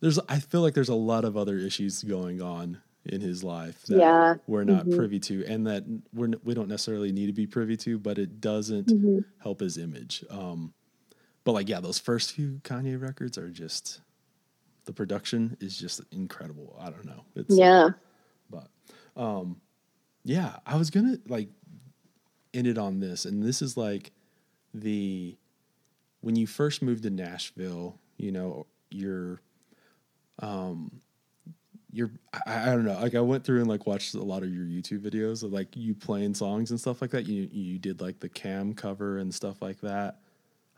there's 0.00 0.18
I 0.28 0.38
feel 0.38 0.60
like 0.60 0.74
there's 0.74 0.88
a 0.88 0.94
lot 0.94 1.24
of 1.24 1.36
other 1.36 1.58
issues 1.58 2.02
going 2.02 2.40
on 2.40 2.80
in 3.06 3.20
his 3.20 3.44
life 3.44 3.82
that 3.82 3.98
yeah. 3.98 4.34
we're 4.46 4.64
not 4.64 4.86
mm-hmm. 4.86 4.96
privy 4.96 5.20
to 5.20 5.44
and 5.46 5.66
that 5.66 5.84
we're 6.14 6.30
we 6.42 6.54
don't 6.54 6.68
necessarily 6.68 7.12
need 7.12 7.26
to 7.26 7.32
be 7.32 7.46
privy 7.46 7.76
to 7.76 7.98
but 7.98 8.18
it 8.18 8.40
doesn't 8.40 8.86
mm-hmm. 8.88 9.18
help 9.42 9.60
his 9.60 9.76
image 9.76 10.24
um, 10.30 10.72
but 11.44 11.52
like 11.52 11.68
yeah 11.68 11.80
those 11.80 11.98
first 11.98 12.32
few 12.32 12.60
kanye 12.64 13.00
records 13.00 13.36
are 13.36 13.50
just 13.50 14.00
the 14.86 14.92
production 14.92 15.56
is 15.60 15.78
just 15.78 16.00
incredible 16.12 16.76
i 16.80 16.88
don't 16.90 17.04
know 17.04 17.24
it's 17.36 17.56
yeah 17.56 17.90
um 19.16 19.60
yeah 20.24 20.56
i 20.66 20.76
was 20.76 20.90
gonna 20.90 21.16
like 21.28 21.48
end 22.52 22.66
it 22.66 22.78
on 22.78 23.00
this 23.00 23.24
and 23.24 23.42
this 23.42 23.62
is 23.62 23.76
like 23.76 24.12
the 24.72 25.36
when 26.20 26.36
you 26.36 26.46
first 26.46 26.82
moved 26.82 27.02
to 27.02 27.10
nashville 27.10 27.98
you 28.16 28.32
know 28.32 28.66
you're 28.90 29.40
um 30.40 30.90
you're 31.94 32.10
I, 32.46 32.70
I, 32.70 32.74
don't 32.74 32.84
know 32.84 32.98
like 33.00 33.14
i 33.14 33.20
went 33.20 33.44
through 33.44 33.60
and 33.60 33.68
like 33.68 33.86
watched 33.86 34.14
a 34.14 34.22
lot 34.22 34.42
of 34.42 34.52
your 34.52 34.64
youtube 34.64 35.00
videos 35.00 35.44
of 35.44 35.52
like 35.52 35.68
you 35.76 35.94
playing 35.94 36.34
songs 36.34 36.70
and 36.70 36.80
stuff 36.80 37.00
like 37.00 37.12
that. 37.12 37.26
You 37.26 37.48
you 37.52 37.78
did 37.78 38.00
like 38.00 38.18
the 38.18 38.28
cam 38.28 38.74
cover 38.74 39.18
and 39.18 39.32
stuff 39.32 39.62
like 39.62 39.80
that. 39.80 40.18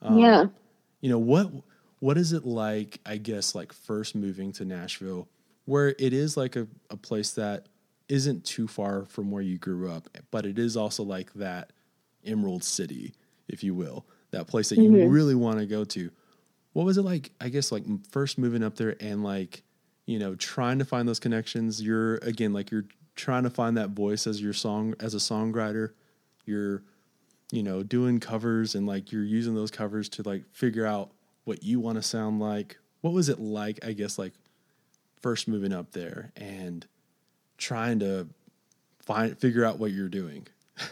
Um, 0.03 0.19
yeah. 0.19 0.45
you 1.01 1.09
know 1.09 1.19
what 1.19 1.51
what 2.01 2.19
is 2.19 2.35
it 2.35 2.45
like 2.45 3.01
i 3.07 3.17
guess 3.17 3.55
like 3.55 3.73
first 3.73 4.15
moving 4.15 4.53
to 4.53 4.65
nashville 4.67 5.27
where 5.65 5.89
it 5.99 6.13
is 6.13 6.37
like 6.37 6.55
a, 6.55 6.69
a 6.91 6.99
place 6.99 7.31
that 7.33 7.67
isn't 8.09 8.45
too 8.45 8.69
far 8.69 9.05
from 9.07 9.31
where 9.31 9.43
you 9.43 9.59
grew 9.59 9.91
up 9.91 10.09
but 10.31 10.47
it 10.47 10.59
is 10.59 10.77
also 10.77 11.03
like 11.03 11.33
that 11.35 11.73
emerald 12.25 12.63
city 12.63 13.15
if 13.49 13.63
you 13.63 13.75
will 13.75 14.07
that 14.31 14.47
place 14.47 14.69
that 14.69 14.79
mm-hmm. 14.79 14.97
you 14.97 15.09
really 15.09 15.35
want 15.35 15.59
to 15.59 15.67
go 15.67 15.85
to 15.85 16.11
what 16.73 16.87
was 16.87 16.99
it 16.99 17.03
like 17.03 17.33
i 17.41 17.49
guess 17.49 17.73
like 17.73 17.85
first 18.11 18.39
moving 18.39 18.63
up 18.63 18.77
there 18.77 18.97
and 19.01 19.23
like 19.25 19.63
you 20.07 20.21
know, 20.21 20.37
trying 20.37 20.79
to 20.79 20.85
find 20.85 21.07
those 21.07 21.21
connections. 21.21 21.83
You're 21.83 22.17
again 22.17 22.53
like 22.53 22.71
you're 22.71 22.87
trying 23.17 23.43
to 23.43 23.51
find 23.51 23.77
that 23.77 23.91
voice 23.91 24.27
as 24.27 24.41
your 24.41 24.53
song 24.53 24.95
as 25.01 25.15
a 25.15 25.19
songwriter. 25.19 25.93
You're, 26.47 26.83
you 27.51 27.63
know, 27.63 27.83
doing 27.83 28.21
covers 28.21 28.75
and 28.75 28.87
like 28.87 29.13
you're 29.13 29.25
using 29.25 29.55
those 29.55 29.71
covers 29.71 30.09
to 30.11 30.23
like 30.23 30.45
figure 30.53 30.87
out 30.87 31.11
what 31.45 31.63
you 31.63 31.81
want 31.81 31.97
to 31.97 32.03
sound 32.03 32.41
like. 32.41 32.79
What 33.01 33.13
was 33.13 33.29
it 33.29 33.41
like, 33.41 33.85
I 33.85 33.93
guess, 33.93 34.19
like 34.19 34.33
first 35.21 35.49
moving 35.49 35.73
up 35.73 35.91
there 35.91 36.33
and 36.37 36.87
trying 37.59 37.99
to 37.99 38.27
find 39.01 39.39
figure 39.39 39.65
out 39.65 39.79
what 39.79 39.93
you're 39.93 40.09
doing 40.09 40.47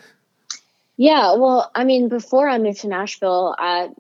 Yeah, 0.97 1.35
well, 1.35 1.71
I 1.75 1.85
mean, 1.85 2.09
before 2.09 2.49
I 2.49 2.59
moved 2.59 2.83
to 2.83 2.89
Nashville, 2.89 3.55
I 3.59 3.91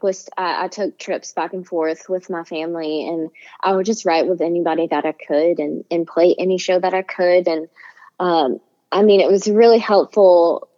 was 0.00 0.28
I, 0.36 0.64
I, 0.64 0.68
took 0.68 0.98
trips 0.98 1.32
back 1.32 1.52
and 1.52 1.66
forth 1.66 2.08
with 2.08 2.30
my 2.30 2.44
family, 2.44 3.06
and 3.08 3.30
I 3.62 3.74
would 3.74 3.86
just 3.86 4.04
write 4.04 4.28
with 4.28 4.40
anybody 4.40 4.86
that 4.86 5.04
I 5.04 5.12
could, 5.12 5.58
and 5.58 5.84
and 5.90 6.06
play 6.06 6.34
any 6.38 6.58
show 6.58 6.78
that 6.78 6.94
I 6.94 7.02
could, 7.02 7.48
and 7.48 7.68
um, 8.20 8.60
I 8.92 9.02
mean, 9.02 9.20
it 9.20 9.30
was 9.30 9.48
really 9.48 9.78
helpful 9.78 10.68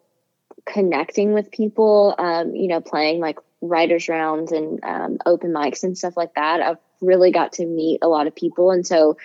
connecting 0.64 1.34
with 1.34 1.50
people. 1.50 2.14
Um, 2.18 2.54
you 2.54 2.68
know, 2.68 2.80
playing 2.80 3.20
like 3.20 3.38
writers 3.60 4.08
rounds 4.08 4.52
and 4.52 4.82
um, 4.82 5.18
open 5.26 5.52
mics 5.52 5.82
and 5.82 5.98
stuff 5.98 6.16
like 6.16 6.34
that. 6.34 6.60
I've 6.60 6.78
really 7.02 7.30
got 7.30 7.54
to 7.54 7.66
meet 7.66 7.98
a 8.00 8.08
lot 8.08 8.26
of 8.26 8.34
people, 8.34 8.70
and 8.70 8.86
so 8.86 9.18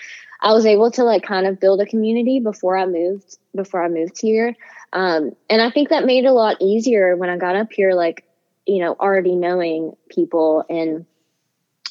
I 0.44 0.52
was 0.52 0.66
able 0.66 0.92
to 0.92 1.06
like 1.06 1.24
kind 1.24 1.48
of 1.48 1.60
build 1.60 1.80
a 1.80 1.86
community 1.86 2.42
before 2.42 2.78
I 2.78 2.86
moved 2.86 3.38
before 3.56 3.82
I 3.82 3.88
moved 3.88 4.20
here. 4.20 4.56
Um, 4.92 5.32
and 5.50 5.62
I 5.62 5.72
think 5.72 5.90
that 5.90 6.06
made 6.06 6.26
it 6.26 6.28
a 6.28 6.34
lot 6.34 6.58
easier 6.60 7.16
when 7.16 7.30
I 7.30 7.38
got 7.38 7.56
up 7.56 7.72
here, 7.72 7.94
like, 7.94 8.26
you 8.68 8.80
know, 8.80 8.94
already 9.00 9.36
knowing 9.36 9.96
people. 10.10 10.66
And 10.70 11.06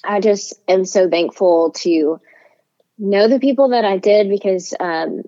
I 0.05 0.21
just 0.21 0.53
am 0.69 0.85
so 0.85 1.09
thankful 1.09 1.71
to 1.77 2.21
know 2.99 3.27
the 3.27 3.41
people 3.41 3.71
that 3.71 3.87
I 3.87 3.97
did 3.97 4.29
because, 4.29 4.75
um, 4.79 5.23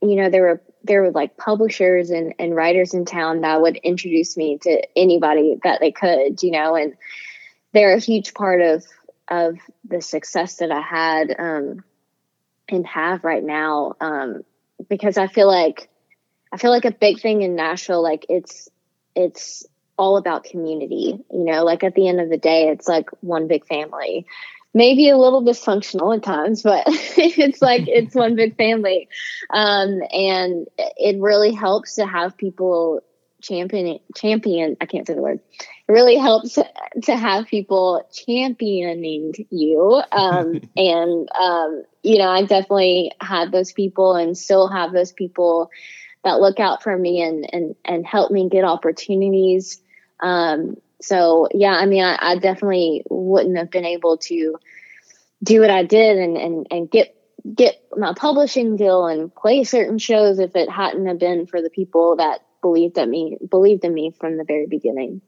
you 0.00 0.14
know, 0.14 0.30
there 0.30 0.42
were 0.42 0.62
there 0.84 1.02
were 1.02 1.10
like 1.10 1.36
publishers 1.36 2.10
and, 2.10 2.34
and 2.38 2.54
writers 2.54 2.94
in 2.94 3.04
town 3.04 3.40
that 3.40 3.60
would 3.60 3.76
introduce 3.78 4.36
me 4.36 4.58
to 4.58 4.82
anybody 4.96 5.58
that 5.64 5.80
they 5.80 5.90
could, 5.90 6.40
you 6.42 6.52
know, 6.52 6.76
and 6.76 6.94
they're 7.72 7.94
a 7.94 8.00
huge 8.00 8.32
part 8.32 8.60
of 8.60 8.86
of 9.28 9.58
the 9.84 10.00
success 10.00 10.56
that 10.56 10.70
I 10.70 10.80
had 10.80 11.34
um, 11.38 11.84
and 12.72 12.86
have 12.86 13.24
right 13.24 13.42
now. 13.42 13.94
Um, 14.00 14.42
because 14.88 15.18
I 15.18 15.26
feel 15.26 15.46
like 15.46 15.88
I 16.52 16.56
feel 16.56 16.70
like 16.70 16.84
a 16.84 16.90
big 16.90 17.20
thing 17.20 17.42
in 17.42 17.54
Nashville, 17.54 18.02
like 18.02 18.26
it's 18.28 18.68
it's 19.14 19.66
all 19.96 20.16
about 20.16 20.44
community. 20.44 21.18
You 21.32 21.44
know, 21.44 21.64
like 21.64 21.84
at 21.84 21.94
the 21.94 22.08
end 22.08 22.20
of 22.20 22.30
the 22.30 22.38
day, 22.38 22.68
it's 22.68 22.88
like 22.88 23.10
one 23.20 23.46
big 23.46 23.66
family. 23.66 24.26
Maybe 24.72 25.08
a 25.08 25.18
little 25.18 25.42
dysfunctional 25.42 26.16
at 26.16 26.22
times, 26.22 26.62
but 26.62 26.84
it's 26.88 27.60
like 27.60 27.88
it's 27.88 28.14
one 28.14 28.36
big 28.36 28.56
family. 28.56 29.08
Um, 29.50 30.00
and 30.12 30.66
it 30.78 31.20
really 31.20 31.52
helps 31.52 31.96
to 31.96 32.06
have 32.06 32.36
people 32.36 33.02
champion 33.42 33.98
champion 34.14 34.76
I 34.80 34.86
can't 34.86 35.06
say 35.06 35.14
the 35.14 35.22
word. 35.22 35.40
It 35.90 35.92
really 35.92 36.18
helps 36.18 36.56
to 37.02 37.16
have 37.16 37.48
people 37.48 38.08
championing 38.12 39.34
you. 39.50 40.00
Um, 40.12 40.60
and 40.76 41.28
um, 41.32 41.82
you 42.04 42.18
know, 42.18 42.28
I 42.28 42.42
definitely 42.42 43.10
had 43.20 43.50
those 43.50 43.72
people 43.72 44.14
and 44.14 44.38
still 44.38 44.68
have 44.68 44.92
those 44.92 45.10
people 45.12 45.70
that 46.22 46.40
look 46.40 46.60
out 46.60 46.84
for 46.84 46.96
me 46.96 47.22
and 47.22 47.48
and 47.52 47.74
and 47.84 48.06
help 48.06 48.30
me 48.30 48.48
get 48.48 48.62
opportunities. 48.64 49.82
Um, 50.20 50.76
so 51.00 51.48
yeah, 51.52 51.72
I 51.72 51.86
mean, 51.86 52.04
I, 52.04 52.18
I, 52.20 52.36
definitely 52.36 53.02
wouldn't 53.08 53.56
have 53.56 53.70
been 53.70 53.86
able 53.86 54.18
to 54.18 54.58
do 55.42 55.60
what 55.60 55.70
I 55.70 55.82
did 55.82 56.18
and 56.18 56.36
and 56.36 56.66
and 56.70 56.90
get 56.90 57.16
get 57.52 57.82
my 57.96 58.12
publishing 58.14 58.76
deal 58.76 59.06
and 59.06 59.34
play 59.34 59.64
certain 59.64 59.98
shows 59.98 60.38
if 60.38 60.54
it 60.54 60.70
hadn't 60.70 61.06
have 61.06 61.18
been 61.18 61.46
for 61.46 61.62
the 61.62 61.70
people 61.70 62.16
that 62.16 62.42
believed 62.60 62.98
in 62.98 63.10
me 63.10 63.38
believed 63.50 63.84
in 63.84 63.94
me 63.94 64.14
from 64.20 64.36
the 64.36 64.44
very 64.44 64.66
beginning. 64.66 65.22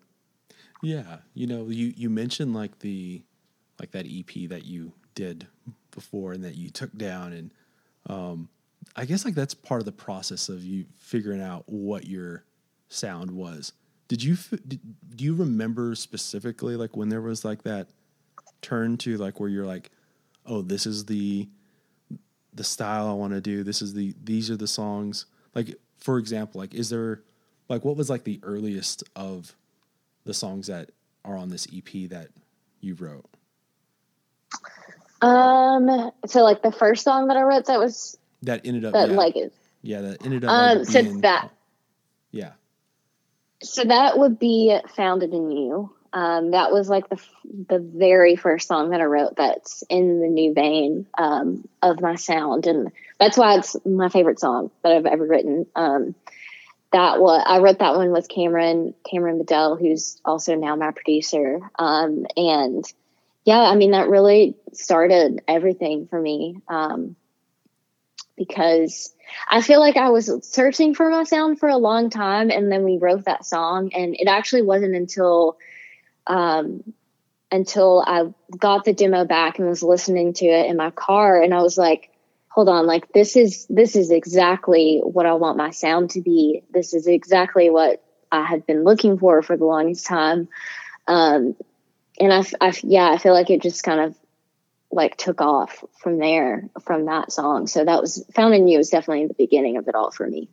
Yeah, 0.82 1.18
you 1.32 1.46
know, 1.46 1.68
you 1.68 1.94
you 1.96 2.10
mentioned 2.10 2.54
like 2.54 2.80
the 2.80 3.22
like 3.80 3.92
that 3.92 4.06
EP 4.06 4.48
that 4.50 4.64
you 4.64 4.92
did 5.14 5.46
before 5.92 6.32
and 6.32 6.44
that 6.44 6.56
you 6.56 6.70
took 6.70 6.96
down 6.96 7.32
and 7.32 7.50
um 8.08 8.48
I 8.96 9.04
guess 9.04 9.24
like 9.24 9.34
that's 9.34 9.54
part 9.54 9.80
of 9.80 9.84
the 9.84 9.92
process 9.92 10.48
of 10.48 10.64
you 10.64 10.86
figuring 10.98 11.40
out 11.40 11.64
what 11.66 12.06
your 12.06 12.44
sound 12.88 13.30
was. 13.30 13.72
Did 14.08 14.22
you 14.22 14.36
did, 14.66 14.80
do 15.16 15.24
you 15.24 15.34
remember 15.34 15.94
specifically 15.94 16.76
like 16.76 16.96
when 16.96 17.08
there 17.08 17.22
was 17.22 17.44
like 17.44 17.62
that 17.62 17.88
turn 18.60 18.96
to 18.98 19.16
like 19.16 19.38
where 19.38 19.48
you're 19.48 19.66
like, 19.66 19.90
oh, 20.46 20.62
this 20.62 20.84
is 20.84 21.06
the 21.06 21.48
the 22.54 22.64
style 22.64 23.08
I 23.08 23.12
want 23.14 23.32
to 23.32 23.40
do. 23.40 23.62
This 23.62 23.82
is 23.82 23.94
the 23.94 24.14
these 24.22 24.50
are 24.50 24.56
the 24.56 24.66
songs. 24.66 25.26
Like 25.54 25.76
for 25.98 26.18
example, 26.18 26.60
like 26.60 26.74
is 26.74 26.90
there 26.90 27.22
like 27.68 27.84
what 27.84 27.96
was 27.96 28.10
like 28.10 28.24
the 28.24 28.40
earliest 28.42 29.04
of 29.14 29.54
the 30.24 30.34
songs 30.34 30.66
that 30.68 30.90
are 31.24 31.36
on 31.36 31.48
this 31.48 31.66
EP 31.74 32.08
that 32.10 32.28
you 32.80 32.94
wrote? 32.94 33.26
Um, 35.20 36.10
so 36.26 36.42
like 36.42 36.62
the 36.62 36.72
first 36.72 37.04
song 37.04 37.28
that 37.28 37.36
I 37.36 37.42
wrote 37.42 37.66
that 37.66 37.78
was 37.78 38.18
that 38.42 38.66
ended 38.66 38.84
up 38.84 38.92
that 38.92 39.10
yeah. 39.10 39.16
like 39.16 39.36
it. 39.36 39.52
Yeah, 39.82 40.00
that 40.00 40.24
ended 40.24 40.44
up. 40.44 40.50
Um, 40.50 40.78
like, 40.78 40.88
so 40.88 41.02
being, 41.02 41.20
that. 41.20 41.50
Yeah. 42.30 42.52
So 43.62 43.84
that 43.84 44.18
would 44.18 44.38
be 44.38 44.76
"Found 44.96 45.22
It 45.22 45.32
in 45.32 45.50
You." 45.50 45.92
Um, 46.12 46.50
that 46.50 46.72
was 46.72 46.88
like 46.88 47.08
the 47.08 47.20
the 47.68 47.78
very 47.78 48.36
first 48.36 48.68
song 48.68 48.90
that 48.90 49.00
I 49.00 49.04
wrote. 49.04 49.36
That's 49.36 49.82
in 49.88 50.20
the 50.20 50.28
new 50.28 50.52
vein 50.54 51.06
um, 51.16 51.68
of 51.80 52.00
my 52.00 52.16
sound, 52.16 52.66
and 52.66 52.90
that's 53.18 53.38
why 53.38 53.56
it's 53.56 53.76
my 53.86 54.08
favorite 54.08 54.40
song 54.40 54.70
that 54.82 54.92
I've 54.92 55.06
ever 55.06 55.24
written. 55.24 55.66
Um, 55.76 56.14
that 56.92 57.20
was 57.20 57.42
I 57.46 57.58
wrote 57.58 57.78
that 57.78 57.96
one 57.96 58.12
with 58.12 58.28
Cameron 58.28 58.94
Cameron 59.10 59.38
Bedell, 59.38 59.76
who's 59.76 60.20
also 60.24 60.54
now 60.54 60.76
my 60.76 60.90
producer. 60.90 61.60
Um, 61.78 62.26
and 62.36 62.84
yeah, 63.44 63.60
I 63.60 63.74
mean 63.74 63.92
that 63.92 64.08
really 64.08 64.56
started 64.72 65.42
everything 65.48 66.06
for 66.06 66.20
me. 66.20 66.60
Um, 66.68 67.16
because 68.36 69.14
I 69.48 69.62
feel 69.62 69.80
like 69.80 69.96
I 69.96 70.10
was 70.10 70.30
searching 70.42 70.94
for 70.94 71.10
my 71.10 71.24
sound 71.24 71.58
for 71.58 71.68
a 71.68 71.76
long 71.76 72.10
time, 72.10 72.50
and 72.50 72.70
then 72.70 72.84
we 72.84 72.98
wrote 72.98 73.24
that 73.24 73.44
song, 73.44 73.92
and 73.94 74.14
it 74.18 74.28
actually 74.28 74.62
wasn't 74.62 74.94
until 74.94 75.58
um, 76.26 76.92
until 77.50 78.02
I 78.06 78.32
got 78.56 78.84
the 78.84 78.92
demo 78.92 79.24
back 79.24 79.58
and 79.58 79.68
was 79.68 79.82
listening 79.82 80.32
to 80.34 80.46
it 80.46 80.66
in 80.66 80.76
my 80.76 80.90
car, 80.90 81.40
and 81.40 81.54
I 81.54 81.62
was 81.62 81.78
like, 81.78 82.11
"Hold 82.54 82.68
on, 82.68 82.86
like 82.86 83.12
this 83.12 83.36
is 83.36 83.66
this 83.68 83.96
is 83.96 84.10
exactly 84.10 85.00
what 85.02 85.26
I 85.26 85.34
want 85.34 85.56
my 85.56 85.70
sound 85.70 86.10
to 86.10 86.20
be. 86.20 86.62
This 86.70 86.94
is 86.94 87.06
exactly 87.06 87.70
what 87.70 88.02
I 88.30 88.44
have 88.44 88.66
been 88.66 88.84
looking 88.84 89.18
for 89.18 89.42
for 89.42 89.56
the 89.56 89.64
longest 89.64 90.06
time." 90.06 90.48
Um, 91.06 91.56
and 92.20 92.32
I, 92.32 92.44
I, 92.60 92.72
yeah, 92.82 93.10
I 93.10 93.18
feel 93.18 93.32
like 93.32 93.50
it 93.50 93.62
just 93.62 93.82
kind 93.82 94.00
of 94.00 94.14
like 94.90 95.16
took 95.16 95.40
off 95.40 95.82
from 95.98 96.18
there 96.18 96.68
from 96.82 97.06
that 97.06 97.32
song. 97.32 97.66
So 97.66 97.84
that 97.84 98.00
was 98.00 98.24
Found 98.34 98.54
in 98.54 98.68
You 98.68 98.78
was 98.78 98.90
definitely 98.90 99.26
the 99.26 99.34
beginning 99.34 99.78
of 99.78 99.88
it 99.88 99.94
all 99.94 100.10
for 100.10 100.26
me. 100.26 100.48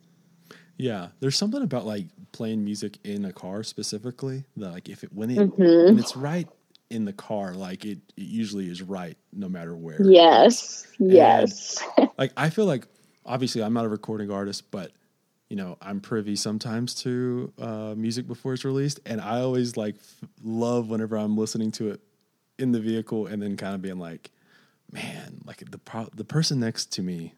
Yeah, 0.78 1.08
there's 1.20 1.36
something 1.36 1.62
about 1.62 1.84
like 1.84 2.06
playing 2.32 2.64
music 2.64 2.98
in 3.04 3.26
a 3.26 3.32
car 3.32 3.62
specifically 3.62 4.44
that 4.56 4.72
like 4.72 4.88
if 4.88 5.04
it 5.04 5.12
when 5.12 5.30
it 5.30 5.38
mm-hmm. 5.38 5.94
when 5.94 5.98
it's 5.98 6.16
right 6.16 6.48
in 6.90 7.04
the 7.04 7.12
car, 7.12 7.54
like 7.54 7.84
it, 7.84 7.98
it 8.16 8.22
usually 8.22 8.68
is 8.68 8.82
right 8.82 9.16
no 9.32 9.48
matter 9.48 9.76
where. 9.76 10.02
Yes, 10.02 10.86
yes. 10.98 11.82
like 12.18 12.32
I 12.36 12.50
feel 12.50 12.66
like 12.66 12.86
obviously 13.24 13.62
I'm 13.62 13.72
not 13.72 13.84
a 13.84 13.88
recording 13.88 14.30
artist, 14.30 14.70
but 14.70 14.90
you 15.48 15.56
know 15.56 15.78
I'm 15.80 16.00
privy 16.00 16.36
sometimes 16.36 16.94
to 17.02 17.52
uh, 17.58 17.94
music 17.96 18.26
before 18.26 18.52
it's 18.54 18.64
released, 18.64 19.00
and 19.06 19.20
I 19.20 19.40
always 19.40 19.76
like 19.76 19.96
f- 19.96 20.28
love 20.42 20.88
whenever 20.88 21.16
I'm 21.16 21.36
listening 21.36 21.70
to 21.72 21.90
it 21.92 22.00
in 22.58 22.72
the 22.72 22.80
vehicle 22.80 23.26
and 23.26 23.40
then 23.40 23.56
kind 23.56 23.74
of 23.74 23.80
being 23.80 23.98
like, 23.98 24.30
man, 24.92 25.40
like 25.46 25.70
the 25.70 25.78
pro- 25.78 26.10
the 26.14 26.24
person 26.24 26.60
next 26.60 26.92
to 26.94 27.02
me 27.02 27.34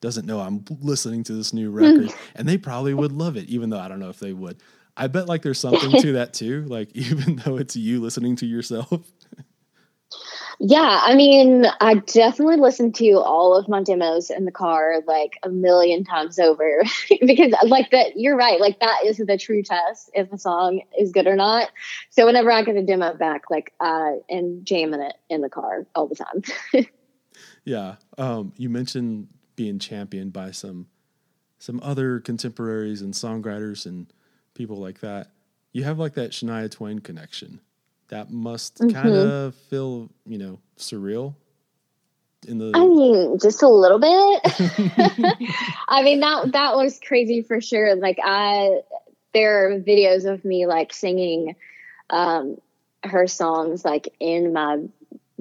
doesn't 0.00 0.26
know 0.26 0.40
I'm 0.40 0.64
listening 0.80 1.24
to 1.24 1.32
this 1.32 1.52
new 1.52 1.70
record, 1.70 2.14
and 2.36 2.48
they 2.48 2.58
probably 2.58 2.94
would 2.94 3.12
love 3.12 3.36
it, 3.36 3.48
even 3.48 3.70
though 3.70 3.80
I 3.80 3.88
don't 3.88 3.98
know 3.98 4.10
if 4.10 4.20
they 4.20 4.32
would. 4.32 4.62
I 4.96 5.08
bet 5.08 5.28
like 5.28 5.42
there's 5.42 5.60
something 5.60 6.00
to 6.00 6.12
that 6.14 6.32
too, 6.32 6.64
like 6.64 6.90
even 6.94 7.36
though 7.36 7.56
it's 7.56 7.76
you 7.76 8.00
listening 8.00 8.36
to 8.36 8.46
yourself. 8.46 9.02
Yeah, 10.58 11.02
I 11.04 11.14
mean, 11.14 11.66
I 11.82 11.96
definitely 11.96 12.56
listen 12.56 12.90
to 12.92 13.18
all 13.18 13.54
of 13.54 13.68
my 13.68 13.82
demos 13.82 14.30
in 14.30 14.46
the 14.46 14.50
car 14.50 15.02
like 15.06 15.38
a 15.42 15.50
million 15.50 16.02
times 16.02 16.38
over 16.38 16.82
because, 17.20 17.52
like, 17.64 17.90
that 17.90 18.16
you're 18.16 18.36
right. 18.36 18.58
Like, 18.58 18.80
that 18.80 19.00
is 19.04 19.18
the 19.18 19.36
true 19.36 19.62
test 19.62 20.10
if 20.14 20.32
a 20.32 20.38
song 20.38 20.80
is 20.98 21.12
good 21.12 21.26
or 21.26 21.36
not. 21.36 21.68
So, 22.08 22.24
whenever 22.24 22.50
I 22.50 22.62
get 22.62 22.76
a 22.76 22.82
demo 22.82 23.12
back, 23.14 23.50
like, 23.50 23.74
I 23.80 24.20
am 24.30 24.60
jamming 24.64 25.02
it 25.02 25.14
in 25.28 25.42
the 25.42 25.50
car 25.50 25.86
all 25.94 26.08
the 26.08 26.14
time. 26.14 26.86
yeah. 27.64 27.96
Um, 28.16 28.54
you 28.56 28.70
mentioned 28.70 29.28
being 29.56 29.78
championed 29.78 30.32
by 30.32 30.52
some 30.52 30.86
some 31.58 31.80
other 31.82 32.20
contemporaries 32.20 33.02
and 33.02 33.12
songwriters 33.12 33.86
and 33.86 34.12
people 34.56 34.76
like 34.76 35.00
that. 35.00 35.28
You 35.72 35.84
have 35.84 35.98
like 35.98 36.14
that 36.14 36.30
Shania 36.30 36.70
Twain 36.70 37.00
connection 37.00 37.60
that 38.08 38.30
must 38.30 38.78
mm-hmm. 38.78 38.96
kind 38.96 39.14
of 39.14 39.54
feel, 39.54 40.10
you 40.24 40.38
know, 40.38 40.58
surreal 40.78 41.34
in 42.46 42.58
the 42.58 42.70
I 42.74 42.80
mean, 42.80 43.38
just 43.38 43.62
a 43.62 43.68
little 43.68 43.98
bit. 43.98 44.40
I 45.88 46.02
mean, 46.02 46.20
that 46.20 46.52
that 46.52 46.76
was 46.76 47.00
crazy 47.00 47.42
for 47.42 47.60
sure. 47.60 47.94
Like 47.96 48.18
I 48.22 48.80
there 49.32 49.68
are 49.68 49.78
videos 49.78 50.24
of 50.30 50.44
me 50.44 50.66
like 50.66 50.92
singing 50.92 51.56
um 52.10 52.58
her 53.04 53.26
songs 53.26 53.84
like 53.84 54.14
in 54.20 54.52
my 54.52 54.78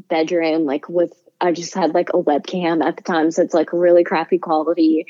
bedroom 0.09 0.65
like 0.65 0.89
with 0.89 1.13
I 1.41 1.51
just 1.51 1.73
had 1.73 1.93
like 1.93 2.09
a 2.09 2.21
webcam 2.21 2.83
at 2.83 2.97
the 2.97 3.03
time, 3.03 3.31
so 3.31 3.41
it's 3.41 3.53
like 3.53 3.73
really 3.73 4.03
crappy 4.03 4.39
quality. 4.39 5.05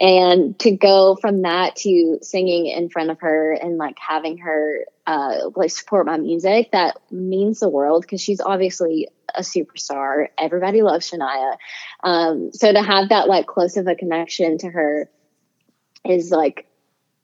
And 0.00 0.58
to 0.60 0.70
go 0.70 1.16
from 1.16 1.42
that 1.42 1.76
to 1.76 2.18
singing 2.22 2.66
in 2.66 2.88
front 2.88 3.10
of 3.10 3.20
her 3.20 3.52
and 3.52 3.76
like 3.76 3.98
having 3.98 4.38
her 4.38 4.86
uh, 5.06 5.50
like 5.54 5.70
support 5.70 6.06
my 6.06 6.16
music, 6.16 6.72
that 6.72 6.98
means 7.10 7.60
the 7.60 7.68
world 7.68 8.02
because 8.02 8.20
she's 8.20 8.40
obviously 8.40 9.08
a 9.34 9.42
superstar. 9.42 10.28
Everybody 10.38 10.82
loves 10.82 11.10
Shania. 11.10 11.56
Um, 12.02 12.52
so 12.52 12.72
to 12.72 12.82
have 12.82 13.10
that 13.10 13.28
like 13.28 13.46
close 13.46 13.76
of 13.76 13.86
a 13.86 13.94
connection 13.94 14.58
to 14.58 14.68
her 14.68 15.10
is 16.04 16.30
like 16.30 16.66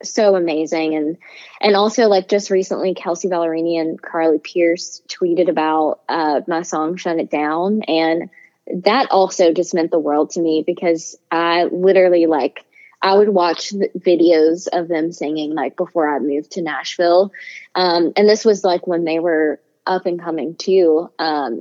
so 0.02 0.34
amazing 0.34 0.94
and 0.96 1.16
and 1.60 1.76
also 1.76 2.08
like 2.08 2.28
just 2.28 2.50
recently 2.50 2.94
Kelsea 2.94 3.28
Ballerini 3.28 3.80
and 3.80 4.00
Carly 4.00 4.38
Pearce 4.38 5.00
tweeted 5.08 5.48
about 5.48 6.00
uh, 6.08 6.40
my 6.48 6.62
song 6.62 6.96
shut 6.96 7.18
it 7.18 7.30
down 7.30 7.82
and 7.82 8.30
that 8.72 9.10
also 9.10 9.52
just 9.52 9.74
meant 9.74 9.90
the 9.90 9.98
world 9.98 10.30
to 10.30 10.40
me 10.40 10.62
because 10.66 11.16
i 11.30 11.64
literally 11.64 12.26
like 12.26 12.64
i 13.00 13.14
would 13.14 13.28
watch 13.28 13.72
videos 13.72 14.68
of 14.72 14.88
them 14.88 15.12
singing 15.12 15.54
like 15.54 15.76
before 15.76 16.08
i 16.08 16.18
moved 16.18 16.52
to 16.52 16.62
nashville 16.62 17.32
um, 17.74 18.12
and 18.16 18.28
this 18.28 18.44
was 18.44 18.64
like 18.64 18.86
when 18.86 19.04
they 19.04 19.18
were 19.18 19.60
up 19.86 20.06
and 20.06 20.20
coming 20.20 20.54
too 20.54 21.10
um, 21.18 21.60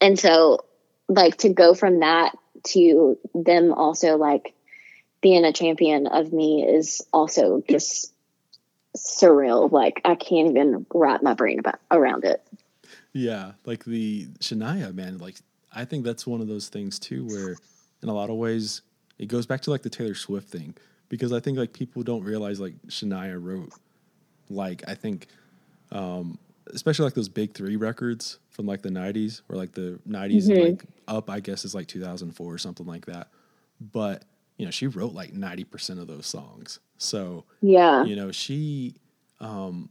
and 0.00 0.18
so 0.18 0.64
like 1.08 1.36
to 1.36 1.48
go 1.48 1.74
from 1.74 2.00
that 2.00 2.36
to 2.62 3.18
them 3.34 3.72
also 3.72 4.16
like 4.16 4.54
being 5.20 5.44
a 5.44 5.52
champion 5.52 6.06
of 6.06 6.32
me 6.32 6.64
is 6.66 7.06
also 7.12 7.62
just 7.68 8.12
surreal. 8.96 9.70
Like 9.70 10.00
I 10.04 10.14
can't 10.14 10.50
even 10.50 10.86
wrap 10.92 11.22
my 11.22 11.34
brain 11.34 11.58
about 11.58 11.80
around 11.90 12.24
it. 12.24 12.42
Yeah, 13.12 13.52
like 13.64 13.84
the 13.84 14.26
Shania 14.38 14.94
man, 14.94 15.18
like 15.18 15.36
I 15.72 15.84
think 15.84 16.04
that's 16.04 16.26
one 16.26 16.40
of 16.40 16.48
those 16.48 16.68
things 16.68 16.98
too 16.98 17.26
where 17.26 17.56
in 18.02 18.08
a 18.08 18.14
lot 18.14 18.30
of 18.30 18.36
ways 18.36 18.82
it 19.18 19.26
goes 19.26 19.46
back 19.46 19.60
to 19.62 19.70
like 19.70 19.82
the 19.82 19.90
Taylor 19.90 20.14
Swift 20.14 20.48
thing 20.48 20.74
because 21.08 21.32
I 21.32 21.40
think 21.40 21.58
like 21.58 21.72
people 21.72 22.02
don't 22.02 22.22
realize 22.22 22.60
like 22.60 22.74
Shania 22.88 23.42
wrote 23.42 23.72
like 24.48 24.82
I 24.88 24.94
think 24.94 25.26
um 25.92 26.38
especially 26.72 27.04
like 27.04 27.14
those 27.14 27.28
big 27.28 27.52
3 27.52 27.76
records 27.76 28.38
from 28.48 28.66
like 28.66 28.82
the 28.82 28.90
90s 28.90 29.42
or 29.48 29.56
like 29.56 29.72
the 29.72 29.98
90s 30.08 30.48
mm-hmm. 30.48 30.62
like 30.62 30.84
up 31.08 31.30
I 31.30 31.40
guess 31.40 31.64
is 31.64 31.74
like 31.74 31.86
2004 31.88 32.52
or 32.52 32.58
something 32.58 32.86
like 32.86 33.06
that. 33.06 33.28
But 33.80 34.24
you 34.60 34.66
know, 34.66 34.70
she 34.70 34.88
wrote 34.88 35.14
like 35.14 35.32
90% 35.32 35.98
of 35.98 36.06
those 36.06 36.26
songs. 36.26 36.80
So, 36.98 37.44
yeah, 37.62 38.04
you 38.04 38.14
know, 38.14 38.30
she 38.30 38.94
um, 39.40 39.88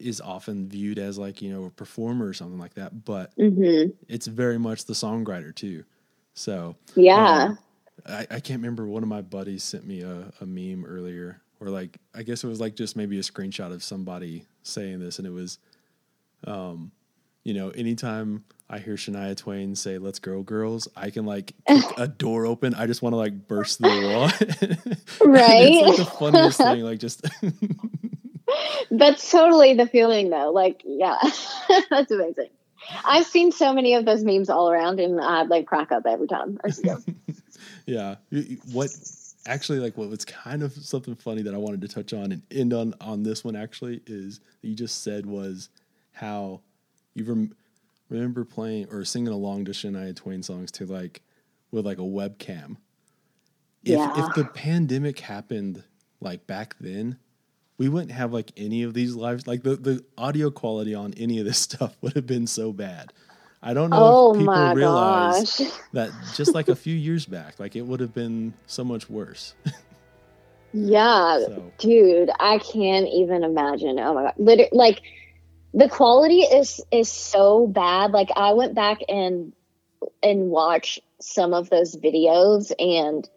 is 0.00 0.20
often 0.20 0.68
viewed 0.68 0.98
as 0.98 1.18
like, 1.18 1.42
you 1.42 1.52
know, 1.52 1.64
a 1.64 1.70
performer 1.70 2.26
or 2.26 2.32
something 2.32 2.58
like 2.58 2.74
that, 2.74 3.04
but 3.04 3.36
mm-hmm. 3.36 3.90
it's 4.08 4.26
very 4.26 4.58
much 4.58 4.84
the 4.84 4.92
songwriter 4.92 5.54
too. 5.54 5.84
So, 6.34 6.76
yeah, 6.94 7.42
um, 7.44 7.58
I, 8.06 8.26
I, 8.30 8.40
can't 8.40 8.60
remember. 8.60 8.86
One 8.86 9.02
of 9.02 9.08
my 9.08 9.22
buddies 9.22 9.64
sent 9.64 9.84
me 9.84 10.02
a, 10.02 10.32
a 10.40 10.46
meme 10.46 10.84
earlier, 10.84 11.40
or 11.60 11.68
like, 11.68 11.98
I 12.14 12.22
guess 12.22 12.44
it 12.44 12.46
was 12.46 12.60
like 12.60 12.76
just 12.76 12.94
maybe 12.94 13.18
a 13.18 13.22
screenshot 13.22 13.72
of 13.72 13.82
somebody 13.82 14.44
saying 14.62 15.00
this, 15.00 15.18
and 15.18 15.26
it 15.26 15.32
was, 15.32 15.58
um, 16.46 16.92
you 17.42 17.54
know, 17.54 17.70
anytime 17.70 18.44
I 18.70 18.78
hear 18.78 18.94
Shania 18.94 19.36
Twain 19.36 19.74
say 19.74 19.98
"Let's 19.98 20.18
go, 20.18 20.42
girls," 20.42 20.86
I 20.94 21.10
can 21.10 21.26
like 21.26 21.54
kick 21.66 21.84
a 21.96 22.06
door 22.06 22.46
open. 22.46 22.74
I 22.74 22.86
just 22.86 23.02
want 23.02 23.14
to 23.14 23.16
like 23.16 23.48
burst 23.48 23.80
the 23.80 23.88
wall. 23.88 24.28
right. 25.28 25.72
it's 25.72 25.88
like 25.88 25.96
the 25.96 26.16
funniest 26.16 26.58
thing. 26.58 26.82
Like 26.82 26.98
just. 27.00 27.26
That's 28.90 29.30
totally 29.30 29.74
the 29.74 29.86
feeling, 29.86 30.30
though. 30.30 30.50
Like, 30.50 30.82
yeah, 30.84 31.18
that's 31.90 32.10
amazing. 32.10 32.50
I've 33.04 33.26
seen 33.26 33.52
so 33.52 33.72
many 33.72 33.94
of 33.94 34.04
those 34.04 34.24
memes 34.24 34.48
all 34.48 34.70
around, 34.70 35.00
and 35.00 35.20
I 35.20 35.42
like 35.42 35.66
crack 35.66 35.92
up 35.92 36.04
every 36.06 36.26
time 36.26 36.58
I 36.64 36.70
see 36.70 36.88
them. 36.88 37.04
yeah. 37.86 38.16
What 38.72 38.90
actually 39.46 39.78
like 39.78 39.96
what 39.96 40.08
was 40.08 40.24
kind 40.24 40.62
of 40.62 40.72
something 40.72 41.14
funny 41.14 41.42
that 41.42 41.54
I 41.54 41.58
wanted 41.58 41.80
to 41.82 41.88
touch 41.88 42.12
on 42.12 42.32
and 42.32 42.42
end 42.50 42.72
on 42.72 42.94
on 43.00 43.22
this 43.22 43.44
one 43.44 43.56
actually 43.56 44.02
is 44.06 44.40
you 44.62 44.74
just 44.74 45.02
said 45.02 45.24
was 45.24 45.70
how 46.12 46.60
you 47.14 47.24
rem- 47.24 47.54
remember 48.10 48.44
playing 48.44 48.88
or 48.90 49.04
singing 49.04 49.32
along 49.32 49.64
to 49.66 49.72
Shania 49.72 50.14
Twain 50.14 50.42
songs 50.42 50.70
to 50.72 50.86
like 50.86 51.22
with 51.70 51.86
like 51.86 51.98
a 51.98 52.02
webcam. 52.02 52.76
If 53.84 53.98
yeah. 53.98 54.26
if 54.28 54.34
the 54.34 54.44
pandemic 54.44 55.20
happened 55.20 55.82
like 56.20 56.46
back 56.46 56.76
then, 56.80 57.18
we 57.78 57.88
wouldn't 57.88 58.12
have 58.12 58.32
like 58.32 58.52
any 58.56 58.82
of 58.82 58.92
these 58.92 59.14
lives. 59.14 59.46
Like 59.46 59.62
the, 59.62 59.76
the 59.76 60.04
audio 60.18 60.50
quality 60.50 60.94
on 60.94 61.14
any 61.16 61.38
of 61.38 61.46
this 61.46 61.58
stuff 61.68 61.96
would 62.00 62.14
have 62.14 62.26
been 62.26 62.46
so 62.46 62.72
bad. 62.72 63.12
I 63.60 63.74
don't 63.74 63.90
know 63.90 63.96
oh 63.98 64.32
if 64.32 64.38
people 64.38 64.74
realize 64.74 65.58
gosh. 65.58 65.70
that 65.92 66.10
just 66.34 66.54
like 66.54 66.68
a 66.68 66.76
few 66.76 66.94
years 66.94 67.26
back, 67.26 67.58
like 67.58 67.74
it 67.74 67.82
would 67.82 68.00
have 68.00 68.14
been 68.14 68.54
so 68.66 68.84
much 68.84 69.10
worse. 69.10 69.54
yeah, 70.72 71.40
so. 71.44 71.72
dude, 71.78 72.30
I 72.38 72.58
can't 72.58 73.08
even 73.08 73.42
imagine. 73.42 73.98
Oh 73.98 74.14
my 74.14 74.22
god, 74.24 74.34
literally, 74.36 74.70
like 74.72 75.02
the 75.74 75.88
quality 75.88 76.42
is 76.42 76.80
is 76.92 77.10
so 77.10 77.66
bad. 77.66 78.12
Like 78.12 78.28
I 78.36 78.52
went 78.52 78.74
back 78.74 78.98
and 79.08 79.52
and 80.22 80.50
watched 80.50 81.00
some 81.20 81.52
of 81.52 81.68
those 81.68 81.96
videos 81.96 82.70
and 82.78 83.28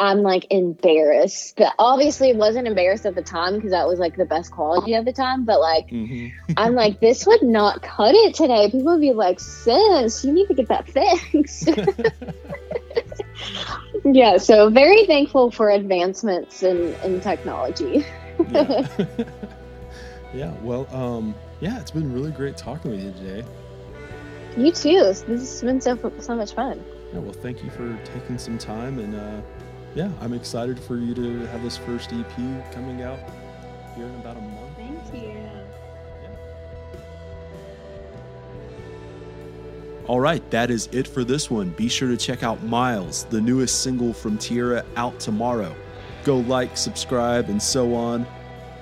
I'm 0.00 0.22
like 0.22 0.46
embarrassed. 0.50 1.56
But 1.56 1.74
obviously, 1.78 2.34
wasn't 2.34 2.66
embarrassed 2.66 3.04
at 3.04 3.14
the 3.14 3.22
time 3.22 3.56
because 3.56 3.70
that 3.70 3.86
was 3.86 3.98
like 3.98 4.16
the 4.16 4.24
best 4.24 4.50
quality 4.50 4.94
of 4.94 5.04
the 5.04 5.12
time. 5.12 5.44
But 5.44 5.60
like, 5.60 5.88
mm-hmm. 5.88 6.52
I'm 6.56 6.74
like, 6.74 7.00
this 7.00 7.26
would 7.26 7.42
not 7.42 7.82
cut 7.82 8.14
it 8.14 8.34
today. 8.34 8.70
People 8.70 8.92
would 8.92 9.00
be 9.00 9.12
like, 9.12 9.38
sis, 9.38 10.24
you 10.24 10.32
need 10.32 10.48
to 10.48 10.54
get 10.54 10.68
that 10.68 10.88
fixed. 10.88 11.68
yeah, 14.04 14.38
so 14.38 14.70
very 14.70 15.04
thankful 15.04 15.50
for 15.50 15.68
advancements 15.68 16.62
in, 16.62 16.94
in 17.04 17.20
technology. 17.20 18.06
yeah. 18.50 18.88
yeah, 20.34 20.54
well, 20.62 20.88
um, 20.96 21.34
yeah, 21.60 21.78
it's 21.78 21.90
been 21.90 22.10
really 22.10 22.32
great 22.32 22.56
talking 22.56 22.90
with 22.90 23.02
you 23.02 23.12
today. 23.12 23.46
You 24.56 24.72
too. 24.72 24.98
This 24.98 25.26
has 25.28 25.62
been 25.62 25.80
so 25.80 26.12
so 26.18 26.34
much 26.34 26.54
fun. 26.54 26.82
Yeah, 27.12 27.18
well, 27.18 27.32
thank 27.32 27.62
you 27.62 27.70
for 27.70 27.96
taking 28.04 28.38
some 28.38 28.58
time, 28.58 28.98
and 28.98 29.14
uh, 29.14 29.40
yeah, 29.94 30.10
I'm 30.20 30.32
excited 30.32 30.78
for 30.78 30.96
you 30.96 31.14
to 31.14 31.46
have 31.48 31.62
this 31.62 31.76
first 31.76 32.12
EP 32.12 32.72
coming 32.72 33.02
out 33.02 33.18
here 33.96 34.06
in 34.06 34.14
about 34.16 34.36
a 34.36 34.40
month. 34.40 34.76
Thank 34.76 35.24
you. 35.24 35.40
All 40.06 40.18
right, 40.18 40.48
that 40.50 40.70
is 40.72 40.88
it 40.90 41.06
for 41.06 41.22
this 41.22 41.50
one. 41.50 41.70
Be 41.70 41.88
sure 41.88 42.08
to 42.08 42.16
check 42.16 42.42
out 42.42 42.62
Miles, 42.64 43.24
the 43.24 43.40
newest 43.40 43.82
single 43.82 44.12
from 44.12 44.38
Tiera, 44.38 44.84
out 44.96 45.20
tomorrow. 45.20 45.72
Go 46.24 46.38
like, 46.38 46.76
subscribe, 46.76 47.48
and 47.48 47.62
so 47.62 47.94
on. 47.94 48.26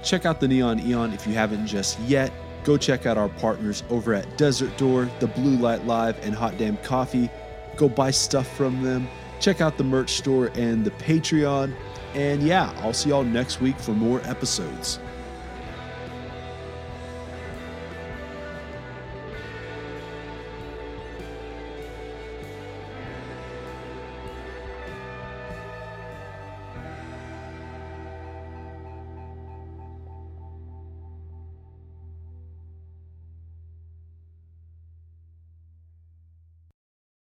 Check 0.03 0.25
out 0.25 0.41
the 0.41 0.49
Neon 0.49 0.81
Eon 0.81 1.13
if 1.13 1.27
you 1.27 1.35
haven't 1.35 1.67
just 1.67 2.01
yet. 2.01 2.33
Go 2.65 2.77
check 2.79 3.05
out 3.05 3.19
our 3.19 3.29
partners 3.29 3.83
over 3.91 4.15
at 4.15 4.39
Desert 4.39 4.75
Door, 4.79 5.11
The 5.21 5.27
Blue 5.27 5.57
Light 5.57 5.85
Live, 5.87 6.19
and 6.25 6.35
Hot 6.35 6.57
Damn 6.57 6.79
Coffee. 6.79 7.29
Go 7.77 7.89
buy 7.89 8.11
stuff 8.11 8.49
from 8.57 8.83
them. 8.83 9.07
Check 9.41 9.61
out 9.61 9.77
the 9.77 9.85
merch 9.85 10.15
store 10.15 10.51
and 10.55 10.85
the 10.85 10.91
Patreon. 10.93 11.75
And 12.15 12.43
yeah, 12.43 12.73
I'll 12.79 12.93
see 12.93 13.11
y'all 13.11 13.25
next 13.25 13.61
week 13.61 13.79
for 13.79 13.93
more 13.93 14.21
episodes. 14.23 14.99